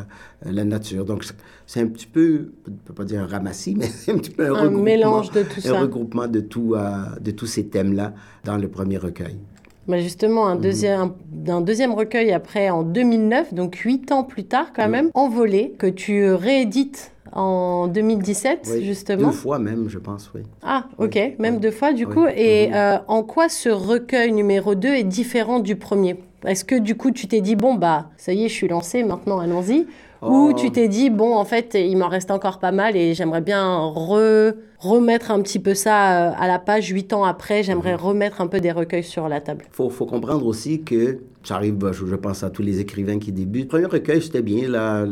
la 0.45 0.65
nature. 0.65 1.05
Donc, 1.05 1.25
c'est 1.67 1.81
un 1.81 1.87
petit 1.87 2.07
peu, 2.07 2.53
on 2.67 2.71
ne 2.71 2.77
peut 2.77 2.95
pas 2.95 3.05
dire 3.05 3.23
un 3.23 3.27
ramassis, 3.27 3.75
mais 3.77 3.87
c'est 3.89 4.13
un 4.13 4.19
petit 4.19 4.31
peu 4.31 4.47
un, 4.47 4.67
un 4.67 4.71
mélange 4.71 5.31
de 5.31 5.43
tout 5.43 5.61
ça. 5.61 5.77
Un 5.77 5.81
regroupement 5.81 6.27
de, 6.27 6.41
tout, 6.41 6.75
euh, 6.75 7.05
de 7.21 7.31
tous 7.31 7.47
ces 7.47 7.67
thèmes-là 7.67 8.15
dans 8.45 8.57
le 8.57 8.69
premier 8.69 8.99
recueil. 8.99 9.37
Justement, 9.89 10.49
un 10.49 10.57
mhm. 10.57 10.61
deuxième, 10.61 11.13
un 11.49 11.61
deuxième 11.61 11.93
recueil 11.93 12.33
après, 12.33 12.71
en 12.71 12.83
2009, 12.83 13.55
donc 13.55 13.77
huit 13.77 14.11
ans 14.11 14.25
plus 14.25 14.45
tard 14.45 14.73
quand 14.75 14.89
même, 14.89 15.11
Envolé, 15.15 15.75
que 15.79 15.87
tu 15.87 16.33
réédites 16.33 17.13
en 17.33 17.87
2017, 17.89 18.83
justement. 18.83 19.29
Deux 19.29 19.35
fois 19.35 19.59
même, 19.59 19.89
je 19.89 19.99
pense, 19.99 20.31
oui. 20.35 20.43
Ah, 20.63 20.87
ok, 20.99 21.19
même 21.39 21.59
deux 21.61 21.71
fois 21.71 21.93
du 21.93 22.07
coup. 22.07 22.27
Et 22.27 22.69
mhm. 22.69 22.75
euh, 22.75 22.99
en 23.07 23.23
quoi 23.23 23.49
ce 23.49 23.69
recueil 23.69 24.33
numéro 24.33 24.75
2 24.75 24.89
est 24.89 25.05
différent 25.05 25.61
du 25.61 25.77
premier? 25.77 26.17
Est-ce 26.45 26.65
que 26.65 26.77
du 26.77 26.97
coup 26.97 27.11
tu 27.11 27.29
t'es 27.29 27.41
dit, 27.41 27.57
bon, 27.57 27.75
bah, 27.75 28.11
ça 28.17 28.33
y 28.33 28.45
est, 28.45 28.49
je 28.49 28.55
suis 28.55 28.69
lancé, 28.69 29.05
maintenant 29.05 29.39
allons-y? 29.39 29.87
Ou 30.23 30.51
oh. 30.51 30.53
tu 30.55 30.71
t'es 30.71 30.89
dit, 30.89 31.11
bon, 31.11 31.35
en 31.35 31.45
fait, 31.45 31.75
il 31.75 31.97
m'en 31.97 32.09
reste 32.09 32.31
encore 32.31 32.59
pas 32.59 32.73
mal 32.73 32.97
et 32.97 33.15
j'aimerais 33.15 33.41
bien 33.41 33.77
remettre 34.79 35.31
un 35.31 35.41
petit 35.41 35.59
peu 35.59 35.75
ça 35.75 36.31
euh, 36.31 36.33
à 36.39 36.49
la 36.49 36.59
page 36.59 36.89
huit 36.89 37.13
ans 37.13 37.25
après. 37.25 37.63
J'aimerais 37.63 37.95
mhm. 37.95 38.01
remettre 38.01 38.41
un 38.41 38.47
peu 38.47 38.61
des 38.61 38.73
recueils 38.73 39.05
sur 39.05 39.29
la 39.29 39.41
table. 39.41 39.65
Il 39.69 39.75
faut, 39.75 39.91
faut, 39.91 40.07
comprendre 40.07 40.47
aussi 40.47 40.83
que 40.83 41.19
j'arrive, 41.43 41.75
bah, 41.75 41.93
je, 41.93 42.15
pense 42.15 42.43
à 42.43 42.51
tous 42.51 42.63
les 42.63 42.81
écrivains 42.81 43.19
qui 43.19 43.33
débutent. 43.33 43.65
Le 43.65 43.69
premier 43.69 43.85
recueil, 43.87 44.23
c'était 44.23 44.43
bien. 44.43 44.69
Là, 44.69 45.07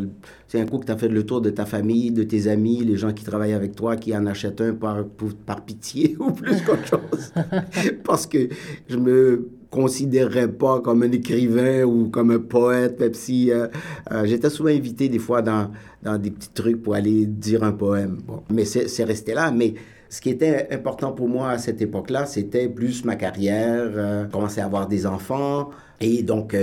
c'est 0.48 0.60
un 0.60 0.66
coup 0.66 0.78
que 0.78 0.86
tu 0.86 0.92
as 0.92 0.96
fait 0.96 1.08
le 1.08 1.24
tour 1.24 1.40
de 1.40 1.50
ta 1.50 1.66
famille, 1.66 2.10
de 2.10 2.22
tes 2.22 2.48
amis, 2.48 2.84
les 2.84 2.96
gens 2.96 3.12
qui 3.12 3.24
travaillent 3.24 3.52
avec 3.52 3.74
toi, 3.74 3.96
qui 3.96 4.16
en 4.16 4.26
achètent 4.26 4.60
un 4.60 4.74
par, 4.74 5.04
par 5.46 5.64
pitié 5.64 6.16
ou 6.20 6.30
plus 6.30 6.62
qu'autre 6.62 6.86
chose. 6.86 7.32
Parce 8.04 8.26
que 8.26 8.48
je 8.88 8.96
me 8.96 9.48
considérerais 9.74 10.48
pas 10.48 10.80
comme 10.80 11.02
un 11.02 11.10
écrivain 11.10 11.82
ou 11.82 12.08
comme 12.08 12.30
un 12.30 12.38
poète, 12.38 13.00
même 13.00 13.14
si 13.14 13.50
euh, 13.50 13.66
euh, 14.12 14.24
j'étais 14.24 14.48
souvent 14.48 14.70
invité 14.70 15.08
des 15.08 15.18
fois 15.18 15.42
dans, 15.42 15.72
dans 16.02 16.16
des 16.16 16.30
petits 16.30 16.50
trucs 16.50 16.80
pour 16.80 16.94
aller 16.94 17.26
dire 17.26 17.64
un 17.64 17.72
poème. 17.72 18.18
Bon, 18.24 18.42
mais 18.50 18.64
c'est 18.64 19.04
resté 19.04 19.34
là. 19.34 19.50
Mais 19.50 19.74
ce 20.08 20.20
qui 20.20 20.30
était 20.30 20.68
important 20.70 21.10
pour 21.10 21.28
moi 21.28 21.50
à 21.50 21.58
cette 21.58 21.82
époque-là, 21.82 22.24
c'était 22.26 22.68
plus 22.68 23.04
ma 23.04 23.16
carrière, 23.16 23.90
euh, 23.96 24.24
commencer 24.26 24.60
à 24.60 24.66
avoir 24.66 24.86
des 24.86 25.06
enfants. 25.06 25.70
Et 26.06 26.22
donc, 26.22 26.54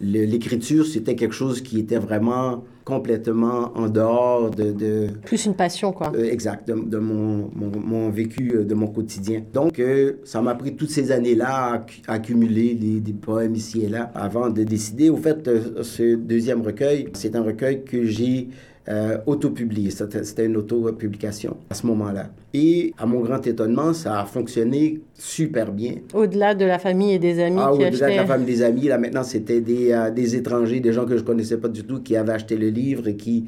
l'écriture, 0.00 0.86
c'était 0.86 1.14
quelque 1.14 1.34
chose 1.34 1.60
qui 1.60 1.78
était 1.78 1.98
vraiment 1.98 2.64
complètement 2.84 3.70
en 3.76 3.90
dehors 3.90 4.50
de... 4.50 5.08
Plus 5.26 5.44
une 5.44 5.52
passion, 5.52 5.92
quoi. 5.92 6.10
Euh, 6.14 6.24
exact, 6.24 6.66
de, 6.66 6.96
mon, 6.96 7.50
mon, 7.54 8.08
vécu, 8.08 8.50
euh, 8.54 8.64
de 8.64 8.74
mon 8.74 8.86
quotidien. 8.86 9.42
Donc, 9.52 9.78
euh, 9.78 10.14
ça 10.24 10.40
m'a 10.40 10.54
pris 10.54 10.74
toutes 10.74 10.88
ces 10.88 11.12
années-là 11.12 11.84
à, 12.06 12.14
accumuler 12.14 12.74
des 12.74 13.12
poèmes 13.12 13.54
ici 13.54 13.82
et 13.82 13.90
là 13.90 14.10
avant 14.14 14.48
de 14.48 14.64
décider. 14.64 15.10
Au 15.10 15.18
fait, 15.18 15.50
ce 15.82 16.14
deuxième 16.14 16.62
recueil, 16.62 17.10
c'est 17.12 17.36
un 17.36 17.42
recueil 17.42 17.84
que 17.84 18.06
j'ai 18.06 18.48
euh, 18.90 19.18
auto-publié. 19.26 19.90
C'était 19.90 20.46
une 20.46 20.56
auto-publication 20.56 21.58
à 21.68 21.74
ce 21.74 21.86
moment-là. 21.88 22.30
Et 22.54 22.94
à 22.96 23.04
mon 23.04 23.20
grand 23.20 23.46
étonnement, 23.46 23.92
ça 23.92 24.20
a 24.20 24.24
fonctionné 24.24 25.02
super 25.12 25.72
bien. 25.72 25.96
Au-delà 26.14 26.54
de 26.54 26.64
la 26.64 26.78
famille 26.78 27.12
et 27.12 27.18
des 27.18 27.38
amis 27.38 27.60
ah, 27.60 27.70
qui 27.76 27.84
Au-delà 27.84 28.10
de 28.10 28.16
la 28.16 28.24
famille 28.24 28.48
et 28.48 28.56
des 28.56 28.62
amis, 28.62 28.88
là 28.88 28.96
maintenant, 28.96 29.24
c'était 29.24 29.60
des, 29.60 29.92
euh, 29.92 30.10
des, 30.10 30.36
étrangers, 30.36 30.80
des 30.80 30.94
gens 30.94 31.04
que 31.04 31.18
je 31.18 31.22
connaissais 31.22 31.58
pas 31.58 31.68
du 31.68 31.84
tout 31.84 32.00
qui 32.00 32.16
avaient 32.16 32.32
acheté 32.32 32.56
le 32.56 32.70
livre 32.70 33.08
et 33.08 33.16
qui 33.16 33.44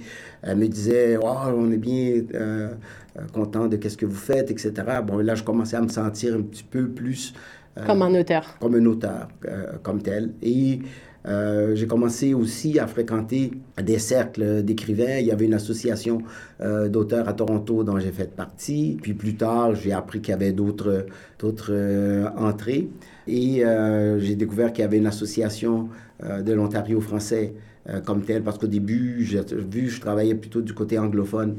euh, 0.47 0.55
me 0.55 0.67
disaient 0.67 1.17
oh, 1.23 1.35
on 1.57 1.73
est 1.73 1.79
bien 1.79 2.23
content 3.33 3.67
de 3.67 3.77
qu'est-ce 3.77 3.97
que 3.97 4.07
vous 4.07 4.15
faites, 4.15 4.51
etc. 4.51 4.73
Bon, 5.07 5.19
là, 5.19 5.35
je 5.35 5.43
commençais 5.43 5.77
à 5.77 5.81
me 5.81 5.89
sentir 5.89 6.35
un 6.35 6.43
petit 6.43 6.65
peu 6.65 6.87
plus... 6.89 7.33
comme 7.87 8.03
un 8.03 8.15
auteur. 8.15 8.59
Comme 8.61 8.75
un 8.75 8.85
auteur, 8.85 9.29
comme 9.83 10.03
tel. 10.03 10.33
Et 10.43 10.81
euh, 11.27 11.75
j'ai 11.75 11.87
commencé 11.87 12.33
aussi 12.35 12.79
à 12.79 12.87
fréquenter 12.87 13.53
des 13.83 13.99
cercles 13.99 14.63
d'écrivains. 14.63 15.19
Il 15.19 15.27
y 15.27 15.31
avait 15.31 15.45
une 15.45 15.55
association 15.55 16.23
euh, 16.61 16.89
d'auteurs 16.89 17.29
à 17.29 17.33
Toronto 17.33 17.85
dont 17.85 17.99
j'ai 17.99 18.13
fait 18.13 18.35
partie. 18.35 18.99
Puis 19.03 19.15
plus 19.15 19.37
tard, 19.37 19.75
j'ai 19.75 19.93
appris 19.93 20.21
qu'il 20.21 20.33
y 20.33 20.35
avait 20.35 20.53
d'autres, 20.53 21.07
euh, 21.71 22.29
entrées. 22.37 22.89
Et 23.27 23.63
j'ai 24.19 24.35
découvert 24.35 24.73
qu'il 24.73 24.83
y 24.83 24.85
avait 24.85 24.99
une 24.99 25.07
association 25.07 25.89
de 26.21 26.53
l'Ontario 26.53 27.01
français 27.01 27.55
comme 28.05 28.23
telle, 28.23 28.43
parce 28.43 28.59
qu'au 28.59 28.67
début, 28.67 29.25
j'ai 29.25 29.41
vu, 29.71 29.89
je 29.89 30.01
travaillais 30.01 30.35
plutôt 30.35 30.63
du 30.63 30.75
côté 30.75 30.99
anglophone 30.99 31.55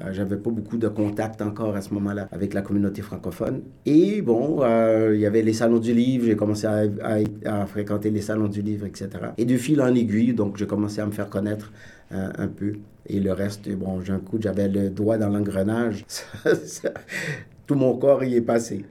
Euh, 0.00 0.12
J'avais 0.12 0.36
pas 0.36 0.50
beaucoup 0.50 0.76
de 0.76 0.88
contact 0.88 1.40
encore 1.40 1.76
à 1.76 1.80
ce 1.80 1.94
moment-là 1.94 2.28
avec 2.32 2.52
la 2.54 2.62
communauté 2.62 3.02
francophone. 3.02 3.62
Et 3.86 4.22
bon, 4.22 4.62
euh, 4.62 5.12
il 5.14 5.20
y 5.20 5.26
avait 5.26 5.42
les 5.42 5.52
salons 5.52 5.78
du 5.78 5.94
livre, 5.94 6.26
j'ai 6.26 6.36
commencé 6.36 6.66
à, 6.66 7.66
fréquenter 7.66 8.10
les 8.10 8.20
salons 8.20 8.48
du 8.48 8.62
livre, 8.62 8.86
etc. 8.86 9.08
Et 9.38 9.44
de 9.44 9.56
fil 9.56 9.80
en 9.80 9.94
aiguille, 9.94 10.34
donc 10.34 10.56
j'ai 10.56 10.66
commencé 10.66 11.00
à 11.00 11.06
me 11.06 11.12
faire 11.12 11.28
connaître 11.28 11.72
euh, 12.12 12.28
un 12.36 12.48
peu. 12.48 12.72
Et 13.06 13.20
le 13.20 13.32
reste, 13.32 13.70
bon, 13.70 14.00
j'ai 14.00 14.12
un 14.12 14.18
coup, 14.18 14.38
j'avais 14.40 14.68
le 14.68 14.90
doigt 14.90 15.18
dans 15.18 15.28
l'engrenage. 15.28 16.04
Tout 17.66 17.74
mon 17.74 17.96
corps 17.96 18.24
y 18.24 18.36
est 18.36 18.40
passé. 18.40 18.84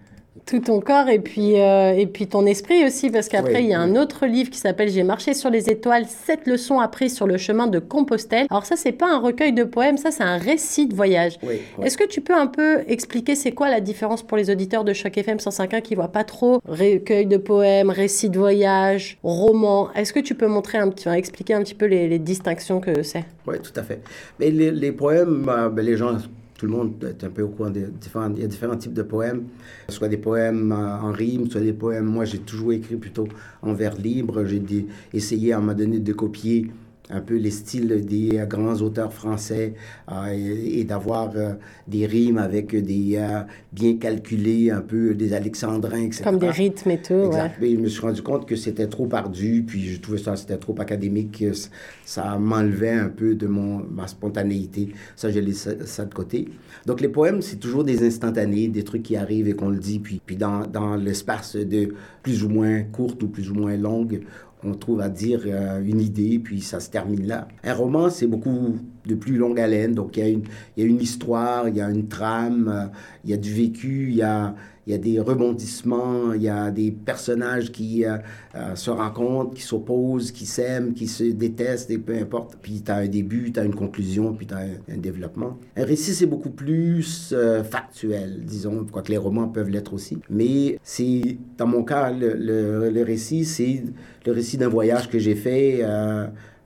Tout 0.45 0.59
ton 0.59 0.79
corps 0.79 1.09
et 1.09 1.19
puis, 1.19 1.59
euh, 1.59 1.93
et 1.93 2.07
puis 2.07 2.27
ton 2.27 2.45
esprit 2.45 2.83
aussi, 2.85 3.09
parce 3.11 3.29
qu'après, 3.29 3.55
Oui, 3.55 3.63
il 3.65 3.69
y 3.69 3.73
a 3.73 3.79
un 3.79 3.95
autre 3.95 4.25
livre 4.25 4.49
qui 4.49 4.57
s'appelle 4.57 4.89
J'ai 4.89 5.03
marché 5.03 5.33
sur 5.33 5.49
les 5.49 5.69
étoiles, 5.69 6.05
sept 6.07 6.47
leçons 6.47 6.79
apprises 6.79 7.15
sur 7.15 7.27
le 7.27 7.37
chemin 7.37 7.67
de 7.67 7.79
Compostelle. 7.79 8.47
Alors 8.49 8.65
ça, 8.65 8.75
c'est 8.75 8.91
pas 8.91 9.09
un 9.11 9.19
recueil 9.19 9.53
de 9.53 9.63
poèmes, 9.63 9.97
ça, 9.97 10.11
c'est 10.11 10.23
un 10.23 10.37
récit 10.37 10.87
de 10.87 10.95
voyage. 10.95 11.37
Oui. 11.43 11.61
Est-ce 11.83 11.97
que 11.97 12.07
tu 12.07 12.21
peux 12.21 12.33
un 12.33 12.47
peu 12.47 12.79
expliquer 12.87 13.35
c'est 13.35 13.51
quoi 13.51 13.69
la 13.69 13.79
différence 13.79 14.23
pour 14.23 14.37
les 14.37 14.49
auditeurs 14.49 14.83
de 14.83 14.93
Choc 14.93 15.17
FM 15.17 15.37
105.1 15.37 15.81
qui 15.81 15.95
voient 15.95 16.11
pas 16.11 16.23
trop 16.23 16.59
recueil 16.67 17.25
de 17.25 17.37
poèmes, 17.37 17.89
récit 17.89 18.29
de 18.29 18.39
voyage, 18.39 19.17
roman? 19.23 19.91
Est-ce 19.93 20.13
que 20.13 20.19
tu 20.19 20.35
peux 20.35 20.47
montrer 20.47 20.79
un 20.79 20.89
petit, 20.89 21.07
expliquer 21.09 21.53
un 21.53 21.61
petit 21.61 21.75
peu 21.75 21.85
les, 21.85 22.07
les 22.07 22.19
distinctions 22.19 22.79
que 22.79 23.03
c'est? 23.03 23.25
Oui, 23.47 23.57
tout 23.61 23.77
à 23.79 23.83
fait. 23.83 24.01
Mais 24.39 24.49
les, 24.49 24.71
les 24.71 24.91
poèmes, 24.91 25.47
euh, 25.49 25.69
ben, 25.69 25.85
les 25.85 25.95
gens, 25.97 26.17
tout 26.63 26.69
le 26.69 26.77
monde 26.77 27.03
est 27.03 27.21
un 27.25 27.29
peu 27.29 27.41
au 27.41 27.49
courant 27.49 27.69
des 27.69 27.87
différents. 27.87 28.33
Il 28.33 28.41
y 28.41 28.45
a 28.45 28.47
différents 28.47 28.77
types 28.77 28.93
de 28.93 29.03
poèmes, 29.03 29.47
soit 29.89 30.07
des 30.07 30.15
poèmes 30.15 30.71
euh, 30.71 30.97
en 30.97 31.11
rime, 31.11 31.49
soit 31.49 31.59
des 31.59 31.73
poèmes. 31.73 32.05
Moi, 32.05 32.23
j'ai 32.23 32.37
toujours 32.37 32.71
écrit 32.71 32.95
plutôt 32.95 33.27
en 33.61 33.73
vers 33.73 33.97
libre. 33.97 34.45
J'ai 34.45 34.63
essayé 35.13 35.51
à 35.51 35.57
un 35.57 35.59
moment 35.59 35.73
donné 35.73 35.99
de 35.99 36.13
copier 36.13 36.71
un 37.09 37.19
peu 37.19 37.35
les 37.35 37.51
styles 37.51 38.05
des 38.05 38.37
euh, 38.37 38.45
grands 38.45 38.75
auteurs 38.81 39.13
français 39.13 39.73
euh, 40.11 40.31
et, 40.31 40.79
et 40.79 40.83
d'avoir 40.83 41.31
euh, 41.35 41.53
des 41.87 42.05
rimes 42.05 42.37
avec 42.37 42.75
des 42.75 43.19
bien 43.71 43.97
calculés, 43.97 44.71
un 44.71 44.81
peu 44.81 45.13
des 45.13 45.33
alexandrins, 45.33 46.03
etc. 46.03 46.23
Comme 46.23 46.39
des 46.39 46.49
rythmes 46.49 46.91
et 46.91 47.01
tout, 47.01 47.13
ouais. 47.13 47.27
Exact. 47.27 47.55
Mais 47.61 47.71
je 47.71 47.77
me 47.77 47.87
suis 47.87 48.01
rendu 48.01 48.21
compte 48.21 48.47
que 48.47 48.55
c'était 48.55 48.87
trop 48.87 49.09
ardu, 49.11 49.63
puis 49.67 49.83
je 49.83 49.99
trouvais 49.99 50.17
ça, 50.17 50.35
c'était 50.35 50.57
trop 50.57 50.75
académique, 50.79 51.43
ça 52.05 52.37
m'enlevait 52.37 52.91
un 52.91 53.09
peu 53.09 53.35
de 53.35 53.47
mon, 53.47 53.79
ma 53.79 54.07
spontanéité. 54.07 54.89
Ça, 55.15 55.29
j'ai 55.29 55.41
laissé 55.41 55.77
ça, 55.79 55.85
ça 55.85 56.05
de 56.05 56.13
côté. 56.13 56.47
Donc, 56.85 57.01
les 57.01 57.09
poèmes, 57.09 57.41
c'est 57.41 57.57
toujours 57.57 57.83
des 57.83 58.05
instantanés, 58.05 58.67
des 58.67 58.83
trucs 58.83 59.03
qui 59.03 59.15
arrivent 59.15 59.47
et 59.47 59.53
qu'on 59.53 59.69
le 59.69 59.77
dit, 59.77 59.99
puis, 59.99 60.21
puis 60.25 60.35
dans, 60.35 60.65
dans 60.65 60.95
l'espace 60.95 61.55
de 61.55 61.93
plus 62.21 62.43
ou 62.43 62.49
moins 62.49 62.83
courte 62.83 63.21
ou 63.23 63.27
plus 63.27 63.51
ou 63.51 63.55
moins 63.55 63.75
longue, 63.75 64.21
on 64.63 64.73
trouve 64.73 65.01
à 65.01 65.09
dire 65.09 65.41
euh, 65.45 65.81
une 65.83 66.01
idée, 66.01 66.39
puis 66.39 66.61
ça 66.61 66.79
se 66.79 66.89
termine 66.89 67.25
là. 67.27 67.47
Un 67.63 67.73
roman, 67.73 68.09
c'est 68.09 68.27
beaucoup 68.27 68.77
de 69.05 69.15
plus 69.15 69.37
longue 69.37 69.59
haleine, 69.59 69.93
donc 69.93 70.17
il 70.17 70.19
y, 70.23 70.23
a 70.23 70.29
une, 70.29 70.43
il 70.77 70.83
y 70.83 70.87
a 70.87 70.89
une 70.89 71.01
histoire, 71.01 71.67
il 71.67 71.75
y 71.75 71.81
a 71.81 71.89
une 71.89 72.07
trame, 72.07 72.71
euh, 72.73 72.85
il 73.23 73.31
y 73.31 73.33
a 73.33 73.37
du 73.37 73.53
vécu, 73.53 74.07
il 74.09 74.15
y 74.15 74.21
a, 74.21 74.55
il 74.85 74.91
y 74.91 74.95
a 74.95 74.97
des 74.97 75.19
rebondissements, 75.19 76.33
il 76.33 76.41
y 76.41 76.49
a 76.49 76.71
des 76.71 76.91
personnages 76.91 77.71
qui 77.71 78.05
euh, 78.05 78.17
euh, 78.55 78.75
se 78.75 78.89
rencontrent, 78.89 79.53
qui 79.53 79.61
s'opposent, 79.61 80.31
qui 80.31 80.45
s'aiment, 80.45 80.93
qui 80.93 81.07
se 81.07 81.23
détestent, 81.23 81.91
et 81.91 81.97
peu 81.97 82.15
importe. 82.15 82.57
Puis 82.61 82.81
tu 82.85 82.91
as 82.91 82.97
un 82.97 83.07
début, 83.07 83.51
tu 83.51 83.59
as 83.59 83.63
une 83.63 83.75
conclusion, 83.75 84.33
puis 84.33 84.45
tu 84.45 84.53
as 84.53 84.59
un, 84.59 84.97
développement. 84.97 85.57
Un 85.77 85.85
récit, 85.85 86.13
c'est 86.13 86.25
beaucoup 86.25 86.49
plus 86.49 87.33
factuel, 87.69 88.41
disons, 88.45 88.85
quoique 88.89 89.09
les 89.09 89.17
romans 89.17 89.47
peuvent 89.47 89.69
l'être 89.69 89.93
aussi. 89.93 90.17
Mais 90.29 90.77
c'est, 90.83 91.37
dans 91.57 91.67
mon 91.67 91.83
cas, 91.83 92.11
le, 92.11 92.89
le, 92.89 93.03
récit, 93.03 93.45
c'est 93.45 93.83
le 94.25 94.31
récit 94.31 94.57
d'un 94.57 94.69
voyage 94.69 95.09
que 95.09 95.19
j'ai 95.19 95.35
fait. 95.35 95.81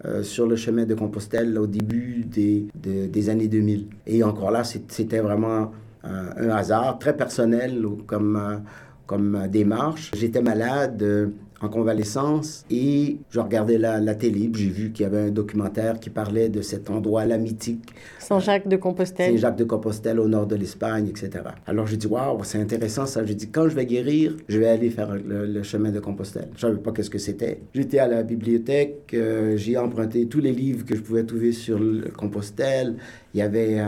Euh, 0.06 0.24
sur 0.24 0.48
le 0.48 0.56
chemin 0.56 0.86
de 0.86 0.94
Compostelle 0.96 1.58
au 1.58 1.68
début 1.68 2.24
des, 2.26 2.68
de- 2.82 3.08
des 3.08 3.30
années 3.30 3.48
2000. 3.48 3.88
Et 4.06 4.24
encore 4.24 4.52
là, 4.52 4.64
c'était 4.64 5.20
vraiment 5.20 5.72
euh, 6.06 6.30
un 6.38 6.50
hasard 6.50 7.00
très 7.00 7.16
personnel 7.16 7.84
comme, 8.06 8.36
euh, 8.36 8.58
comme 9.06 9.48
démarche. 9.50 10.12
J'étais 10.16 10.42
malade 10.42 11.32
en 11.62 11.70
convalescence 11.70 12.66
et 12.70 13.18
je 13.30 13.40
regardais 13.40 13.78
la, 13.78 14.00
la 14.00 14.16
télé, 14.16 14.48
puis 14.48 14.64
j'ai 14.64 14.70
vu 14.70 14.92
qu'il 14.92 15.04
y 15.04 15.06
avait 15.06 15.22
un 15.22 15.32
documentaire 15.32 16.00
qui 16.00 16.10
parlait 16.10 16.50
de 16.50 16.62
cet 16.62 16.90
endroit-là 16.90 17.38
mythique, 17.38 17.94
Saint-Jacques 18.20 18.68
de 18.68 18.76
Compostelle. 18.76 19.32
Saint-Jacques 19.32 19.56
de 19.56 19.64
Compostelle 19.64 20.20
au 20.20 20.28
nord 20.28 20.48
de 20.48 20.56
l'Espagne, 20.56 21.08
etc. 21.08 21.46
Alors 21.66 21.88
j'ai 21.88 21.98
dit, 21.98 22.08
waouh, 22.08 22.44
c'est 22.44 22.60
intéressant 22.60 23.06
ça. 23.06 23.24
J'ai 23.26 23.36
dit, 23.36 23.50
quand 23.50 23.70
je 23.70 23.76
vais 23.76 23.86
guérir, 23.86 24.36
je 24.50 24.60
vais 24.60 24.68
aller 24.68 24.90
faire 24.90 25.16
le, 25.16 25.46
le 25.46 25.64
chemin 25.64 25.92
de 25.92 26.00
Compostelle. 26.00 26.50
Je 26.56 26.62
savais 26.62 26.78
pas 26.78 26.92
qu'est-ce 26.92 27.10
que 27.10 27.18
c'était. 27.18 27.62
J'étais 27.74 28.00
à 28.00 28.08
la 28.08 28.24
bibliothèque, 28.24 29.12
euh, 29.14 29.56
j'ai 29.56 29.78
emprunté 29.78 30.28
tous 30.28 30.42
les 30.42 30.52
livres 30.52 30.86
que 30.86 30.96
je 30.96 31.02
pouvais 31.02 31.24
trouver 31.24 31.54
sur 31.54 31.80
le 31.80 32.10
Compostelle. 32.10 32.96
Il 33.34 33.40
y 33.40 33.42
avait 33.44 33.80
euh, 33.80 33.86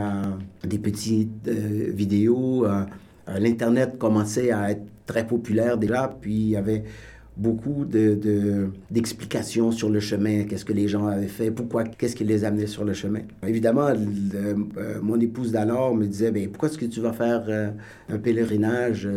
des 0.66 0.80
petites 0.80 1.48
euh, 1.48 1.92
vidéos. 1.92 2.66
L'Internet 3.28 3.98
commençait 4.00 4.52
à 4.52 4.72
être 4.72 4.82
très 5.06 5.28
populaire 5.28 5.78
déjà, 5.78 6.16
puis 6.20 6.34
il 6.34 6.50
y 6.50 6.56
avait 6.56 6.84
beaucoup 7.40 7.86
de, 7.86 8.16
de- 8.16 8.68
d'explications 8.92 9.72
sur 9.72 9.90
le 9.90 10.00
chemin, 10.00 10.44
qu'est-ce 10.44 10.66
que 10.66 10.74
les 10.74 10.88
gens 10.88 11.08
avaient 11.08 11.28
fait, 11.28 11.52
pourquoi, 11.52 11.84
qu'est-ce 11.86 12.16
qui 12.16 12.26
les 12.26 12.44
amenait 12.44 12.68
sur 12.68 12.84
le 12.84 12.94
chemin. 12.94 13.22
Évidemment, 13.48 13.90
le- 13.90 14.56
euh, 14.78 15.00
mon 15.02 15.20
épouse 15.20 15.52
d'alors 15.52 15.96
me 15.96 16.06
disait, 16.06 16.32
ben, 16.32 16.48
pourquoi 16.50 16.70
est-ce 16.70 16.78
que 16.78 16.86
tu 16.86 17.00
vas 17.00 17.14
faire 17.14 17.44
euh, 17.48 17.70
un 18.10 18.18
pèlerinage 18.18 19.08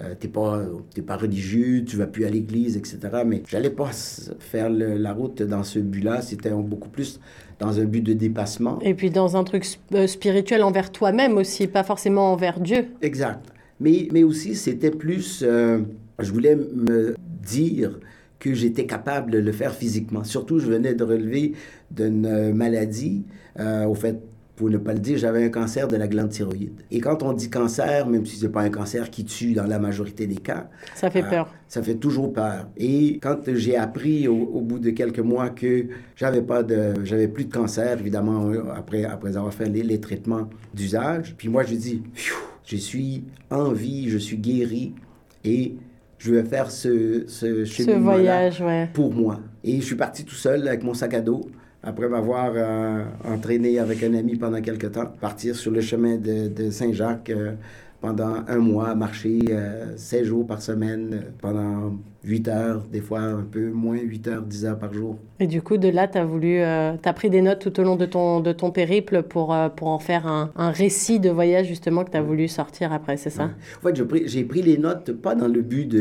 euh, 0.00 0.14
t'es 0.18 0.28
pas, 0.28 0.62
pas 1.06 1.16
religieux, 1.16 1.84
tu 1.84 1.96
vas 1.98 2.06
plus 2.06 2.24
à 2.24 2.30
l'église, 2.30 2.78
etc. 2.78 2.98
Mais 3.26 3.42
j'allais 3.46 3.68
pas 3.68 3.90
faire 4.38 4.70
le- 4.70 4.96
la 4.96 5.12
route 5.12 5.42
dans 5.42 5.62
ce 5.64 5.78
but-là. 5.80 6.22
C'était 6.22 6.48
beaucoup 6.50 6.88
plus 6.88 7.20
dans 7.58 7.78
un 7.78 7.84
but 7.84 8.00
de 8.00 8.14
dépassement. 8.14 8.78
Et 8.80 8.94
puis 8.94 9.10
dans 9.10 9.36
un 9.36 9.44
truc 9.44 9.66
euh, 9.94 10.06
spirituel 10.06 10.62
envers 10.62 10.92
toi-même 10.92 11.36
aussi, 11.36 11.66
pas 11.66 11.84
forcément 11.84 12.32
envers 12.32 12.58
Dieu. 12.58 12.86
Exact. 13.02 13.40
Mais, 13.80 14.08
mais 14.12 14.22
aussi, 14.22 14.54
c'était 14.54 14.90
plus... 14.90 15.42
euh, 15.46 15.80
je 16.18 16.32
voulais 16.32 16.56
me 16.56 17.14
dire 17.42 17.98
que 18.38 18.54
j'étais 18.54 18.86
capable 18.86 19.30
de 19.30 19.38
le 19.38 19.52
faire 19.52 19.74
physiquement. 19.74 20.24
Surtout, 20.24 20.58
je 20.58 20.66
venais 20.66 20.94
de 20.94 21.04
relever 21.04 21.52
d'une 21.90 22.26
euh, 22.26 22.52
maladie. 22.52 23.24
euh, 23.60 23.84
au 23.86 23.94
fait, 23.94 24.18
pour 24.56 24.68
ne 24.68 24.76
pas 24.78 24.92
le 24.92 24.98
dire, 25.00 25.16
j'avais 25.16 25.42
un 25.44 25.48
cancer 25.48 25.88
de 25.88 25.96
la 25.96 26.06
glande 26.08 26.28
thyroïde. 26.30 26.72
Et 26.90 27.00
quand 27.00 27.22
on 27.22 27.32
dit 27.32 27.48
cancer, 27.50 28.06
même 28.06 28.26
si 28.26 28.36
ce 28.36 28.46
n'est 28.46 28.52
pas 28.52 28.62
un 28.62 28.70
cancer 28.70 29.10
qui 29.10 29.24
tue 29.24 29.54
dans 29.54 29.66
la 29.66 29.78
majorité 29.78 30.26
des 30.26 30.36
cas, 30.36 30.68
Ça 30.94 31.10
fait 31.10 31.22
Ah, 31.26 31.30
peur. 31.30 31.54
ça 31.68 31.82
fait 31.82 31.94
toujours 31.94 32.32
peur. 32.32 32.68
Et 32.76 33.18
quand 33.22 33.38
j'ai 33.54 33.76
appris 33.76 34.28
au, 34.28 34.34
au 34.36 34.60
bout 34.60 34.78
de 34.78 34.90
quelques 34.90 35.20
mois 35.20 35.48
que 35.50 35.86
j'avais 36.16 36.42
pas 36.42 36.62
de, 36.62 36.94
j'avais 37.04 37.28
plus 37.28 37.44
de 37.46 37.52
cancer, 37.52 37.98
évidemment 37.98 38.50
euh, 38.50 38.62
après 38.76 39.04
après 39.04 39.36
avoir 39.36 39.54
fait 39.54 39.68
les, 39.68 39.82
les 39.82 40.00
traitements 40.00 40.48
d'usage, 40.74 41.34
puis 41.38 41.48
moi 41.48 41.62
je 41.64 41.74
dis, 41.74 42.02
je 42.64 42.76
suis 42.76 43.24
en 43.50 43.72
vie, 43.72 44.08
je 44.10 44.18
suis 44.18 44.36
guéri 44.36 44.94
et 45.44 45.76
je 46.22 46.34
vais 46.34 46.44
faire 46.44 46.70
ce 46.70 47.24
ce, 47.26 47.64
Ce 47.64 47.90
voyage, 47.98 48.60
ouais. 48.60 48.88
pour 48.92 49.12
moi. 49.12 49.40
Et 49.64 49.80
je 49.80 49.84
suis 49.84 49.96
parti 49.96 50.24
tout 50.24 50.36
seul 50.36 50.68
avec 50.68 50.84
mon 50.84 50.94
sac 50.94 51.14
à 51.14 51.20
dos. 51.20 51.48
Après 51.82 52.08
m'avoir 52.08 52.52
euh, 52.54 53.02
entraîné 53.24 53.80
avec 53.80 54.04
un 54.04 54.14
ami 54.14 54.36
pendant 54.36 54.60
quelques 54.60 54.92
temps, 54.92 55.06
partir 55.20 55.56
sur 55.56 55.72
le 55.72 55.80
chemin 55.80 56.16
de, 56.16 56.46
de 56.46 56.70
Saint-Jacques 56.70 57.30
euh, 57.30 57.54
pendant 58.00 58.36
un 58.46 58.58
mois, 58.58 58.94
marcher 58.94 59.40
euh, 59.50 59.96
16 59.96 60.24
jours 60.24 60.46
par 60.46 60.62
semaine, 60.62 61.10
euh, 61.12 61.30
pendant 61.40 61.98
8 62.24 62.48
heures, 62.48 62.84
des 62.92 63.00
fois 63.00 63.20
un 63.20 63.42
peu 63.42 63.70
moins 63.70 63.98
8 63.98 64.28
heures, 64.28 64.42
10 64.42 64.64
heures 64.64 64.78
par 64.78 64.92
jour. 64.92 65.18
Et 65.40 65.46
du 65.48 65.60
coup, 65.60 65.76
de 65.76 65.88
là, 65.88 66.06
tu 66.06 66.18
as 66.18 66.24
voulu, 66.24 66.60
euh, 66.60 66.92
pris 67.16 67.30
des 67.30 67.42
notes 67.42 67.58
tout 67.58 67.80
au 67.80 67.82
long 67.82 67.96
de 67.96 68.06
ton, 68.06 68.40
de 68.40 68.52
ton 68.52 68.70
périple 68.70 69.22
pour, 69.24 69.52
euh, 69.52 69.68
pour 69.68 69.88
en 69.88 69.98
faire 69.98 70.26
un, 70.26 70.52
un 70.54 70.70
récit 70.70 71.18
de 71.18 71.30
voyage 71.30 71.66
justement 71.66 72.04
que 72.04 72.10
tu 72.10 72.16
as 72.16 72.22
voulu 72.22 72.46
sortir 72.46 72.92
après, 72.92 73.16
c'est 73.16 73.30
ça? 73.30 73.50
En 73.82 73.88
fait, 73.88 73.96
j'ai 74.26 74.44
pris, 74.44 74.62
les 74.62 74.78
notes 74.78 75.12
pas 75.12 75.34
dans 75.34 75.48
le 75.48 75.62
but 75.62 75.92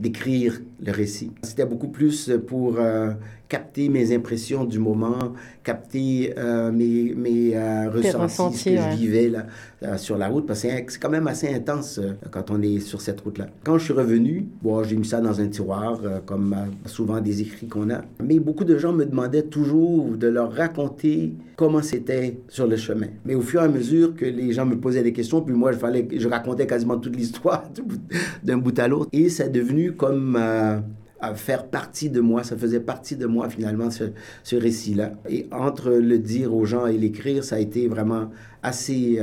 d'écrire 0.00 0.60
le 0.82 0.92
récit. 0.92 1.32
C'était 1.42 1.66
beaucoup 1.66 1.88
plus 1.88 2.30
pour 2.46 2.76
euh, 2.78 3.10
capter 3.48 3.90
mes 3.90 4.14
impressions 4.14 4.64
du 4.64 4.78
moment, 4.78 5.34
capter 5.62 6.32
euh, 6.38 6.72
mes, 6.72 7.14
mes 7.14 7.58
ressentis, 7.88 8.16
ressentis, 8.16 8.58
ce 8.58 8.64
que 8.64 8.70
ouais. 8.70 8.90
je 8.92 8.96
vivais 8.96 9.28
là, 9.28 9.98
sur 9.98 10.16
la 10.16 10.28
route, 10.28 10.46
parce 10.46 10.62
que 10.62 10.68
c'est 10.68 10.98
quand 10.98 11.10
même 11.10 11.26
assez 11.26 11.52
intense 11.52 12.00
quand 12.30 12.50
on 12.50 12.62
est 12.62 12.80
sur 12.80 13.02
cette 13.02 13.20
route-là. 13.20 13.48
Quand 13.64 13.76
je 13.76 13.84
suis 13.84 13.92
revenu, 13.92 14.46
bon, 14.62 14.82
j'ai 14.82 14.96
mis 14.96 15.04
ça 15.04 15.20
dans 15.20 15.40
un 15.40 15.48
euh, 15.60 16.20
comme 16.24 16.52
euh, 16.52 16.88
souvent 16.88 17.20
des 17.20 17.42
écrits 17.42 17.68
qu'on 17.68 17.90
a. 17.90 18.02
Mais 18.22 18.38
beaucoup 18.38 18.64
de 18.64 18.78
gens 18.78 18.92
me 18.92 19.04
demandaient 19.04 19.42
toujours 19.42 20.16
de 20.16 20.28
leur 20.28 20.52
raconter 20.52 21.32
comment 21.56 21.82
c'était 21.82 22.40
sur 22.48 22.66
le 22.66 22.76
chemin. 22.76 23.08
Mais 23.24 23.34
au 23.34 23.40
fur 23.40 23.60
et 23.60 23.64
à 23.64 23.68
mesure 23.68 24.14
que 24.14 24.24
les 24.24 24.52
gens 24.52 24.66
me 24.66 24.76
posaient 24.78 25.02
des 25.02 25.12
questions, 25.12 25.42
puis 25.42 25.54
moi, 25.54 25.72
je, 25.72 25.78
fallait, 25.78 26.06
je 26.16 26.28
racontais 26.28 26.66
quasiment 26.66 26.98
toute 26.98 27.16
l'histoire 27.16 27.64
d'un 28.44 28.58
bout 28.58 28.78
à 28.78 28.88
l'autre. 28.88 29.08
Et 29.12 29.28
c'est 29.28 29.50
devenu 29.50 29.92
comme 29.92 30.36
euh, 30.38 30.78
à 31.20 31.34
faire 31.34 31.66
partie 31.66 32.10
de 32.10 32.20
moi. 32.20 32.44
Ça 32.44 32.56
faisait 32.56 32.80
partie 32.80 33.16
de 33.16 33.26
moi, 33.26 33.48
finalement, 33.48 33.88
ce, 33.90 34.56
récit-là. 34.56 35.12
Et 35.28 35.48
entre 35.50 35.90
le 35.90 36.18
dire 36.18 36.54
aux 36.54 36.64
gens 36.64 36.86
et 36.86 36.96
l'écrire, 36.96 37.42
ça 37.42 37.56
a 37.56 37.58
été 37.58 37.88
vraiment 37.88 38.30
assez, 38.62 39.20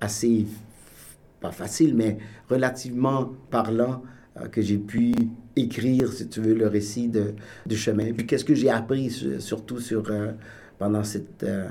assez, 0.00 0.46
pas 1.40 1.52
facile, 1.52 1.94
mais 1.94 2.18
relativement 2.50 3.32
parlant 3.50 4.02
que 4.50 4.60
j'ai 4.60 4.78
pu 4.78 5.12
écrire, 5.56 6.12
si 6.12 6.28
tu 6.28 6.40
veux, 6.40 6.54
le 6.54 6.66
récit 6.68 7.08
de, 7.08 7.34
du 7.66 7.76
chemin. 7.76 8.12
Puis 8.12 8.26
qu'est-ce 8.26 8.44
que 8.44 8.54
j'ai 8.54 8.70
appris, 8.70 9.10
sur- 9.10 9.40
surtout 9.40 9.80
sur, 9.80 10.10
euh, 10.10 10.32
pendant 10.78 11.04
cette, 11.04 11.42
euh, 11.44 11.66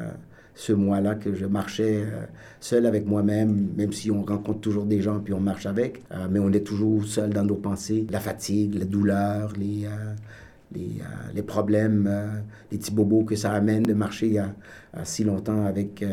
ce 0.55 0.71
mois-là 0.73 1.15
que 1.15 1.33
je 1.33 1.45
marchais 1.45 2.03
euh, 2.05 2.25
seul 2.59 2.85
avec 2.85 3.05
moi-même, 3.07 3.69
même 3.75 3.91
si 3.91 4.11
on 4.11 4.23
rencontre 4.23 4.59
toujours 4.61 4.85
des 4.85 5.01
gens 5.01 5.19
puis 5.19 5.33
on 5.33 5.39
marche 5.39 5.65
avec, 5.65 6.03
mais 6.29 6.39
on 6.39 6.51
est 6.53 6.63
toujours 6.65 7.05
seul 7.05 7.31
dans 7.31 7.43
nos 7.43 7.55
pensées. 7.55 8.05
La 8.11 8.19
fatigue, 8.19 8.75
la 8.75 8.85
douleur, 8.85 9.51
les, 9.57 9.87
les, 10.73 11.01
les 11.35 11.41
problèmes, 11.41 12.09
les 12.71 12.77
petits 12.77 12.91
bobos 12.91 13.25
que 13.25 13.35
ça 13.35 13.51
amène 13.51 13.83
de 13.83 13.93
marcher 13.93 14.37
à, 14.39 14.53
si 15.03 15.23
longtemps 15.23 15.65
avec, 15.65 16.05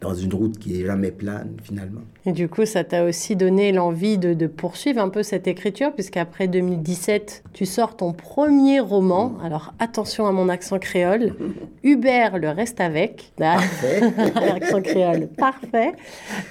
dans 0.00 0.14
une 0.14 0.34
route 0.34 0.58
qui 0.58 0.80
est 0.80 0.86
jamais 0.86 1.10
plane 1.10 1.56
finalement. 1.62 2.00
Et 2.26 2.32
du 2.32 2.48
coup, 2.48 2.64
ça 2.64 2.84
t'a 2.84 3.04
aussi 3.04 3.36
donné 3.36 3.70
l'envie 3.70 4.18
de, 4.18 4.34
de, 4.34 4.46
poursuivre 4.46 5.00
un 5.00 5.08
peu 5.08 5.22
cette 5.22 5.46
écriture, 5.46 5.92
puisqu'après 5.92 6.48
2017, 6.48 7.44
tu 7.52 7.66
sors 7.66 7.96
ton 7.96 8.12
premier 8.12 8.80
roman. 8.80 9.34
Alors 9.42 9.74
attention 9.78 10.26
à 10.26 10.32
mon 10.32 10.48
accent 10.48 10.78
créole. 10.78 11.34
Hubert 11.82 12.38
le 12.38 12.48
reste 12.48 12.80
avec. 12.80 13.32
Parfait. 13.36 14.00
accent 14.54 14.82
créole, 14.82 15.28
parfait. 15.28 15.92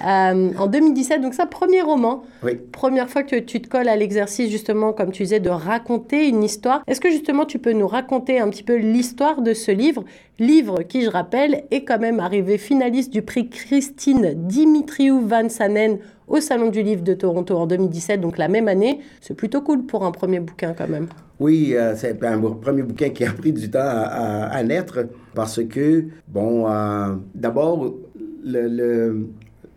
Euh, 0.06 0.52
en 0.58 0.66
2017, 0.66 1.20
donc 1.20 1.34
ça, 1.34 1.46
premier 1.46 1.82
roman. 1.82 2.22
Oui. 2.42 2.56
Première 2.72 3.08
fois 3.10 3.22
que 3.22 3.36
tu 3.36 3.60
te 3.60 3.68
colles 3.68 3.88
à 3.88 3.96
l'exercice, 3.96 4.50
justement, 4.50 4.92
comme 4.92 5.10
tu 5.10 5.24
disais, 5.24 5.40
de 5.40 5.50
raconter 5.50 6.28
une 6.28 6.42
histoire. 6.44 6.82
Est-ce 6.86 7.00
que 7.00 7.10
justement, 7.10 7.44
tu 7.46 7.58
peux 7.58 7.72
nous 7.72 7.88
raconter 7.88 8.38
un 8.38 8.48
petit 8.48 8.62
peu 8.62 8.76
l'histoire 8.76 9.42
de 9.42 9.54
ce 9.54 9.70
livre? 9.70 10.04
Livre 10.38 10.82
qui, 10.82 11.02
je 11.02 11.10
rappelle, 11.10 11.64
est 11.74 11.84
quand 11.84 11.98
même 11.98 12.20
arrivé 12.20 12.56
finaliste 12.56 13.12
du 13.12 13.22
prix 13.22 13.48
Christine 13.48 14.34
Dimitriou 14.46 15.26
Van 15.26 15.48
Sanen 15.48 15.98
au 16.28 16.40
Salon 16.40 16.70
du 16.70 16.82
Livre 16.82 17.02
de 17.02 17.14
Toronto 17.14 17.56
en 17.56 17.66
2017, 17.66 18.20
donc 18.20 18.38
la 18.38 18.48
même 18.48 18.68
année. 18.68 19.00
C'est 19.20 19.34
plutôt 19.34 19.60
cool 19.60 19.84
pour 19.84 20.04
un 20.04 20.12
premier 20.12 20.40
bouquin 20.40 20.72
quand 20.76 20.88
même. 20.88 21.08
Oui, 21.40 21.74
euh, 21.74 21.94
c'est 21.96 22.22
un 22.24 22.38
premier 22.38 22.82
bouquin 22.82 23.10
qui 23.10 23.24
a 23.24 23.32
pris 23.32 23.52
du 23.52 23.70
temps 23.70 23.80
à, 23.82 24.62
naître 24.62 25.00
parce 25.34 25.62
que, 25.64 26.04
bon, 26.28 26.70
euh, 26.70 27.16
d'abord, 27.34 27.92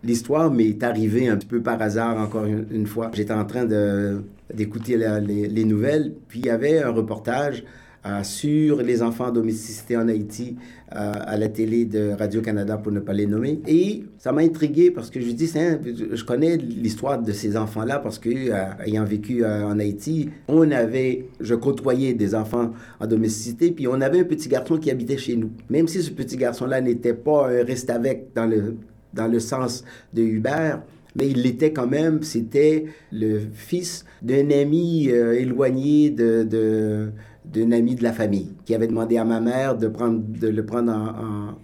l'histoire 0.04 0.52
m'est 0.52 0.82
arrivée 0.82 1.28
un 1.28 1.36
petit 1.36 1.48
peu 1.48 1.60
par 1.60 1.82
hasard 1.82 2.16
encore 2.16 2.44
une, 2.46 2.86
fois. 2.86 3.10
J'étais 3.12 3.34
en 3.34 3.44
train 3.44 3.66
d'écouter 4.54 4.96
les, 4.96 5.64
nouvelles, 5.64 6.14
puis 6.28 6.38
il 6.38 6.46
y 6.46 6.50
avait 6.50 6.80
un 6.80 6.90
reportage 6.90 7.64
euh, 8.06 8.22
sur 8.22 8.80
les 8.80 9.02
enfants 9.02 9.26
en 9.26 9.32
domesticité 9.32 9.96
en 9.96 10.06
Haïti 10.06 10.54
euh, 10.94 11.14
à 11.20 11.36
la 11.36 11.48
télé 11.48 11.84
de 11.84 12.12
Radio-Canada, 12.16 12.76
pour 12.76 12.92
ne 12.92 13.00
pas 13.00 13.12
les 13.12 13.26
nommer. 13.26 13.60
Et 13.66 14.04
ça 14.18 14.30
m'a 14.30 14.42
intrigué 14.42 14.92
parce 14.92 15.10
que 15.10 15.20
je 15.20 15.32
dis, 15.32 15.48
je 15.48 16.24
connais 16.24 16.56
l'histoire 16.56 17.20
de 17.20 17.32
ces 17.32 17.56
enfants-là 17.56 17.98
parce 17.98 18.20
que, 18.20 18.30
euh, 18.30 18.84
ayant 18.86 19.04
vécu 19.04 19.44
en 19.44 19.76
Haïti, 19.80 20.30
on 20.46 20.70
avait, 20.70 21.26
je 21.40 21.56
côtoyais 21.56 22.14
des 22.14 22.36
enfants 22.36 22.72
en 23.00 23.06
domesticité, 23.08 23.72
puis 23.72 23.88
on 23.88 24.00
avait 24.00 24.20
un 24.20 24.24
petit 24.24 24.48
garçon 24.48 24.78
qui 24.78 24.92
habitait 24.92 25.18
chez 25.18 25.36
nous. 25.36 25.50
Même 25.68 25.88
si 25.88 26.00
ce 26.00 26.12
petit 26.12 26.36
garçon-là 26.36 26.80
n'était 26.80 27.14
pas 27.14 27.48
un 27.48 27.64
reste 27.64 27.90
avec 27.90 28.28
dans 28.32 28.46
le, 28.46 28.76
dans 29.12 29.26
le 29.26 29.40
sens 29.40 29.84
de 30.14 30.22
Hubert, 30.22 30.82
mais 31.16 31.28
il 31.28 31.42
l'était 31.42 31.72
quand 31.72 31.88
même. 31.88 32.22
C'était 32.22 32.84
le 33.10 33.40
fils 33.52 34.04
d'un 34.22 34.50
ami 34.50 35.08
éloigné 35.08 36.10
de, 36.10 37.10
d'un 37.52 37.72
ami 37.72 37.94
de 37.94 38.02
la 38.02 38.12
famille 38.12 38.50
qui 38.64 38.74
avait 38.74 38.86
demandé 38.86 39.16
à 39.16 39.24
ma 39.24 39.40
mère 39.40 39.76
de, 39.76 39.88
prendre, 39.88 40.20
de 40.20 40.48
le 40.48 40.66
prendre 40.66 40.92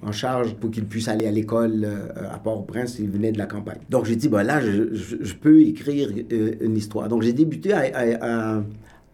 en, 0.03 0.13
charge 0.13 0.55
pour 0.55 0.71
qu'il 0.71 0.85
puisse 0.85 1.09
aller 1.09 1.27
à 1.27 1.31
l'école 1.31 1.85
euh, 1.85 2.09
à 2.33 2.39
Port-au-Prince. 2.39 2.99
Il 3.01 3.11
venait 3.11 3.33
de 3.33 3.39
la 3.39 3.47
campagne. 3.47 3.79
Donc 3.91 4.05
j'ai 4.05 4.17
dit, 4.17 4.29
bon 4.29 4.47
là, 4.47 4.61
je, 4.61 4.95
je, 4.95 5.35
peux 5.35 5.61
écrire 5.63 6.09
euh, 6.33 6.53
une 6.61 6.77
histoire. 6.77 7.09
Donc 7.09 7.23
j'ai 7.23 7.33
débuté 7.33 7.73
à 7.73 8.63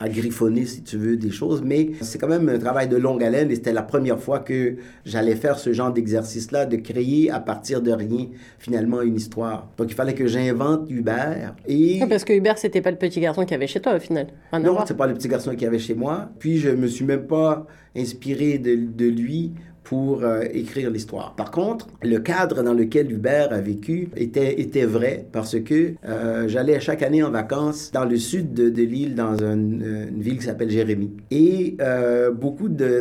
griffonner, 0.09 0.65
si 0.65 0.83
tu 0.83 0.97
veux, 0.97 1.17
des 1.17 1.31
choses, 1.31 1.63
mais 1.65 1.91
c'est 2.01 2.19
quand 2.19 2.29
même 2.29 2.49
un 2.49 2.59
travail 2.59 2.89
de 2.89 2.97
longue 2.97 3.23
haleine 3.23 3.51
et 3.51 3.55
c'était 3.55 3.73
la 3.73 3.83
première 3.83 4.19
fois 4.19 4.39
que 4.39 4.77
j'allais 5.05 5.37
faire 5.37 5.59
ce 5.59 5.73
genre 5.73 5.93
d'exercice-là, 5.93 6.67
de 6.67 6.77
créer 6.77 7.31
à 7.31 7.41
partir 7.41 7.83
de 7.83 7.93
rien, 7.93 8.27
finalement, 8.59 9.03
une 9.03 9.17
histoire. 9.17 9.69
Donc, 9.77 9.91
il 9.91 9.95
fallait 9.95 10.15
que 10.15 10.27
j'invente 10.27 10.91
Hubert 10.91 11.55
et... 11.67 12.01
parce 12.09 12.25
que 12.25 12.33
Hubert, 12.33 12.59
c'était 12.59 12.81
pas 12.81 12.91
le 12.91 12.97
petit 12.97 13.21
garçon 13.21 13.45
qui 13.45 13.55
avait 13.55 13.67
chez 13.67 13.81
toi, 13.81 13.95
au 13.97 14.01
final. 14.01 14.29
non, 14.53 14.79
c'est 14.87 14.97
pas 14.97 15.07
le 15.07 15.15
petit 15.15 15.29
garçon 15.29 15.55
qui 15.55 15.67
avait 15.67 15.79
chez 15.79 15.95
moi. 15.95 16.31
Puis, 16.39 16.59
je 16.59 16.71
me 16.71 16.87
suis 16.87 17.05
même 17.05 17.27
pas 17.27 17.67
inspiré 17.97 18.59
de, 18.59 18.77
de 18.77 19.07
lui 19.07 19.53
pour 19.91 20.22
euh, 20.22 20.45
écrire 20.53 20.88
l'histoire. 20.88 21.34
Par 21.34 21.51
contre, 21.51 21.88
le 22.01 22.18
cadre 22.20 22.62
dans 22.62 22.74
lequel 22.74 23.11
Hubert 23.11 23.53
a 23.53 23.61
vécu 23.61 24.09
était, 24.14 24.61
était 24.61 24.84
vrai 24.86 25.26
parce 25.32 25.59
que 25.59 25.95
euh, 26.09 26.47
j'allais 26.47 26.78
chaque 26.78 27.03
année 27.03 27.24
en 27.24 27.32
vacances 27.32 27.91
dans 27.91 28.05
le 28.05 28.16
sud 28.16 28.55
de, 28.55 28.82
l'île, 28.82 29.16
dans 29.16 29.34
une, 29.43 30.09
une, 30.12 30.22
ville 30.22 30.38
qui 30.38 30.45
s'appelle 30.45 30.70
Jérémie. 30.70 31.11
Et 31.32 31.76
euh, 31.80 32.30
beaucoup 32.30 32.68
de, 32.68 33.01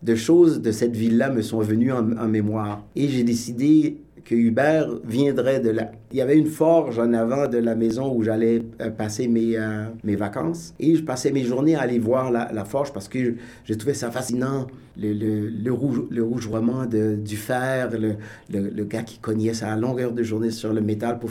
de, 0.00 0.14
choses 0.14 0.62
de 0.62 0.70
cette 0.70 0.94
ville-là 0.94 1.30
me 1.30 1.42
sont 1.42 1.58
venues 1.58 1.90
en, 1.90 2.28
mémoire. 2.28 2.84
Et 2.94 3.08
j'ai 3.08 3.24
décidé 3.24 3.96
que 4.24 4.36
Hubert 4.36 4.88
viendrait 5.04 5.58
de 5.58 5.70
là. 5.70 5.90
Il 6.12 6.18
y 6.18 6.20
avait 6.20 6.38
une 6.38 6.46
forge 6.46 6.98
en 6.98 7.12
avant 7.12 7.46
de 7.48 7.58
la 7.58 7.74
maison 7.74 8.14
où 8.14 8.22
j'allais 8.22 8.62
euh, 8.80 8.90
passer 8.90 9.28
mes, 9.28 9.56
euh, 9.56 9.86
mes 10.02 10.16
vacances. 10.16 10.74
Et 10.80 10.94
je 10.94 11.02
passais 11.02 11.30
mes 11.30 11.42
journées 11.42 11.74
à 11.74 11.80
aller 11.80 11.98
voir 11.98 12.30
la, 12.30 12.64
forge 12.64 12.92
parce 12.92 13.08
que 13.08 13.34
je, 13.64 13.74
trouvais 13.74 13.94
ça 13.94 14.10
fascinant. 14.10 14.66
Le, 15.00 15.12
le, 15.12 15.48
le, 15.48 15.72
rouge, 15.72 16.02
le 16.10 16.22
rougeoiement 16.22 16.86
de, 16.86 17.16
du 17.16 17.36
fer, 17.36 17.90
le, 17.90 18.14
le, 18.52 18.70
le, 18.70 18.84
gars 18.84 19.02
qui 19.02 19.18
cognait 19.18 19.62
à 19.62 19.76
longueur 19.76 20.12
de 20.12 20.22
journée 20.22 20.50
sur 20.50 20.72
le 20.72 20.80
métal 20.80 21.18
pour 21.18 21.30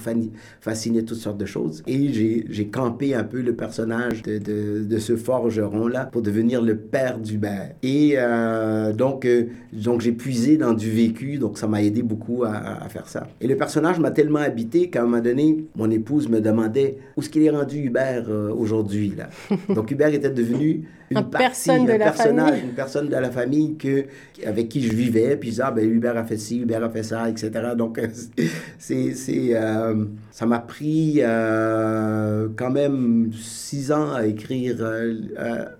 fasciner 0.61 1.05
toutes 1.05 1.17
sortes 1.17 1.37
de 1.37 1.45
choses. 1.45 1.83
Et 1.87 2.11
j'ai 2.49 2.67
campé 2.67 3.15
un 3.15 3.23
peu 3.23 3.41
le 3.41 3.55
personnage 3.55 4.21
de, 4.23 4.37
de, 4.37 4.83
de 4.83 4.97
ce 4.97 5.15
forgeron-là 5.15 6.05
pour 6.05 6.21
devenir 6.21 6.61
le 6.61 6.77
père 6.77 7.19
d'Hubert. 7.19 7.71
Et 7.81 8.13
euh, 8.17 8.93
donc, 8.93 9.25
euh, 9.25 9.45
donc 9.71 10.01
j'ai 10.01 10.11
puisé 10.11 10.57
dans 10.57 10.73
du 10.73 10.89
vécu, 10.89 11.37
donc 11.37 11.57
ça 11.57 11.67
m'a 11.67 11.81
aidé 11.81 12.01
beaucoup 12.03 12.43
à, 12.43 12.83
à, 12.83 12.89
faire 12.89 13.07
ça. 13.07 13.27
Et 13.41 13.47
le 13.47 13.55
personnage 13.55 13.99
m'a 13.99 14.11
tellement 14.11 14.39
habité 14.39 14.89
qu'à 14.89 15.01
un 15.01 15.05
moment 15.05 15.21
donné, 15.21 15.65
mon 15.75 15.89
épouse 15.89 16.29
me 16.29 16.39
demandait 16.41 16.97
où 17.15 17.21
est-ce 17.21 17.29
qu'il 17.29 17.43
est 17.43 17.49
rendu 17.49 17.77
Hubert 17.77 18.25
euh, 18.29 18.53
aujourd'hui. 18.53 19.13
Donc 19.69 19.91
Hubert 19.91 20.13
était 20.13 20.29
devenu 20.29 20.83
une 21.13 21.17
un 21.19 21.23
personne 21.23 21.85
de 21.85 21.91
un 21.91 21.97
la 21.97 22.05
personnage, 22.05 22.49
famille. 22.49 22.63
une 22.63 22.75
personne 22.75 23.07
de 23.07 23.15
la 23.15 23.31
famille 23.31 23.75
que, 23.77 24.05
avec 24.45 24.69
qui 24.69 24.81
je 24.81 24.93
vivais. 24.93 25.37
Puis 25.37 25.53
ça, 25.53 25.71
ben, 25.71 25.89
Hubert 25.89 26.17
a 26.17 26.23
fait 26.23 26.37
ci, 26.37 26.59
Hubert 26.59 26.83
a 26.83 26.89
fait 26.89 27.03
ça, 27.03 27.29
etc. 27.29 27.51
Donc 27.77 27.99
c'est, 28.77 29.13
c'est, 29.13 29.49
euh, 29.51 30.05
ça 30.31 30.45
m'a 30.45 30.59
pris 30.59 31.19
euh, 31.19 32.47
quand 32.55 32.71
même 32.71 33.31
six 33.33 33.91
ans 33.91 34.13
à 34.13 34.25
écrire, 34.25 34.77
euh, 34.79 35.13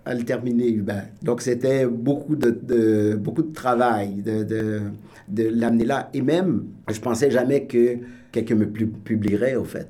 à, 0.06 0.10
à, 0.10 0.14
le 0.14 0.24
terminer 0.24 0.70
Hubert. 0.70 1.08
Donc 1.22 1.42
c'était 1.42 1.86
beaucoup 1.86 2.36
de, 2.36 2.50
de, 2.52 3.16
beaucoup 3.16 3.44
de 3.44 3.54
travail 3.54 4.22
de, 4.24 4.44
de, 4.44 4.82
de 5.28 5.50
l'amener 5.50 5.86
là. 5.86 6.10
Et 6.14 6.22
même, 6.22 6.66
je 6.92 7.00
pensais 7.00 7.32
jamais 7.32 7.64
que 7.64 7.98
quelqu'un 8.32 8.56
me 8.56 8.66
publierait, 8.66 9.56
au 9.56 9.64
fait. 9.64 9.88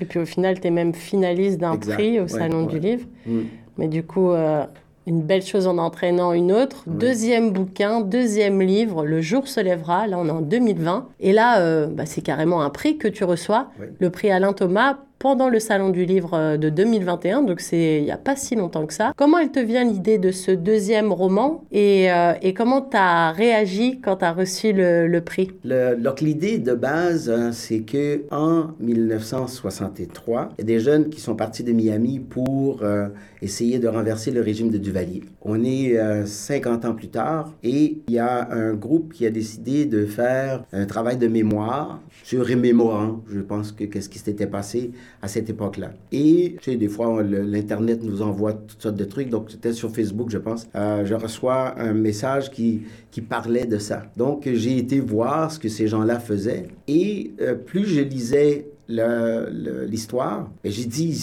Et 0.00 0.04
puis 0.04 0.18
au 0.18 0.24
final, 0.24 0.60
tu 0.60 0.66
es 0.66 0.70
même 0.70 0.92
finaliste 0.92 1.58
d'un 1.58 1.76
prix 1.76 2.18
au 2.18 2.22
ouais, 2.22 2.28
Salon 2.28 2.66
ouais. 2.66 2.72
du 2.72 2.78
Livre. 2.80 3.06
Mm. 3.26 3.40
Mais 3.78 3.88
du 3.88 4.02
coup, 4.04 4.30
euh, 4.30 4.64
une 5.06 5.22
belle 5.22 5.42
chose 5.42 5.66
en 5.66 5.78
entraînant 5.78 6.32
une 6.32 6.52
autre. 6.52 6.84
Oui. 6.86 6.94
Deuxième 6.96 7.52
bouquin, 7.52 8.00
deuxième 8.00 8.60
livre, 8.62 9.04
Le 9.04 9.20
jour 9.20 9.48
se 9.48 9.60
lèvera. 9.60 10.06
Là, 10.06 10.18
on 10.18 10.26
est 10.26 10.32
en 10.32 10.40
2020. 10.40 11.08
Et 11.20 11.32
là, 11.32 11.60
euh, 11.60 11.86
bah, 11.86 12.06
c'est 12.06 12.22
carrément 12.22 12.62
un 12.62 12.70
prix 12.70 12.96
que 12.96 13.08
tu 13.08 13.24
reçois. 13.24 13.68
Oui. 13.80 13.86
Le 13.98 14.10
prix 14.10 14.30
Alain 14.30 14.52
Thomas 14.52 14.98
pendant 15.24 15.48
le 15.48 15.58
Salon 15.58 15.88
du 15.88 16.04
Livre 16.04 16.34
euh, 16.34 16.56
de 16.58 16.68
2021, 16.68 17.44
donc 17.44 17.60
c'est 17.60 17.96
il 17.96 18.04
n'y 18.04 18.10
a 18.10 18.18
pas 18.18 18.36
si 18.36 18.56
longtemps 18.56 18.84
que 18.84 18.92
ça. 18.92 19.14
Comment 19.16 19.38
elle 19.38 19.50
te 19.50 19.58
vient 19.58 19.82
l'idée 19.82 20.18
de 20.18 20.30
ce 20.30 20.50
deuxième 20.50 21.14
roman 21.14 21.64
et, 21.72 22.12
euh, 22.12 22.34
et 22.42 22.52
comment 22.52 22.82
tu 22.82 22.98
as 22.98 23.32
réagi 23.32 24.02
quand 24.02 24.16
tu 24.16 24.24
as 24.26 24.34
reçu 24.34 24.74
le, 24.74 25.08
le 25.08 25.20
prix? 25.22 25.50
Le, 25.64 25.96
l'idée 26.20 26.58
de 26.58 26.74
base, 26.74 27.30
hein, 27.30 27.52
c'est 27.52 27.80
que 27.80 28.24
en 28.30 28.72
1963, 28.80 30.50
il 30.58 30.60
y 30.60 30.64
a 30.64 30.66
des 30.66 30.78
jeunes 30.78 31.08
qui 31.08 31.22
sont 31.22 31.34
partis 31.34 31.64
de 31.64 31.72
Miami 31.72 32.18
pour 32.18 32.82
euh, 32.82 33.08
essayer 33.40 33.78
de 33.78 33.88
renverser 33.88 34.30
le 34.30 34.42
régime 34.42 34.70
de 34.70 34.76
Duvalier. 34.76 35.22
On 35.40 35.64
est 35.64 35.96
50 36.26 36.84
ans 36.84 36.94
plus 36.94 37.08
tard 37.08 37.54
et 37.62 37.98
il 38.06 38.12
y 38.12 38.18
a 38.18 38.50
un 38.50 38.74
groupe 38.74 39.14
qui 39.14 39.24
a 39.24 39.30
décidé 39.30 39.86
de 39.86 40.04
faire 40.04 40.64
un 40.72 40.84
travail 40.84 41.16
de 41.16 41.28
mémoire 41.28 42.00
sur 42.24 42.46
remémorant, 42.46 43.22
je 43.28 43.40
pense 43.40 43.72
que 43.72 43.84
qu'est-ce 43.84 44.08
qui 44.08 44.18
s'était 44.18 44.46
passé 44.46 44.92
à 45.24 45.28
cette 45.28 45.48
époque-là. 45.48 45.92
Et, 46.12 46.56
tu 46.60 46.72
sais, 46.72 46.76
des 46.76 46.88
fois, 46.88 47.22
l'Internet 47.22 48.02
nous 48.02 48.20
envoie 48.20 48.52
toutes 48.52 48.82
sortes 48.82 48.96
de 48.96 49.06
trucs. 49.06 49.30
Donc, 49.30 49.50
c'était 49.50 49.72
sur 49.72 49.90
Facebook, 49.90 50.28
je 50.28 50.36
pense. 50.36 50.68
Euh, 50.76 51.06
je 51.06 51.14
reçois 51.14 51.80
un 51.80 51.94
message 51.94 52.50
qui, 52.50 52.82
qui 53.10 53.22
parlait 53.22 53.64
de 53.64 53.78
ça. 53.78 54.02
Donc, 54.18 54.46
j'ai 54.52 54.76
été 54.76 55.00
voir 55.00 55.50
ce 55.50 55.58
que 55.58 55.70
ces 55.70 55.88
gens-là 55.88 56.20
faisaient. 56.20 56.68
Et 56.88 57.32
euh, 57.40 57.54
plus 57.54 57.86
je 57.86 58.02
lisais 58.02 58.66
l'histoire, 58.86 60.50
j'ai 60.62 60.84
dit, 60.84 61.18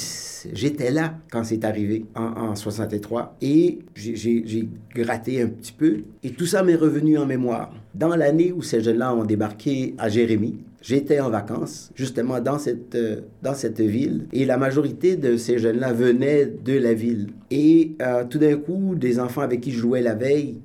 j'étais 0.51 0.89
là 0.89 1.13
quand 1.31 1.43
c'est 1.43 1.63
arrivé 1.63 2.05
en, 2.15 2.23
en, 2.23 2.55
63 2.55 3.37
et 3.39 3.77
j'ai 3.93 4.67
gratté 4.95 5.43
un 5.43 5.47
petit 5.47 5.71
peu 5.71 5.97
et 6.23 6.31
tout 6.31 6.47
ça 6.47 6.63
m'est 6.63 6.73
revenu 6.73 7.19
en 7.19 7.27
mémoire. 7.27 7.71
Dans 7.93 8.15
l'année 8.15 8.51
où 8.51 8.63
ces 8.63 8.81
jeunes-là 8.81 9.13
ont 9.13 9.25
débarqué 9.25 9.93
à 9.99 10.09
Jérémie, 10.09 10.57
J'étais 10.81 11.19
en 11.19 11.29
vacances, 11.29 11.91
justement, 11.95 12.39
dans 12.39 12.57
cette, 12.57 12.95
euh, 12.95 13.21
dans 13.43 13.53
cette 13.53 13.79
ville, 13.81 14.25
et 14.33 14.45
la 14.45 14.57
majorité 14.57 15.15
de 15.15 15.37
ces 15.37 15.59
jeunes-là 15.59 15.93
venaient 15.93 16.45
de 16.45 16.73
la 16.73 16.93
ville. 16.93 17.27
Et 17.51 17.91
euh, 18.01 18.23
tout 18.27 18.39
d'un 18.39 18.57
coup, 18.57 18.95
des 18.95 19.19
enfants 19.19 19.41
avec 19.41 19.61
qui 19.61 19.71
je 19.71 19.77
jouais 19.77 20.01
la 20.01 20.15
veille 20.15 20.57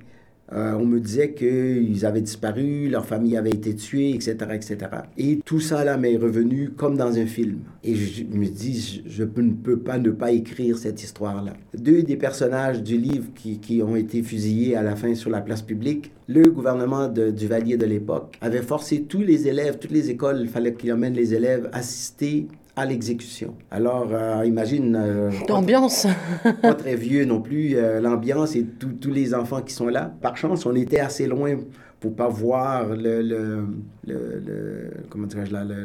euh, 0.53 0.73
on 0.73 0.85
me 0.85 0.99
disait 0.99 1.33
qu'ils 1.33 2.05
avaient 2.05 2.21
disparu, 2.21 2.87
leur 2.87 3.05
famille 3.05 3.35
avait 3.35 3.49
été 3.49 3.75
tuée, 3.75 4.11
etc., 4.11 4.35
etc. 4.53 4.77
Et 5.17 5.39
tout 5.43 5.59
ça 5.59 5.83
là 5.83 5.97
m'est 5.97 6.15
revenu 6.15 6.69
comme 6.69 6.95
dans 6.95 7.17
un 7.17 7.25
film. 7.25 7.59
Et 7.83 7.95
je 7.95 8.23
me 8.23 8.45
dis, 8.45 9.03
je, 9.05 9.23
ne 9.23 9.51
peux 9.51 9.77
pas 9.77 9.97
ne 9.97 10.11
pas 10.11 10.31
écrire 10.31 10.77
cette 10.77 11.03
histoire-là. 11.03 11.53
Deux 11.77 12.01
des 12.03 12.15
personnages 12.15 12.81
du 12.81 12.97
livre 12.97 13.27
qui, 13.35 13.59
qui, 13.59 13.81
ont 13.83 13.95
été 13.95 14.23
fusillés 14.23 14.75
à 14.75 14.83
la 14.83 14.95
fin 14.95 15.13
sur 15.15 15.29
la 15.29 15.41
place 15.41 15.61
publique, 15.61 16.11
le 16.27 16.49
gouvernement 16.49 17.07
de, 17.07 17.29
du 17.29 17.47
Valier 17.47 17.77
de 17.77 17.85
l'époque 17.85 18.37
avait 18.41 18.61
forcé 18.61 19.01
tous 19.01 19.21
les 19.21 19.47
élèves, 19.47 19.77
toutes 19.79 19.91
les 19.91 20.09
écoles, 20.09 20.39
il 20.41 20.47
fallait 20.47 20.73
qu'ils 20.73 20.93
emmènent 20.93 21.13
les 21.13 21.33
élèves 21.33 21.69
assister 21.73 22.47
à 22.77 22.85
l'exécution. 22.85 23.55
Alors, 23.71 24.09
euh, 24.11 24.45
imagine... 24.45 24.95
Euh, 24.95 25.31
l'ambiance. 25.49 26.05
pas 26.61 26.75
très 26.75 26.95
vieux 26.95 27.25
non 27.25 27.41
plus, 27.41 27.75
euh, 27.75 27.99
l'ambiance 27.99 28.55
et 28.55 28.63
tous 28.63 29.11
les 29.11 29.33
enfants 29.33 29.61
qui 29.61 29.73
sont 29.73 29.87
là. 29.87 30.13
Par 30.21 30.37
chance, 30.37 30.65
on 30.67 30.75
était 30.75 30.99
assez 30.99 31.25
loin 31.25 31.55
pour 31.99 32.15
pas 32.15 32.27
voir 32.27 32.89
le, 32.89 33.21
le, 33.21 33.65
le, 34.05 34.91
comment 35.09 35.27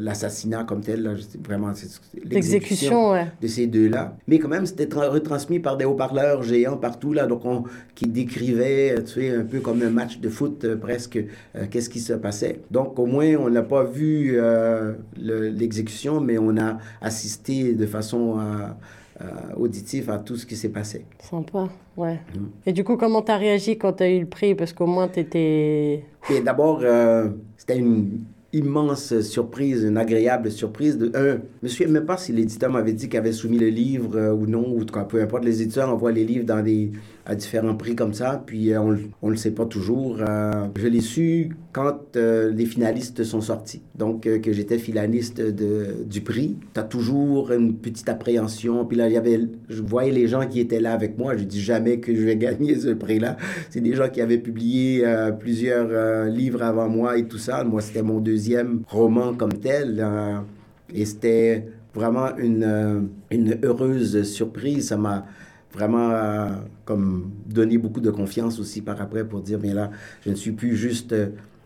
l'assassinat 0.01 0.65
comme 0.65 0.83
tel, 0.83 1.03
là, 1.03 1.15
vraiment 1.47 1.73
l'exécution 2.25 3.15
de 3.41 3.47
ces 3.47 3.67
deux-là. 3.67 4.17
Mais 4.29 4.39
quand 4.39 4.49
même, 4.49 4.67
c'était 4.67 4.89
retransmis 4.95 5.59
par 5.59 5.77
des 5.77 5.87
haut-parleurs 5.87 6.43
géants 6.43 6.77
partout, 6.77 7.15
là, 7.15 7.27
donc 7.27 7.45
on, 7.45 7.65
qui 7.95 8.07
décrivaient, 8.07 9.03
tu 9.05 9.13
sais, 9.13 9.35
un 9.35 9.45
peu 9.45 9.61
comme 9.61 9.81
un 9.83 9.91
match 9.91 10.19
de 10.19 10.29
foot 10.29 10.65
euh, 10.65 10.77
presque, 10.77 11.17
euh, 11.17 11.65
qu'est-ce 11.71 11.89
qui 11.89 12.01
se 12.01 12.13
passait. 12.13 12.61
Donc 12.71 12.99
au 12.99 13.07
moins, 13.07 13.35
on 13.37 13.49
n'a 13.49 13.63
pas 13.63 13.85
vu 13.85 14.35
euh, 14.35 14.93
l'exécution, 15.17 16.21
mais 16.21 16.37
on 16.39 16.57
a 16.59 16.79
assisté 17.01 17.73
de 17.73 17.87
façon 17.87 18.39
auditive 19.57 20.11
à 20.11 20.19
tout 20.19 20.37
ce 20.37 20.47
qui 20.47 20.57
s'est 20.57 20.71
passé. 20.71 21.05
Sympa. 21.21 21.69
Ouais. 21.97 22.21
Mm. 22.35 22.47
Et 22.67 22.73
du 22.73 22.85
coup, 22.85 22.97
comment 22.97 23.23
tu 23.23 23.31
as 23.31 23.37
réagi 23.37 23.79
quand 23.79 23.95
tu 23.95 24.03
as 24.03 24.11
eu 24.11 24.21
le 24.21 24.27
prix? 24.27 24.55
Parce 24.55 24.73
qu'au 24.73 24.87
moins, 24.87 25.09
tu 25.09 25.21
étais. 25.21 26.05
D'abord, 26.45 26.81
euh, 26.83 27.29
c'était 27.57 27.79
une 27.79 28.21
immense 28.53 29.21
surprise, 29.21 29.83
une 29.85 29.97
agréable 29.97 30.51
surprise. 30.51 30.99
De, 30.99 31.11
un, 31.15 31.37
je 31.37 31.39
me 31.63 31.69
souviens 31.69 31.89
même 31.89 32.05
pas 32.05 32.17
si 32.17 32.33
l'éditeur 32.33 32.71
m'avait 32.71 32.93
dit 32.93 33.09
qu'il 33.09 33.19
avait 33.19 33.33
soumis 33.33 33.59
le 33.59 33.69
livre 33.69 34.17
euh, 34.17 34.33
ou 34.33 34.47
non, 34.47 34.67
ou 34.69 34.85
peu 34.85 35.23
importe. 35.23 35.45
Les 35.45 35.63
éditeurs 35.63 35.89
envoient 35.89 36.13
les 36.13 36.25
livres 36.25 36.45
dans 36.45 36.63
des, 36.63 36.93
à 37.25 37.35
différents 37.35 37.75
prix 37.75 37.95
comme 37.95 38.15
ça, 38.15 38.43
puis 38.45 38.73
euh, 38.73 38.81
on 38.81 39.27
ne 39.27 39.31
le 39.33 39.37
sait 39.37 39.53
pas 39.53 39.65
toujours. 39.65 40.19
Euh, 40.21 40.67
je 40.77 40.87
l'ai 40.89 41.01
su 41.01 41.57
quand 41.73 42.17
les 42.17 42.67
finalistes 42.67 43.25
sont 43.25 43.41
sortis. 43.41 43.83
Donc, 43.95 44.23
que 44.23 44.53
j'étais 44.53 44.79
finaliste 44.79 45.41
de, 45.41 46.05
du 46.05 46.21
prix. 46.21 46.59
Tu 46.75 46.81
as 46.81 46.83
toujours 46.83 47.51
une 47.53 47.77
petite 47.77 48.09
appréhension. 48.09 48.85
Puis 48.85 48.99
là, 48.99 49.05
avait, 49.05 49.41
je 49.69 49.83
voyais 49.83 50.11
les 50.11 50.29
gens 50.29 50.47
qui 50.47 50.61
étaient 50.61 50.81
là 50.81 50.93
avec 50.93 51.17
moi. 51.17 51.37
Je 51.37 51.45
dis 51.45 51.63
jamais 51.63 51.99
que 51.99 52.15
je 52.15 52.25
vais 52.25 52.37
gagner 52.43 52.79
ce 52.79 52.91
prix-là. 52.91 53.39
C'est 53.71 53.81
des 53.81 53.95
gens 53.95 54.11
qui 54.11 54.21
avaient 54.21 54.39
publié 54.39 55.05
plusieurs 55.41 56.27
livres 56.27 56.63
avant 56.63 56.89
moi 56.91 57.17
et 57.17 57.25
tout 57.25 57.39
ça. 57.39 57.65
Moi, 57.65 57.81
c'était 57.81 58.03
mon 58.03 58.21
deuxième 58.21 58.83
roman 58.89 59.35
comme 59.35 59.55
tel. 59.55 59.99
Euh, 60.01 60.39
et 60.95 61.05
c'était 61.05 61.67
vraiment 61.95 62.37
une, 62.37 62.65
euh, 62.65 63.01
une 63.31 63.59
heureuse 63.63 64.23
surprise. 64.25 64.89
Ça 64.89 64.97
m'a 64.97 65.27
vraiment 65.73 66.11
euh, 66.11 66.49
comme 66.85 67.31
donné 67.47 67.79
beaucoup 67.79 68.01
de 68.01 68.11
confiance 68.11 68.59
aussi 68.59 68.83
par 68.83 69.01
après 69.01 69.25
pour 69.25 69.41
dire, 69.41 69.59
mais 69.63 69.73
là, 69.73 69.91
je 70.25 70.31
ne 70.31 70.35
suis 70.35 70.53
plus 70.53 70.77
juste 70.77 71.15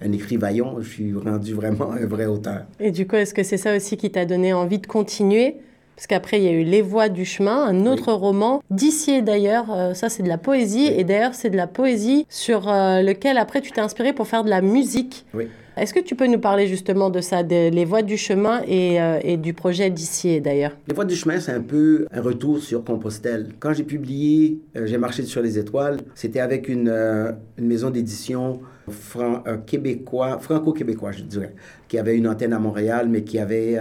un 0.00 0.12
écrivaillon, 0.12 0.80
je 0.80 0.88
suis 0.88 1.14
rendu 1.14 1.54
vraiment 1.54 1.92
un 1.92 2.07
vrai 2.07 2.26
auteur. 2.26 2.66
Et 2.80 2.90
du 2.90 3.07
coup, 3.07 3.16
est-ce 3.16 3.34
que 3.34 3.42
c'est 3.42 3.57
ça 3.57 3.74
aussi 3.74 3.96
qui 3.96 4.11
t'a 4.11 4.24
donné 4.24 4.52
envie 4.52 4.78
de 4.78 4.86
continuer? 4.86 5.57
Parce 5.96 6.07
qu'après, 6.07 6.38
il 6.38 6.44
y 6.44 6.48
a 6.48 6.52
eu 6.52 6.62
Les 6.62 6.82
Voix 6.82 7.09
du 7.09 7.24
chemin, 7.24 7.64
un 7.64 7.86
autre 7.86 8.12
roman, 8.12 8.62
d'ici 8.70 9.22
d'ailleurs, 9.22 9.96
ça 9.96 10.11
c'est 10.11 10.22
de 10.22 10.28
la 10.28 10.36
poésie, 10.36 10.86
et 10.86 11.04
d'ailleurs 11.04 11.32
c'est 11.32 11.48
de 11.48 11.57
la 11.57 11.66
poésie 11.66 12.26
sur 12.28 12.66
lequel 12.66 13.38
après 13.38 13.62
tu 13.62 13.72
t'es 13.72 13.80
inspiré 13.80 14.12
pour 14.12 14.26
faire 14.26 14.44
de 14.44 14.50
la 14.50 14.61
musique. 14.61 15.24
Oui. 15.32 15.48
Est-ce 15.76 15.92
que 15.92 16.00
tu 16.00 16.14
peux 16.14 16.26
nous 16.26 16.38
parler 16.38 16.66
justement 16.66 17.10
de 17.10 17.20
ça, 17.20 17.42
des 17.42 17.84
voies 17.84 18.00
du 18.00 18.16
chemin 18.16 18.62
et, 18.66 18.98
euh, 19.00 19.18
et 19.22 19.36
du 19.36 19.52
projet 19.52 19.90
d'ici 19.90 20.40
d'ailleurs? 20.40 20.72
Les 20.88 20.94
voies 20.94 21.04
du 21.04 21.14
chemin, 21.14 21.38
c'est 21.38 21.52
un 21.52 21.60
peu 21.60 22.06
un 22.10 22.22
retour 22.22 22.60
sur 22.60 22.82
Compostelle. 22.82 23.48
Quand 23.58 23.74
j'ai 23.74 23.84
publié 23.84 24.58
euh, 24.74 24.86
J'ai 24.86 24.96
marché 24.96 25.22
sur 25.24 25.42
les 25.42 25.58
étoiles, 25.58 25.98
c'était 26.14 26.40
avec 26.40 26.68
une, 26.68 26.88
euh, 26.88 27.32
une 27.58 27.66
maison 27.66 27.90
d'édition 27.90 28.60
québécois, 29.66 30.38
franco-québécois, 30.38 31.10
je 31.10 31.22
dirais, 31.24 31.52
qui 31.88 31.98
avait 31.98 32.16
une 32.16 32.28
antenne 32.28 32.52
à 32.52 32.58
Montréal, 32.60 33.08
mais 33.10 33.22
qui 33.22 33.38
avait 33.40 33.76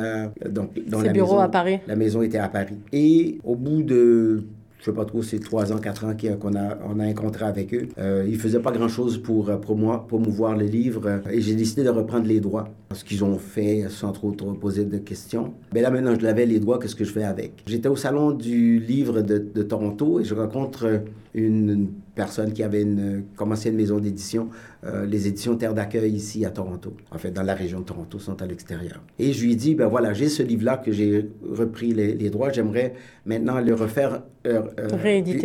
donc 0.50 0.72
dans 0.88 1.00
Ses 1.00 1.06
la 1.06 1.14
bureaux 1.14 1.40
à 1.40 1.48
Paris. 1.48 1.80
La 1.86 1.96
maison 1.96 2.24
était 2.24 2.40
à 2.40 2.50
Paris. 2.50 2.76
Et 2.92 3.38
au 3.44 3.56
bout 3.56 3.84
de 3.84 4.44
je 4.86 4.92
sais 4.92 4.96
pas 4.96 5.06
trop, 5.06 5.24
c'est 5.24 5.40
trois 5.40 5.74
ans, 5.74 5.80
quatre 5.80 6.06
ans 6.06 6.14
qu'on 6.40 6.56
a, 6.56 6.78
on 6.88 7.00
a 7.00 7.06
un 7.06 7.14
contrat 7.14 7.48
avec 7.48 7.74
eux. 7.74 7.88
Euh, 7.98 8.24
ils 8.28 8.38
faisaient 8.38 8.60
pas 8.60 8.72
grand-chose 8.72 9.18
pour 9.18 9.50
euh, 9.50 9.58
promouvoir 9.58 10.56
le 10.56 10.66
livre 10.66 11.08
euh, 11.08 11.20
et 11.32 11.42
j'ai 11.42 11.56
décidé 11.56 11.84
de 11.84 11.90
reprendre 11.90 12.28
les 12.28 12.40
droits. 12.40 12.70
Ce 12.94 13.04
qu'ils 13.04 13.24
ont 13.24 13.40
fait 13.40 13.88
sans 13.90 14.12
trop, 14.12 14.32
trop 14.34 14.54
poser 14.54 14.86
de 14.86 15.00
questions. 15.00 15.56
Mais 15.74 15.82
là, 15.82 15.90
maintenant, 15.90 16.14
je 16.14 16.24
l'avais 16.24 16.46
les 16.46 16.60
droits, 16.60 16.78
qu'est-ce 16.78 16.96
que 16.96 17.04
je 17.04 17.12
fais 17.12 17.24
avec? 17.24 17.64
J'étais 17.66 17.90
au 17.90 17.96
salon 17.96 18.30
du 18.30 18.78
livre 18.78 19.22
de 19.22 19.64
Toronto 19.64 20.20
et 20.20 20.24
je 20.24 20.36
rencontre 20.36 21.02
une 21.34 21.90
personne 22.16 22.54
qui 22.54 22.64
avait 22.64 22.82
une, 22.82 23.24
commencé 23.36 23.70
une 23.70 23.76
maison 23.76 24.00
d'édition, 24.00 24.50
euh, 24.86 25.06
les 25.06 25.28
éditions 25.28 25.56
Terre 25.56 25.74
d'accueil 25.74 26.12
ici 26.12 26.46
à 26.46 26.50
Toronto. 26.50 26.94
En 27.12 27.18
fait, 27.18 27.32
dans 27.32 27.44
la 27.44 27.54
région 27.54 27.80
de 27.82 27.86
Toronto, 27.86 28.18
sont 28.20 28.42
à 28.42 28.46
l'extérieur. 28.46 29.04
Et 29.20 29.34
je 29.34 29.44
lui 29.44 29.52
ai 29.52 29.56
dit, 29.56 29.76
ben 29.76 29.88
voilà, 29.88 30.14
j'ai 30.14 30.30
ce 30.30 30.42
livre-là 30.42 30.78
que 30.78 30.92
j'ai 30.92 31.30
repris 31.48 31.94
les, 31.94 32.30
droits, 32.30 32.52
j'aimerais 32.52 32.94
maintenant 33.26 33.60
le 33.60 33.74
refaire 33.74 34.24
euh, 34.48 34.62
euh, 34.80 34.88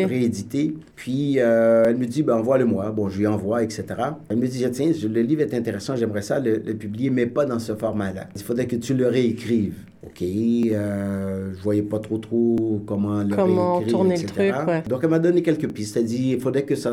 rééditer. 0.07 0.75
Puis 0.95 1.37
elle 1.37 1.97
me 1.97 2.07
dit, 2.07 2.23
ben 2.23 2.37
envoie-le-moi. 2.37 2.91
Bon, 2.93 3.09
je 3.09 3.18
lui 3.18 3.27
envoie, 3.27 3.62
etc. 3.62 3.85
Elle 4.29 4.37
me 4.39 4.47
dit, 4.47 4.64
tiens, 4.71 4.93
le 5.09 5.23
livre 5.23 5.43
est 5.43 5.55
intéressant, 5.55 5.97
j'aimerais 5.97 6.23
ça 6.23 6.39
le, 6.39 6.62
le 6.64 6.75
publier, 6.75 7.11
mais 7.11 7.27
pas 7.27 7.45
dans 7.45 7.59
ce 7.59 7.75
format-là. 7.75 8.29
Il 8.37 8.43
faudrait 8.43 8.66
que 8.66 8.77
tu 8.77 8.95
le 8.95 9.09
réécrives. 9.09 9.75
OK, 10.03 10.22
euh, 10.22 11.53
je 11.55 11.62
voyais 11.62 11.82
pas 11.82 11.98
trop 11.98 12.16
trop 12.16 12.82
comment 12.86 13.22
le 13.22 13.36
comment 13.36 13.82
tourner 13.82 14.16
le 14.16 14.26
truc, 14.26 14.55
ouais. 14.66 14.82
Donc 14.88 15.01
elle 15.03 15.11
m'a 15.11 15.18
donné 15.18 15.42
quelques 15.42 15.70
pistes. 15.70 15.94
Elle 15.98 16.07
dit 16.07 16.32
il 16.32 16.40
faudrait 16.40 16.62
que 16.62 16.74
ça 16.74 16.92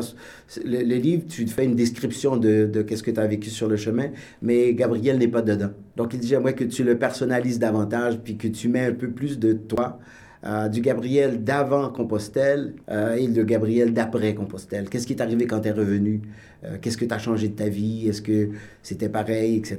le, 0.62 0.82
livre 0.82 1.22
tu 1.26 1.46
fais 1.46 1.64
une 1.64 1.74
description 1.74 2.36
de, 2.36 2.66
de 2.66 2.82
qu'est-ce 2.82 3.02
que 3.02 3.10
tu 3.10 3.18
as 3.18 3.26
vécu 3.26 3.48
sur 3.48 3.66
le 3.66 3.76
chemin, 3.76 4.08
mais 4.42 4.74
Gabriel 4.74 5.16
n'est 5.16 5.28
pas 5.28 5.40
dedans. 5.40 5.70
Donc 5.96 6.12
il 6.12 6.20
dit 6.20 6.28
j'aimerais 6.28 6.54
que 6.54 6.64
tu 6.64 6.84
le 6.84 6.98
personnalises 6.98 7.58
davantage 7.58 8.18
puis 8.22 8.36
que 8.36 8.46
tu 8.46 8.68
mets 8.68 8.84
un 8.84 8.92
peu 8.92 9.08
plus 9.08 9.38
de 9.38 9.54
toi. 9.54 9.98
Euh, 10.44 10.68
du 10.68 10.80
Gabriel 10.80 11.42
d'avant 11.42 11.88
Compostelle 11.88 12.74
euh, 12.90 13.16
et 13.16 13.26
le 13.26 13.42
Gabriel 13.42 13.92
d'après 13.92 14.34
Compostelle. 14.34 14.88
Qu'est-ce 14.88 15.04
qui 15.04 15.14
est 15.14 15.20
arrivé 15.20 15.48
quand 15.48 15.60
tu 15.60 15.68
es 15.68 15.72
revenu? 15.72 16.22
Euh, 16.62 16.76
qu'est-ce 16.80 16.96
que 16.96 17.04
tu 17.04 17.12
as 17.12 17.18
changé 17.18 17.48
de 17.48 17.54
ta 17.54 17.68
vie? 17.68 18.08
Est-ce 18.08 18.22
que 18.22 18.50
c'était 18.80 19.08
pareil, 19.08 19.56
etc. 19.56 19.78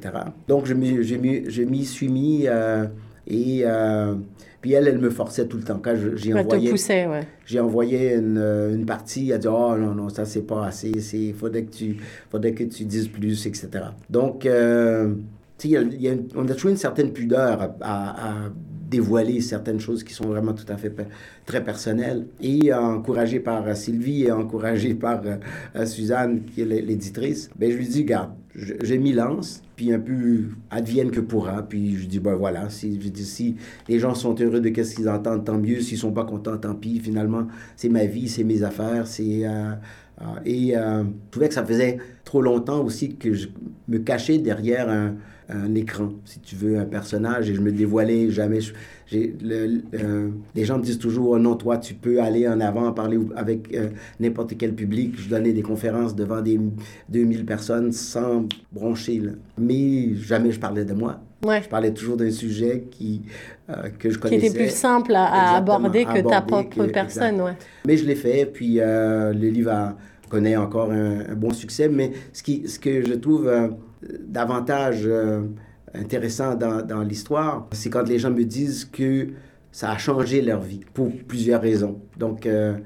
Donc, 0.49 0.65
je 0.65 0.73
m'y 0.73 1.85
suis 1.85 2.09
mis 2.09 2.45
et 3.29 3.61
euh, 3.63 4.15
puis 4.61 4.73
elle, 4.73 4.87
elle 4.87 4.99
me 4.99 5.09
forçait 5.09 5.47
tout 5.47 5.57
le 5.57 5.63
temps. 5.63 5.79
Quand 5.81 5.95
j'ai 6.15 6.33
envoyé, 6.33 6.71
ouais. 6.71 7.27
j'ai 7.45 7.59
envoyé 7.59 8.15
une, 8.15 8.37
euh, 8.37 8.75
une, 8.75 8.85
partie, 8.85 9.29
elle 9.31 9.39
dit 9.39 9.47
oh 9.47 9.75
non 9.77 9.93
non 9.93 10.09
ça 10.09 10.25
c'est 10.25 10.41
pas 10.41 10.65
assez, 10.65 10.89
il 10.89 11.33
faudrait 11.33 11.63
que 11.63 11.71
tu 11.71 11.97
faudrait 12.29 12.53
que 12.53 12.63
tu 12.63 12.85
dises 12.85 13.07
plus, 13.07 13.45
etc. 13.45 13.69
Donc 14.09 14.45
euh, 14.45 15.13
tu 15.57 15.69
sais, 15.69 15.77
on 16.35 16.47
a 16.47 16.53
toujours 16.53 16.71
une 16.71 16.77
certaine 16.77 17.11
pudeur 17.11 17.75
à, 17.81 18.29
à 18.29 18.49
dévoiler 18.89 19.39
certaines 19.41 19.79
choses 19.79 20.03
qui 20.03 20.13
sont 20.13 20.25
vraiment 20.25 20.53
tout 20.53 20.65
à 20.67 20.77
fait 20.77 20.91
très 21.45 21.63
personnelles. 21.63 22.25
Et 22.41 22.73
encouragé 22.73 23.39
par 23.39 23.75
Sylvie 23.75 24.23
et 24.23 24.31
encouragé 24.31 24.95
par 24.95 25.21
euh, 25.25 25.85
Suzanne, 25.85 26.43
qui 26.43 26.61
est 26.61 26.65
l'éditrice, 26.65 27.49
ben, 27.55 27.71
je 27.71 27.77
lui 27.77 27.87
dis, 27.87 28.03
garde, 28.03 28.31
j'ai 28.81 28.97
mis 28.97 29.13
lance, 29.13 29.61
puis 29.75 29.93
un 29.93 29.99
peu 29.99 30.45
advienne 30.69 31.11
que 31.11 31.19
pourra. 31.19 31.63
Puis 31.63 31.97
je 31.97 32.07
dis, 32.07 32.19
ben 32.19 32.35
voilà, 32.35 32.69
si, 32.69 32.99
je 33.01 33.09
dis, 33.09 33.25
si 33.25 33.55
les 33.87 33.99
gens 33.99 34.13
sont 34.15 34.35
heureux 34.39 34.59
de 34.59 34.83
ce 34.83 34.95
qu'ils 34.95 35.09
entendent, 35.09 35.45
tant 35.45 35.57
mieux. 35.57 35.81
S'ils 35.81 35.97
sont 35.97 36.11
pas 36.11 36.25
contents, 36.25 36.57
tant 36.57 36.75
pis. 36.75 36.99
Finalement, 36.99 37.47
c'est 37.75 37.89
ma 37.89 38.05
vie, 38.05 38.27
c'est 38.27 38.43
mes 38.43 38.63
affaires, 38.63 39.07
c'est... 39.07 39.45
Euh, 39.45 39.71
euh, 40.21 40.25
et 40.45 40.73
je 40.73 41.03
trouvais 41.31 41.47
que 41.47 41.53
ça 41.53 41.65
faisait 41.65 41.97
trop 42.25 42.41
longtemps 42.41 42.83
aussi 42.83 43.15
que 43.15 43.33
je 43.33 43.47
me 43.87 43.99
cachais 43.99 44.37
derrière 44.37 44.89
un, 44.89 45.15
un 45.49 45.73
écran, 45.75 46.09
si 46.25 46.39
tu 46.39 46.55
veux, 46.55 46.77
un 46.77 46.85
personnage, 46.85 47.49
et 47.49 47.55
je 47.55 47.61
me 47.61 47.71
dévoilais 47.71 48.29
jamais. 48.29 48.59
le, 49.11 49.81
euh, 49.95 50.29
les 50.53 50.65
gens 50.65 50.77
me 50.77 50.83
disent 50.83 50.99
toujours, 50.99 51.31
oh 51.31 51.39
non, 51.39 51.55
toi, 51.55 51.77
tu 51.77 51.95
peux 51.95 52.21
aller 52.21 52.47
en 52.47 52.59
avant, 52.59 52.91
parler 52.91 53.17
avec 53.35 53.73
euh, 53.73 53.89
n'importe 54.19 54.57
quel 54.57 54.73
public. 54.75 55.15
Je 55.17 55.29
donnais 55.29 55.51
des 55.51 55.63
conférences 55.63 56.15
devant 56.15 56.41
des 56.41 56.59
2000 57.09 57.45
personnes 57.45 57.91
sans 57.91 58.47
broncher, 58.71 59.23
mais 59.57 60.15
jamais 60.15 60.51
je 60.51 60.59
parlais 60.59 60.85
de 60.85 60.93
moi. 60.93 61.19
Ouais. 61.43 61.61
Je 61.63 61.69
parlais 61.69 61.93
toujours 61.93 62.17
d'un 62.17 62.31
sujet 62.31 62.85
qui, 62.91 63.21
euh, 63.69 63.89
que 63.97 64.09
je 64.09 64.19
connaissais. 64.19 64.41
Qui 64.41 64.47
était 64.47 64.65
plus 64.65 64.75
simple 64.75 65.13
à, 65.15 65.55
aborder 65.55 66.05
que 66.05 66.27
ta 66.27 66.41
propre 66.41 66.85
personne, 66.85 67.41
ouais. 67.41 67.53
Mais 67.87 67.97
je 67.97 68.05
l'ai 68.05 68.15
fait, 68.15 68.45
puis 68.45 68.75
le 68.75 69.49
livre 69.49 69.95
connaît 70.29 70.57
encore 70.57 70.91
un, 70.91 71.33
bon 71.35 71.51
succès, 71.51 71.89
mais 71.89 72.11
ce, 72.33 72.43
qui, 72.43 72.67
ce 72.67 72.77
que 72.77 73.03
je 73.03 73.13
trouve 73.13 73.49
davantage 74.01 75.03
euh, 75.05 75.41
intéressant 75.93 76.55
dans, 76.55 76.85
dans 76.85 77.01
l'histoire, 77.01 77.67
c'est 77.71 77.89
quand 77.89 78.07
les 78.07 78.19
gens 78.19 78.31
me 78.31 78.43
disent 78.43 78.85
que 78.85 79.29
ça 79.71 79.91
a 79.91 79.97
changé 79.97 80.41
leur 80.41 80.61
vie 80.61 80.81
pour 80.93 81.11
plusieurs 81.27 81.61
raisons. 81.61 81.99
Donc, 82.17 82.45
euh, 82.45 82.77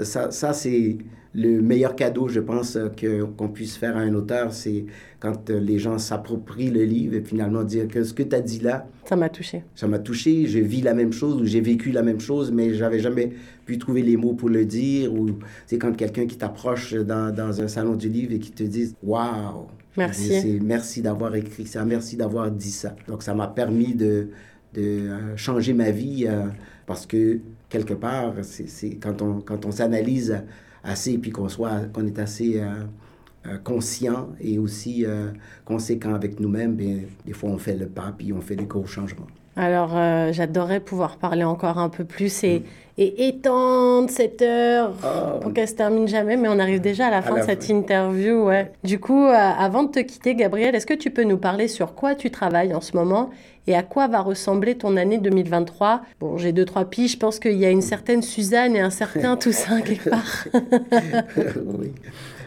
ça, 0.00 0.30
ça 0.30 0.52
c'est 0.52 0.98
le 1.34 1.60
meilleur 1.60 1.96
cadeau, 1.96 2.28
je 2.28 2.38
pense, 2.38 2.78
que, 2.96 3.24
qu'on 3.24 3.48
puisse 3.48 3.76
faire 3.76 3.96
à 3.96 4.00
un 4.00 4.14
auteur, 4.14 4.52
c'est 4.52 4.84
quand 5.18 5.50
les 5.50 5.80
gens 5.80 5.98
s'approprient 5.98 6.70
le 6.70 6.84
livre 6.84 7.14
et 7.14 7.22
finalement 7.22 7.64
dire 7.64 7.88
que 7.88 8.04
ce 8.04 8.14
que 8.14 8.22
tu 8.22 8.36
as 8.36 8.40
dit 8.40 8.60
là... 8.60 8.86
Ça 9.04 9.16
m'a 9.16 9.28
touché. 9.28 9.64
Ça 9.74 9.88
m'a 9.88 9.98
touché, 9.98 10.46
je 10.46 10.60
vis 10.60 10.80
la 10.80 10.94
même 10.94 11.12
chose 11.12 11.40
ou 11.42 11.44
j'ai 11.44 11.60
vécu 11.60 11.90
la 11.90 12.02
même 12.02 12.20
chose, 12.20 12.52
mais 12.52 12.74
j'avais 12.74 13.00
jamais 13.00 13.32
pu 13.66 13.78
trouver 13.78 14.02
les 14.02 14.16
mots 14.16 14.34
pour 14.34 14.48
le 14.48 14.64
dire. 14.64 15.12
Ou 15.12 15.30
c'est 15.66 15.78
quand 15.78 15.96
quelqu'un 15.96 16.26
qui 16.26 16.38
t'approche 16.38 16.94
dans, 16.94 17.34
dans, 17.34 17.60
un 17.60 17.68
salon 17.68 17.96
du 17.96 18.08
livre 18.08 18.32
et 18.32 18.38
qui 18.38 18.52
te 18.52 18.62
dit 18.62 18.94
«Waouh!» 19.02 19.66
Merci. 19.96 20.58
Merci 20.62 21.02
d'avoir 21.02 21.34
écrit 21.36 21.66
ça, 21.66 21.84
merci 21.84 22.16
d'avoir 22.16 22.50
dit 22.50 22.70
ça. 22.72 22.96
Donc 23.06 23.22
ça 23.22 23.34
m'a 23.34 23.46
permis 23.46 23.94
de, 23.94 24.30
de 24.74 25.08
changer 25.36 25.72
ma 25.72 25.90
vie 25.90 26.26
parce 26.86 27.06
que 27.06 27.38
quelque 27.68 27.94
part, 27.94 28.34
c'est 28.42 28.96
quand 28.96 29.22
on, 29.22 29.40
quand 29.40 29.64
on 29.64 29.70
s'analyse 29.70 30.42
assez, 30.84 31.18
puis 31.18 31.30
qu'on 31.30 31.48
soit, 31.48 31.82
est 32.06 32.18
assez 32.18 32.60
euh, 32.60 32.84
euh, 33.46 33.58
conscient 33.58 34.28
et 34.40 34.58
aussi 34.58 35.04
euh, 35.04 35.32
conséquent 35.64 36.14
avec 36.14 36.38
nous-mêmes, 36.38 36.76
des 36.76 37.32
fois 37.32 37.50
on 37.50 37.58
fait 37.58 37.74
le 37.74 37.86
pas, 37.86 38.14
puis 38.16 38.32
on 38.32 38.40
fait 38.40 38.56
des 38.56 38.66
gros 38.66 38.86
changements. 38.86 39.26
Alors, 39.56 39.90
j'adorerais 40.32 40.80
pouvoir 40.80 41.16
parler 41.16 41.44
encore 41.44 41.78
un 41.78 41.88
peu 41.88 42.04
plus 42.04 42.42
et, 42.42 42.60
mm. 42.60 42.62
et 42.98 43.28
étendre 43.28 44.10
cette 44.10 44.42
heure 44.42 44.94
oh. 45.04 45.40
pour 45.40 45.52
qu'elle 45.52 45.68
se 45.68 45.74
termine 45.74 46.08
jamais, 46.08 46.36
mais 46.36 46.48
on 46.48 46.58
arrive 46.58 46.80
déjà 46.80 47.06
à 47.06 47.10
la 47.10 47.22
fin 47.22 47.38
de 47.38 47.44
cette 47.44 47.68
interview. 47.68 48.46
Ouais. 48.46 48.72
Du 48.82 48.98
coup, 48.98 49.26
avant 49.26 49.84
de 49.84 49.90
te 49.90 50.00
quitter, 50.00 50.34
Gabriel, 50.34 50.74
est-ce 50.74 50.86
que 50.86 50.94
tu 50.94 51.10
peux 51.10 51.24
nous 51.24 51.38
parler 51.38 51.68
sur 51.68 51.94
quoi 51.94 52.14
tu 52.14 52.30
travailles 52.30 52.74
en 52.74 52.80
ce 52.80 52.96
moment 52.96 53.30
et 53.66 53.74
à 53.74 53.82
quoi 53.82 54.08
va 54.08 54.20
ressembler 54.20 54.76
ton 54.76 54.96
année 54.96 55.18
2023 55.18 56.02
Bon, 56.20 56.36
j'ai 56.36 56.52
deux, 56.52 56.66
trois 56.66 56.84
piges, 56.84 57.12
je 57.12 57.18
pense 57.18 57.38
qu'il 57.38 57.56
y 57.56 57.64
a 57.64 57.70
une 57.70 57.80
certaine 57.80 58.20
Suzanne 58.20 58.76
et 58.76 58.80
un 58.80 58.90
certain 58.90 59.36
Toussaint 59.44 59.80
quelque 59.80 60.10
part. 60.10 60.44
oui. 61.78 61.92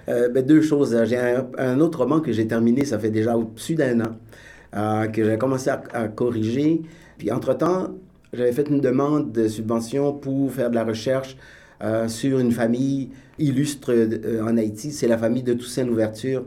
Euh, 0.09 0.29
ben, 0.29 0.45
deux 0.45 0.61
choses. 0.61 0.95
J'ai 1.05 1.17
un, 1.17 1.79
autre 1.79 1.99
roman 1.99 2.19
que 2.19 2.31
j'ai 2.31 2.47
terminé, 2.47 2.85
ça 2.85 2.99
fait 2.99 3.09
déjà 3.09 3.35
au-dessus 3.35 3.75
d'un 3.75 3.99
an, 4.01 4.15
euh, 4.75 5.07
que 5.07 5.23
j'ai 5.23 5.37
commencé 5.37 5.69
à, 5.69 6.07
corriger. 6.07 6.81
Puis 7.17 7.31
entre-temps, 7.31 7.95
j'avais 8.33 8.51
fait 8.51 8.69
une 8.69 8.81
demande 8.81 9.31
de 9.31 9.47
subvention 9.47 10.13
pour 10.13 10.51
faire 10.51 10.69
de 10.69 10.75
la 10.75 10.83
recherche 10.83 11.37
euh, 11.83 12.07
sur 12.07 12.39
une 12.39 12.51
famille 12.51 13.09
illustre 13.39 13.93
en 14.43 14.57
Haïti. 14.57 14.91
C'est 14.91 15.07
la 15.07 15.17
famille 15.17 15.43
de 15.43 15.53
Toussaint 15.53 15.85
Louverture 15.85 16.45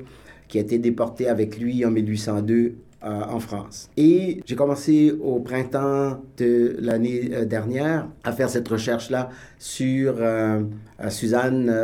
qui 0.49 0.59
a 0.59 0.61
été 0.61 0.79
déportée 0.79 1.29
avec 1.29 1.59
lui 1.59 1.85
en 1.85 1.91
1802 1.91 2.75
euh, 3.03 3.23
en 3.31 3.41
France. 3.41 3.89
Et 3.97 4.43
j'ai 4.45 4.55
commencé 4.55 5.11
au 5.23 5.41
printemps 5.41 6.23
de 6.37 6.77
l'année 6.81 7.31
euh, 7.33 7.45
dernière 7.47 8.07
à 8.25 8.33
faire 8.33 8.51
cette 8.51 8.69
recherche-là 8.69 9.31
sur 9.59 10.17
euh, 10.19 10.61
Suzanne 11.09 11.75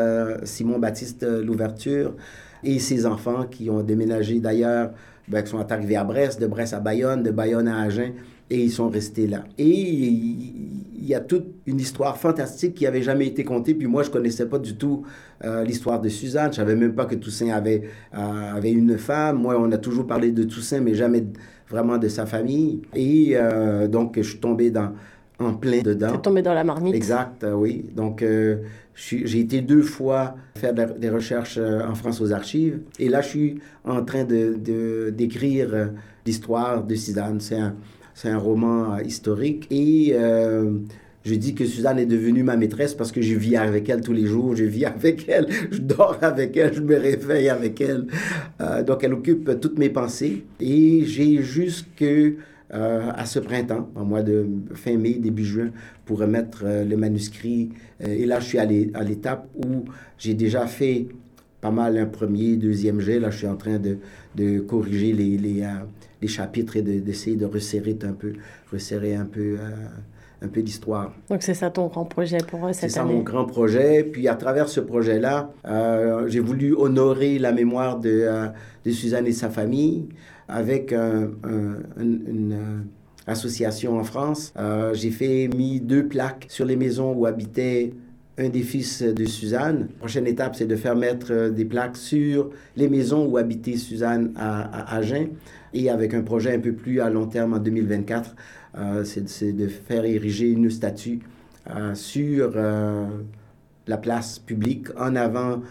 Simon-Baptiste 0.44 1.24
Louverture 1.24 2.12
et 2.64 2.78
ses 2.80 3.06
enfants 3.06 3.46
qui 3.50 3.70
ont 3.70 3.82
déménagé 3.82 4.40
d'ailleurs, 4.40 4.90
ben, 5.28 5.42
qui 5.42 5.50
sont 5.50 5.72
arrivés 5.72 5.96
à 5.96 6.04
Brest, 6.04 6.40
de 6.40 6.46
Brest 6.46 6.74
à 6.74 6.80
Bayonne, 6.80 7.22
de 7.22 7.30
Bayonne 7.30 7.68
à 7.68 7.80
Agen, 7.80 8.12
et 8.48 8.62
ils 8.62 8.70
sont 8.70 8.88
restés 8.88 9.26
là. 9.26 9.44
Et 9.58 9.64
il 9.64 11.06
y 11.06 11.14
a 11.14 11.20
toute 11.20 11.46
une 11.66 11.80
histoire 11.80 12.16
fantastique 12.16 12.74
qui 12.74 12.86
avait 12.86 13.02
jamais 13.02 13.26
été 13.26 13.44
contée. 13.44 13.74
Puis 13.74 13.86
moi, 13.86 14.02
je 14.02 14.10
connaissais 14.10 14.46
pas 14.46 14.58
du 14.58 14.76
tout 14.76 15.04
euh, 15.44 15.64
l'histoire 15.64 16.00
de 16.00 16.08
Suzanne. 16.08 16.52
Je 16.52 16.56
savais 16.56 16.76
même 16.76 16.94
pas 16.94 17.06
que 17.06 17.14
Toussaint 17.14 17.50
avait, 17.50 17.82
euh, 18.14 18.18
avait 18.56 18.72
une 18.72 18.98
femme. 18.98 19.38
Moi, 19.38 19.56
on 19.58 19.70
a 19.72 19.78
toujours 19.78 20.06
parlé 20.06 20.32
de 20.32 20.44
Toussaint, 20.44 20.80
mais 20.80 20.94
jamais 20.94 21.24
vraiment 21.68 21.98
de 21.98 22.08
sa 22.08 22.26
famille. 22.26 22.82
Et 22.94 23.32
euh, 23.34 23.88
donc, 23.88 24.14
je 24.16 24.28
suis 24.28 24.38
tombé 24.38 24.70
dans, 24.70 24.92
en 25.38 25.54
plein 25.54 25.82
dedans. 25.82 26.16
Tombé 26.18 26.42
dans 26.42 26.54
la 26.54 26.64
marmite. 26.64 26.94
Exact, 26.94 27.44
oui. 27.54 27.84
Donc, 27.94 28.24
j'ai 28.94 29.40
été 29.40 29.60
deux 29.60 29.82
fois 29.82 30.36
faire 30.54 30.72
des 30.72 31.10
recherches 31.10 31.58
en 31.58 31.94
France 31.94 32.20
aux 32.20 32.32
archives. 32.32 32.80
Et 32.98 33.08
là, 33.08 33.20
je 33.20 33.28
suis 33.28 33.60
en 33.84 34.02
train 34.04 34.24
de 34.24 35.10
d'écrire 35.10 35.90
l'histoire 36.24 36.82
de 36.84 36.94
Suzanne. 36.94 37.40
C'est 37.40 37.58
un 37.58 37.74
un 38.24 38.38
roman 38.38 38.94
euh, 38.94 39.02
historique. 39.02 39.66
Et 39.70 40.12
euh, 40.14 40.72
je 41.24 41.34
dis 41.34 41.54
que 41.54 41.64
Suzanne 41.64 41.98
est 41.98 42.06
devenue 42.06 42.42
ma 42.42 42.56
maîtresse 42.56 42.94
parce 42.94 43.12
que 43.12 43.20
je 43.20 43.34
vis 43.34 43.56
avec 43.56 43.88
elle 43.88 44.00
tous 44.00 44.12
les 44.12 44.26
jours, 44.26 44.54
je 44.56 44.64
vis 44.64 44.84
avec 44.84 45.28
elle, 45.28 45.46
je 45.70 45.78
dors 45.78 46.18
avec 46.22 46.56
elle, 46.56 46.74
je 46.74 46.80
me 46.80 46.96
réveille 46.96 47.48
avec 47.48 47.80
elle. 47.80 48.06
Euh, 48.60 48.82
donc 48.82 49.04
elle 49.04 49.12
occupe 49.12 49.60
toutes 49.60 49.78
mes 49.78 49.90
pensées. 49.90 50.44
Et 50.60 51.04
j'ai 51.04 51.42
jusque 51.42 52.04
à 52.70 53.26
ce 53.26 53.38
printemps, 53.38 53.88
au 53.94 54.04
mois 54.04 54.22
de 54.22 54.46
fin 54.74 54.96
mai, 54.96 55.14
début 55.14 55.44
juin, 55.44 55.70
pour 56.04 56.18
remettre 56.18 56.64
le 56.64 56.96
manuscrit. 56.96 57.70
et 58.00 58.26
là, 58.26 58.40
je 58.40 58.44
suis 58.44 58.58
à 58.58 58.64
l'étape 58.64 59.48
où 59.54 59.84
j'ai 60.18 60.34
déjà 60.34 60.66
fait 60.66 61.06
pas 61.60 61.70
mal 61.70 61.96
un 61.96 62.06
premier, 62.06 62.56
deuxième 62.56 63.00
jet. 63.00 63.20
Là, 63.20 63.30
je 63.30 63.38
suis 63.38 63.46
en 63.46 63.56
train 63.56 63.78
de, 63.78 63.98
de 64.34 64.60
corriger 64.60 65.12
les, 65.12 65.36
les, 65.38 65.64
les 66.22 66.28
chapitres 66.28 66.76
et 66.76 66.82
d'essayer 66.82 67.36
de, 67.36 67.46
resserrer 67.46 67.96
un 68.02 68.12
peu, 68.12 68.32
resserrer 68.72 69.14
un 69.14 69.24
peu, 69.24 69.56
euh, 69.58 69.70
un 70.42 70.48
peu 70.48 70.60
l'histoire. 70.60 71.12
Donc 71.30 71.42
c'est 71.42 71.54
ça 71.54 71.70
ton 71.70 71.86
grand 71.88 72.04
projet 72.04 72.38
pour 72.38 72.60
cette 72.60 72.62
année 72.62 72.74
C'est 72.74 72.88
ça 72.88 73.04
mon 73.04 73.20
grand 73.20 73.44
projet. 73.44 74.04
Puis 74.04 74.28
à 74.28 74.34
travers 74.34 74.68
ce 74.68 74.80
projet-là, 74.80 75.50
euh, 75.66 76.28
j'ai 76.28 76.40
voulu 76.40 76.74
honorer 76.74 77.38
la 77.38 77.52
mémoire 77.52 77.98
de, 77.98 78.10
euh, 78.10 78.46
de, 78.84 78.90
Suzanne 78.90 79.26
et 79.26 79.32
sa 79.32 79.50
famille 79.50 80.08
avec 80.48 80.92
une 80.92 82.56
association 83.26 83.98
en 83.98 84.04
France. 84.04 84.52
j'ai 84.92 85.10
fait 85.10 85.48
mis 85.48 85.80
deux 85.80 86.06
plaques 86.06 86.46
sur 86.48 86.64
les 86.64 86.76
maisons 86.76 87.12
où 87.12 87.26
habitaient 87.26 87.92
un 88.38 88.48
des 88.48 88.62
fils 88.62 89.02
de 89.02 89.24
Suzanne. 89.24 89.88
La 89.90 89.98
prochaine 89.98 90.26
étape, 90.26 90.56
c'est 90.56 90.66
de 90.66 90.76
faire 90.76 90.96
mettre 90.96 91.48
des 91.48 91.64
plaques 91.64 91.96
sur 91.96 92.50
les 92.76 92.88
maisons 92.88 93.26
où 93.26 93.36
habitait 93.38 93.76
Suzanne 93.76 94.32
à, 94.36 94.94
Agen. 94.94 95.28
Et 95.72 95.90
avec 95.90 96.14
un 96.14 96.22
projet 96.22 96.54
un 96.54 96.60
peu 96.60 96.72
plus 96.72 97.00
à 97.00 97.10
long 97.10 97.26
terme 97.26 97.54
en 97.54 97.58
2024, 97.58 98.36
euh, 98.78 99.04
c'est 99.04 99.52
de 99.52 99.68
faire 99.68 100.04
ériger 100.04 100.50
une 100.50 100.70
statue 100.70 101.20
euh, 101.70 101.94
sur 101.94 102.52
euh, 102.56 103.06
la 103.86 103.96
place 103.96 104.38
publique 104.38 104.88
en 104.98 105.16
avant 105.16 105.62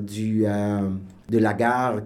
du, 0.00 0.46
de 1.28 1.38
la 1.38 1.54
gare 1.54 2.00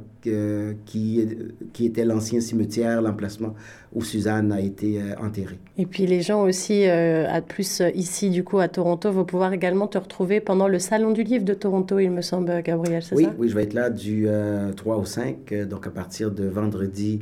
qui, 0.85 1.29
qui 1.73 1.87
était 1.87 2.05
l'ancien 2.05 2.41
cimetière, 2.41 3.03
l'emplacement 3.03 3.55
où 3.95 4.03
Suzanne 4.03 4.53
a 4.53 4.61
été 4.61 5.01
euh, 5.01 5.15
enterrée. 5.21 5.59
Et 5.77 5.87
puis 5.87 6.07
les 6.07 6.23
gens 6.23 6.43
aussi, 6.43 6.87
euh, 6.87 7.27
à 7.29 7.41
plus 7.41 7.81
euh, 7.81 7.91
ici 7.95 8.31
du 8.31 8.45
coup 8.45 8.59
à 8.59 8.69
Toronto, 8.69 9.11
vont 9.11 9.25
pouvoir 9.25 9.53
également 9.53 9.87
te 9.87 9.99
retrouver 9.99 10.41
pendant 10.41 10.69
le 10.69 10.79
Salon 10.79 11.13
du 11.13 11.23
Livre 11.23 11.45
de 11.45 11.55
Toronto, 11.55 11.99
il 11.99 12.11
me 12.11 12.23
semble, 12.23 12.63
Gabriel, 12.63 13.03
c'est 13.03 13.15
oui, 13.15 13.25
ça? 13.25 13.35
Oui, 13.39 13.49
je 13.49 13.55
vais 13.55 13.65
être 13.65 13.75
là 13.75 13.91
du 13.91 14.27
3 14.77 14.97
au 14.97 15.05
5, 15.05 15.55
donc 15.69 15.87
à 15.87 15.91
partir 15.91 16.31
de 16.31 16.47
vendredi 16.47 17.21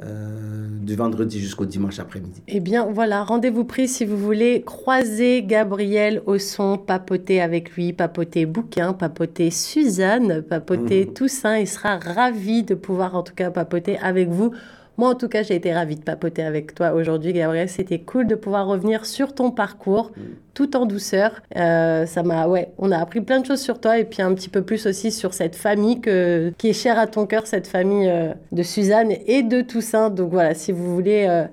euh, 0.00 0.68
du 0.80 0.94
vendredi 0.94 1.40
jusqu'au 1.40 1.64
dimanche 1.64 1.98
après-midi. 1.98 2.40
Eh 2.46 2.60
bien, 2.60 2.86
voilà, 2.86 3.24
rendez-vous 3.24 3.64
pris 3.64 3.88
si 3.88 4.04
vous 4.04 4.16
voulez 4.16 4.62
croiser 4.62 5.42
Gabriel 5.42 6.22
au 6.26 6.38
son, 6.38 6.78
papoter 6.78 7.40
avec 7.40 7.72
lui, 7.72 7.92
papoter 7.92 8.46
bouquin, 8.46 8.92
papoter 8.92 9.50
Suzanne, 9.50 10.42
papoter 10.42 11.04
mmh. 11.04 11.14
Toussaint. 11.14 11.58
Il 11.58 11.66
sera 11.66 11.98
ravi 11.98 12.62
de 12.62 12.76
pouvoir, 12.76 13.16
en 13.16 13.24
tout 13.24 13.34
cas, 13.34 13.50
papoter 13.50 13.98
avec 13.98 14.28
vous. 14.28 14.52
Moi, 14.98 15.08
en 15.10 15.14
tout 15.14 15.28
cas, 15.28 15.44
j'ai 15.44 15.54
été 15.54 15.72
ravie 15.72 15.94
de 15.94 16.02
papoter 16.02 16.42
avec 16.42 16.74
toi 16.74 16.90
aujourd'hui, 16.90 17.32
Gabriel. 17.32 17.68
C'était 17.68 18.00
cool 18.00 18.26
de 18.26 18.34
pouvoir 18.34 18.66
revenir 18.66 19.06
sur 19.06 19.32
ton 19.32 19.52
parcours, 19.52 20.10
mm. 20.16 20.20
tout 20.54 20.76
en 20.76 20.86
douceur. 20.86 21.40
Euh, 21.56 22.04
ça 22.04 22.24
m'a, 22.24 22.48
ouais, 22.48 22.72
on 22.78 22.90
a 22.90 22.98
appris 22.98 23.20
plein 23.20 23.38
de 23.38 23.46
choses 23.46 23.60
sur 23.60 23.80
toi 23.80 23.98
et 23.98 24.04
puis 24.04 24.22
un 24.22 24.34
petit 24.34 24.48
peu 24.48 24.62
plus 24.62 24.86
aussi 24.86 25.12
sur 25.12 25.34
cette 25.34 25.54
famille 25.54 26.00
que, 26.00 26.52
qui 26.58 26.70
est 26.70 26.72
chère 26.72 26.98
à 26.98 27.06
ton 27.06 27.26
cœur, 27.26 27.46
cette 27.46 27.68
famille 27.68 28.08
euh, 28.08 28.34
de 28.50 28.64
Suzanne 28.64 29.12
et 29.26 29.44
de 29.44 29.60
Toussaint. 29.60 30.10
Donc 30.10 30.32
voilà, 30.32 30.54
si 30.54 30.72
vous 30.72 30.92
voulez 30.92 31.26
euh, 31.28 31.44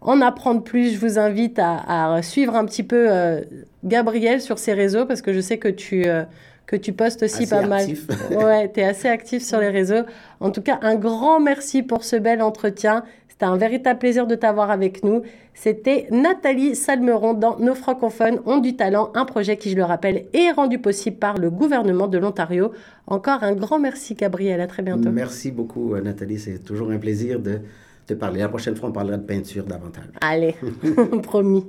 en 0.00 0.20
apprendre 0.20 0.64
plus, 0.64 0.92
je 0.92 0.98
vous 0.98 1.20
invite 1.20 1.60
à, 1.60 2.14
à 2.14 2.22
suivre 2.22 2.56
un 2.56 2.64
petit 2.64 2.82
peu 2.82 3.08
Gabriel 3.84 4.40
sur 4.40 4.58
ses 4.58 4.72
réseaux 4.72 5.06
parce 5.06 5.22
que 5.22 5.32
je 5.32 5.40
sais 5.40 5.58
que 5.58 5.68
tu 5.68 6.06
que 6.68 6.76
tu 6.76 6.92
postes 6.92 7.22
aussi 7.22 7.46
pas 7.46 7.66
mal. 7.66 7.86
ouais, 8.30 8.70
tu 8.70 8.80
es 8.80 8.84
assez 8.84 9.08
actif 9.08 9.42
sur 9.42 9.58
les 9.58 9.70
réseaux. 9.70 10.04
En 10.38 10.50
tout 10.50 10.60
cas, 10.60 10.78
un 10.82 10.96
grand 10.96 11.40
merci 11.40 11.82
pour 11.82 12.04
ce 12.04 12.14
bel 12.14 12.42
entretien. 12.42 13.04
C'était 13.28 13.46
un 13.46 13.56
véritable 13.56 13.98
plaisir 13.98 14.26
de 14.26 14.34
t'avoir 14.34 14.70
avec 14.70 15.02
nous. 15.02 15.22
C'était 15.54 16.08
Nathalie 16.10 16.76
Salmeron 16.76 17.32
dans 17.32 17.58
Nos 17.58 17.74
francophones 17.74 18.40
ont 18.44 18.58
du 18.58 18.76
talent, 18.76 19.10
un 19.14 19.24
projet 19.24 19.56
qui, 19.56 19.70
je 19.70 19.76
le 19.76 19.84
rappelle, 19.84 20.26
est 20.34 20.50
rendu 20.50 20.78
possible 20.78 21.16
par 21.16 21.38
le 21.38 21.48
gouvernement 21.50 22.06
de 22.06 22.18
l'Ontario. 22.18 22.72
Encore 23.06 23.42
un 23.42 23.54
grand 23.54 23.78
merci, 23.78 24.14
Gabriel. 24.14 24.60
À 24.60 24.66
très 24.66 24.82
bientôt. 24.82 25.10
Merci 25.10 25.50
beaucoup, 25.50 25.94
euh, 25.94 26.02
Nathalie. 26.02 26.38
C'est 26.38 26.58
toujours 26.58 26.90
un 26.90 26.98
plaisir 26.98 27.40
de 27.40 27.60
te 28.06 28.12
parler. 28.12 28.40
La 28.40 28.48
prochaine 28.48 28.76
fois, 28.76 28.90
on 28.90 28.92
parlera 28.92 29.16
de 29.16 29.24
peinture 29.24 29.64
davantage. 29.64 30.04
Allez, 30.20 30.54
promis. 31.22 31.64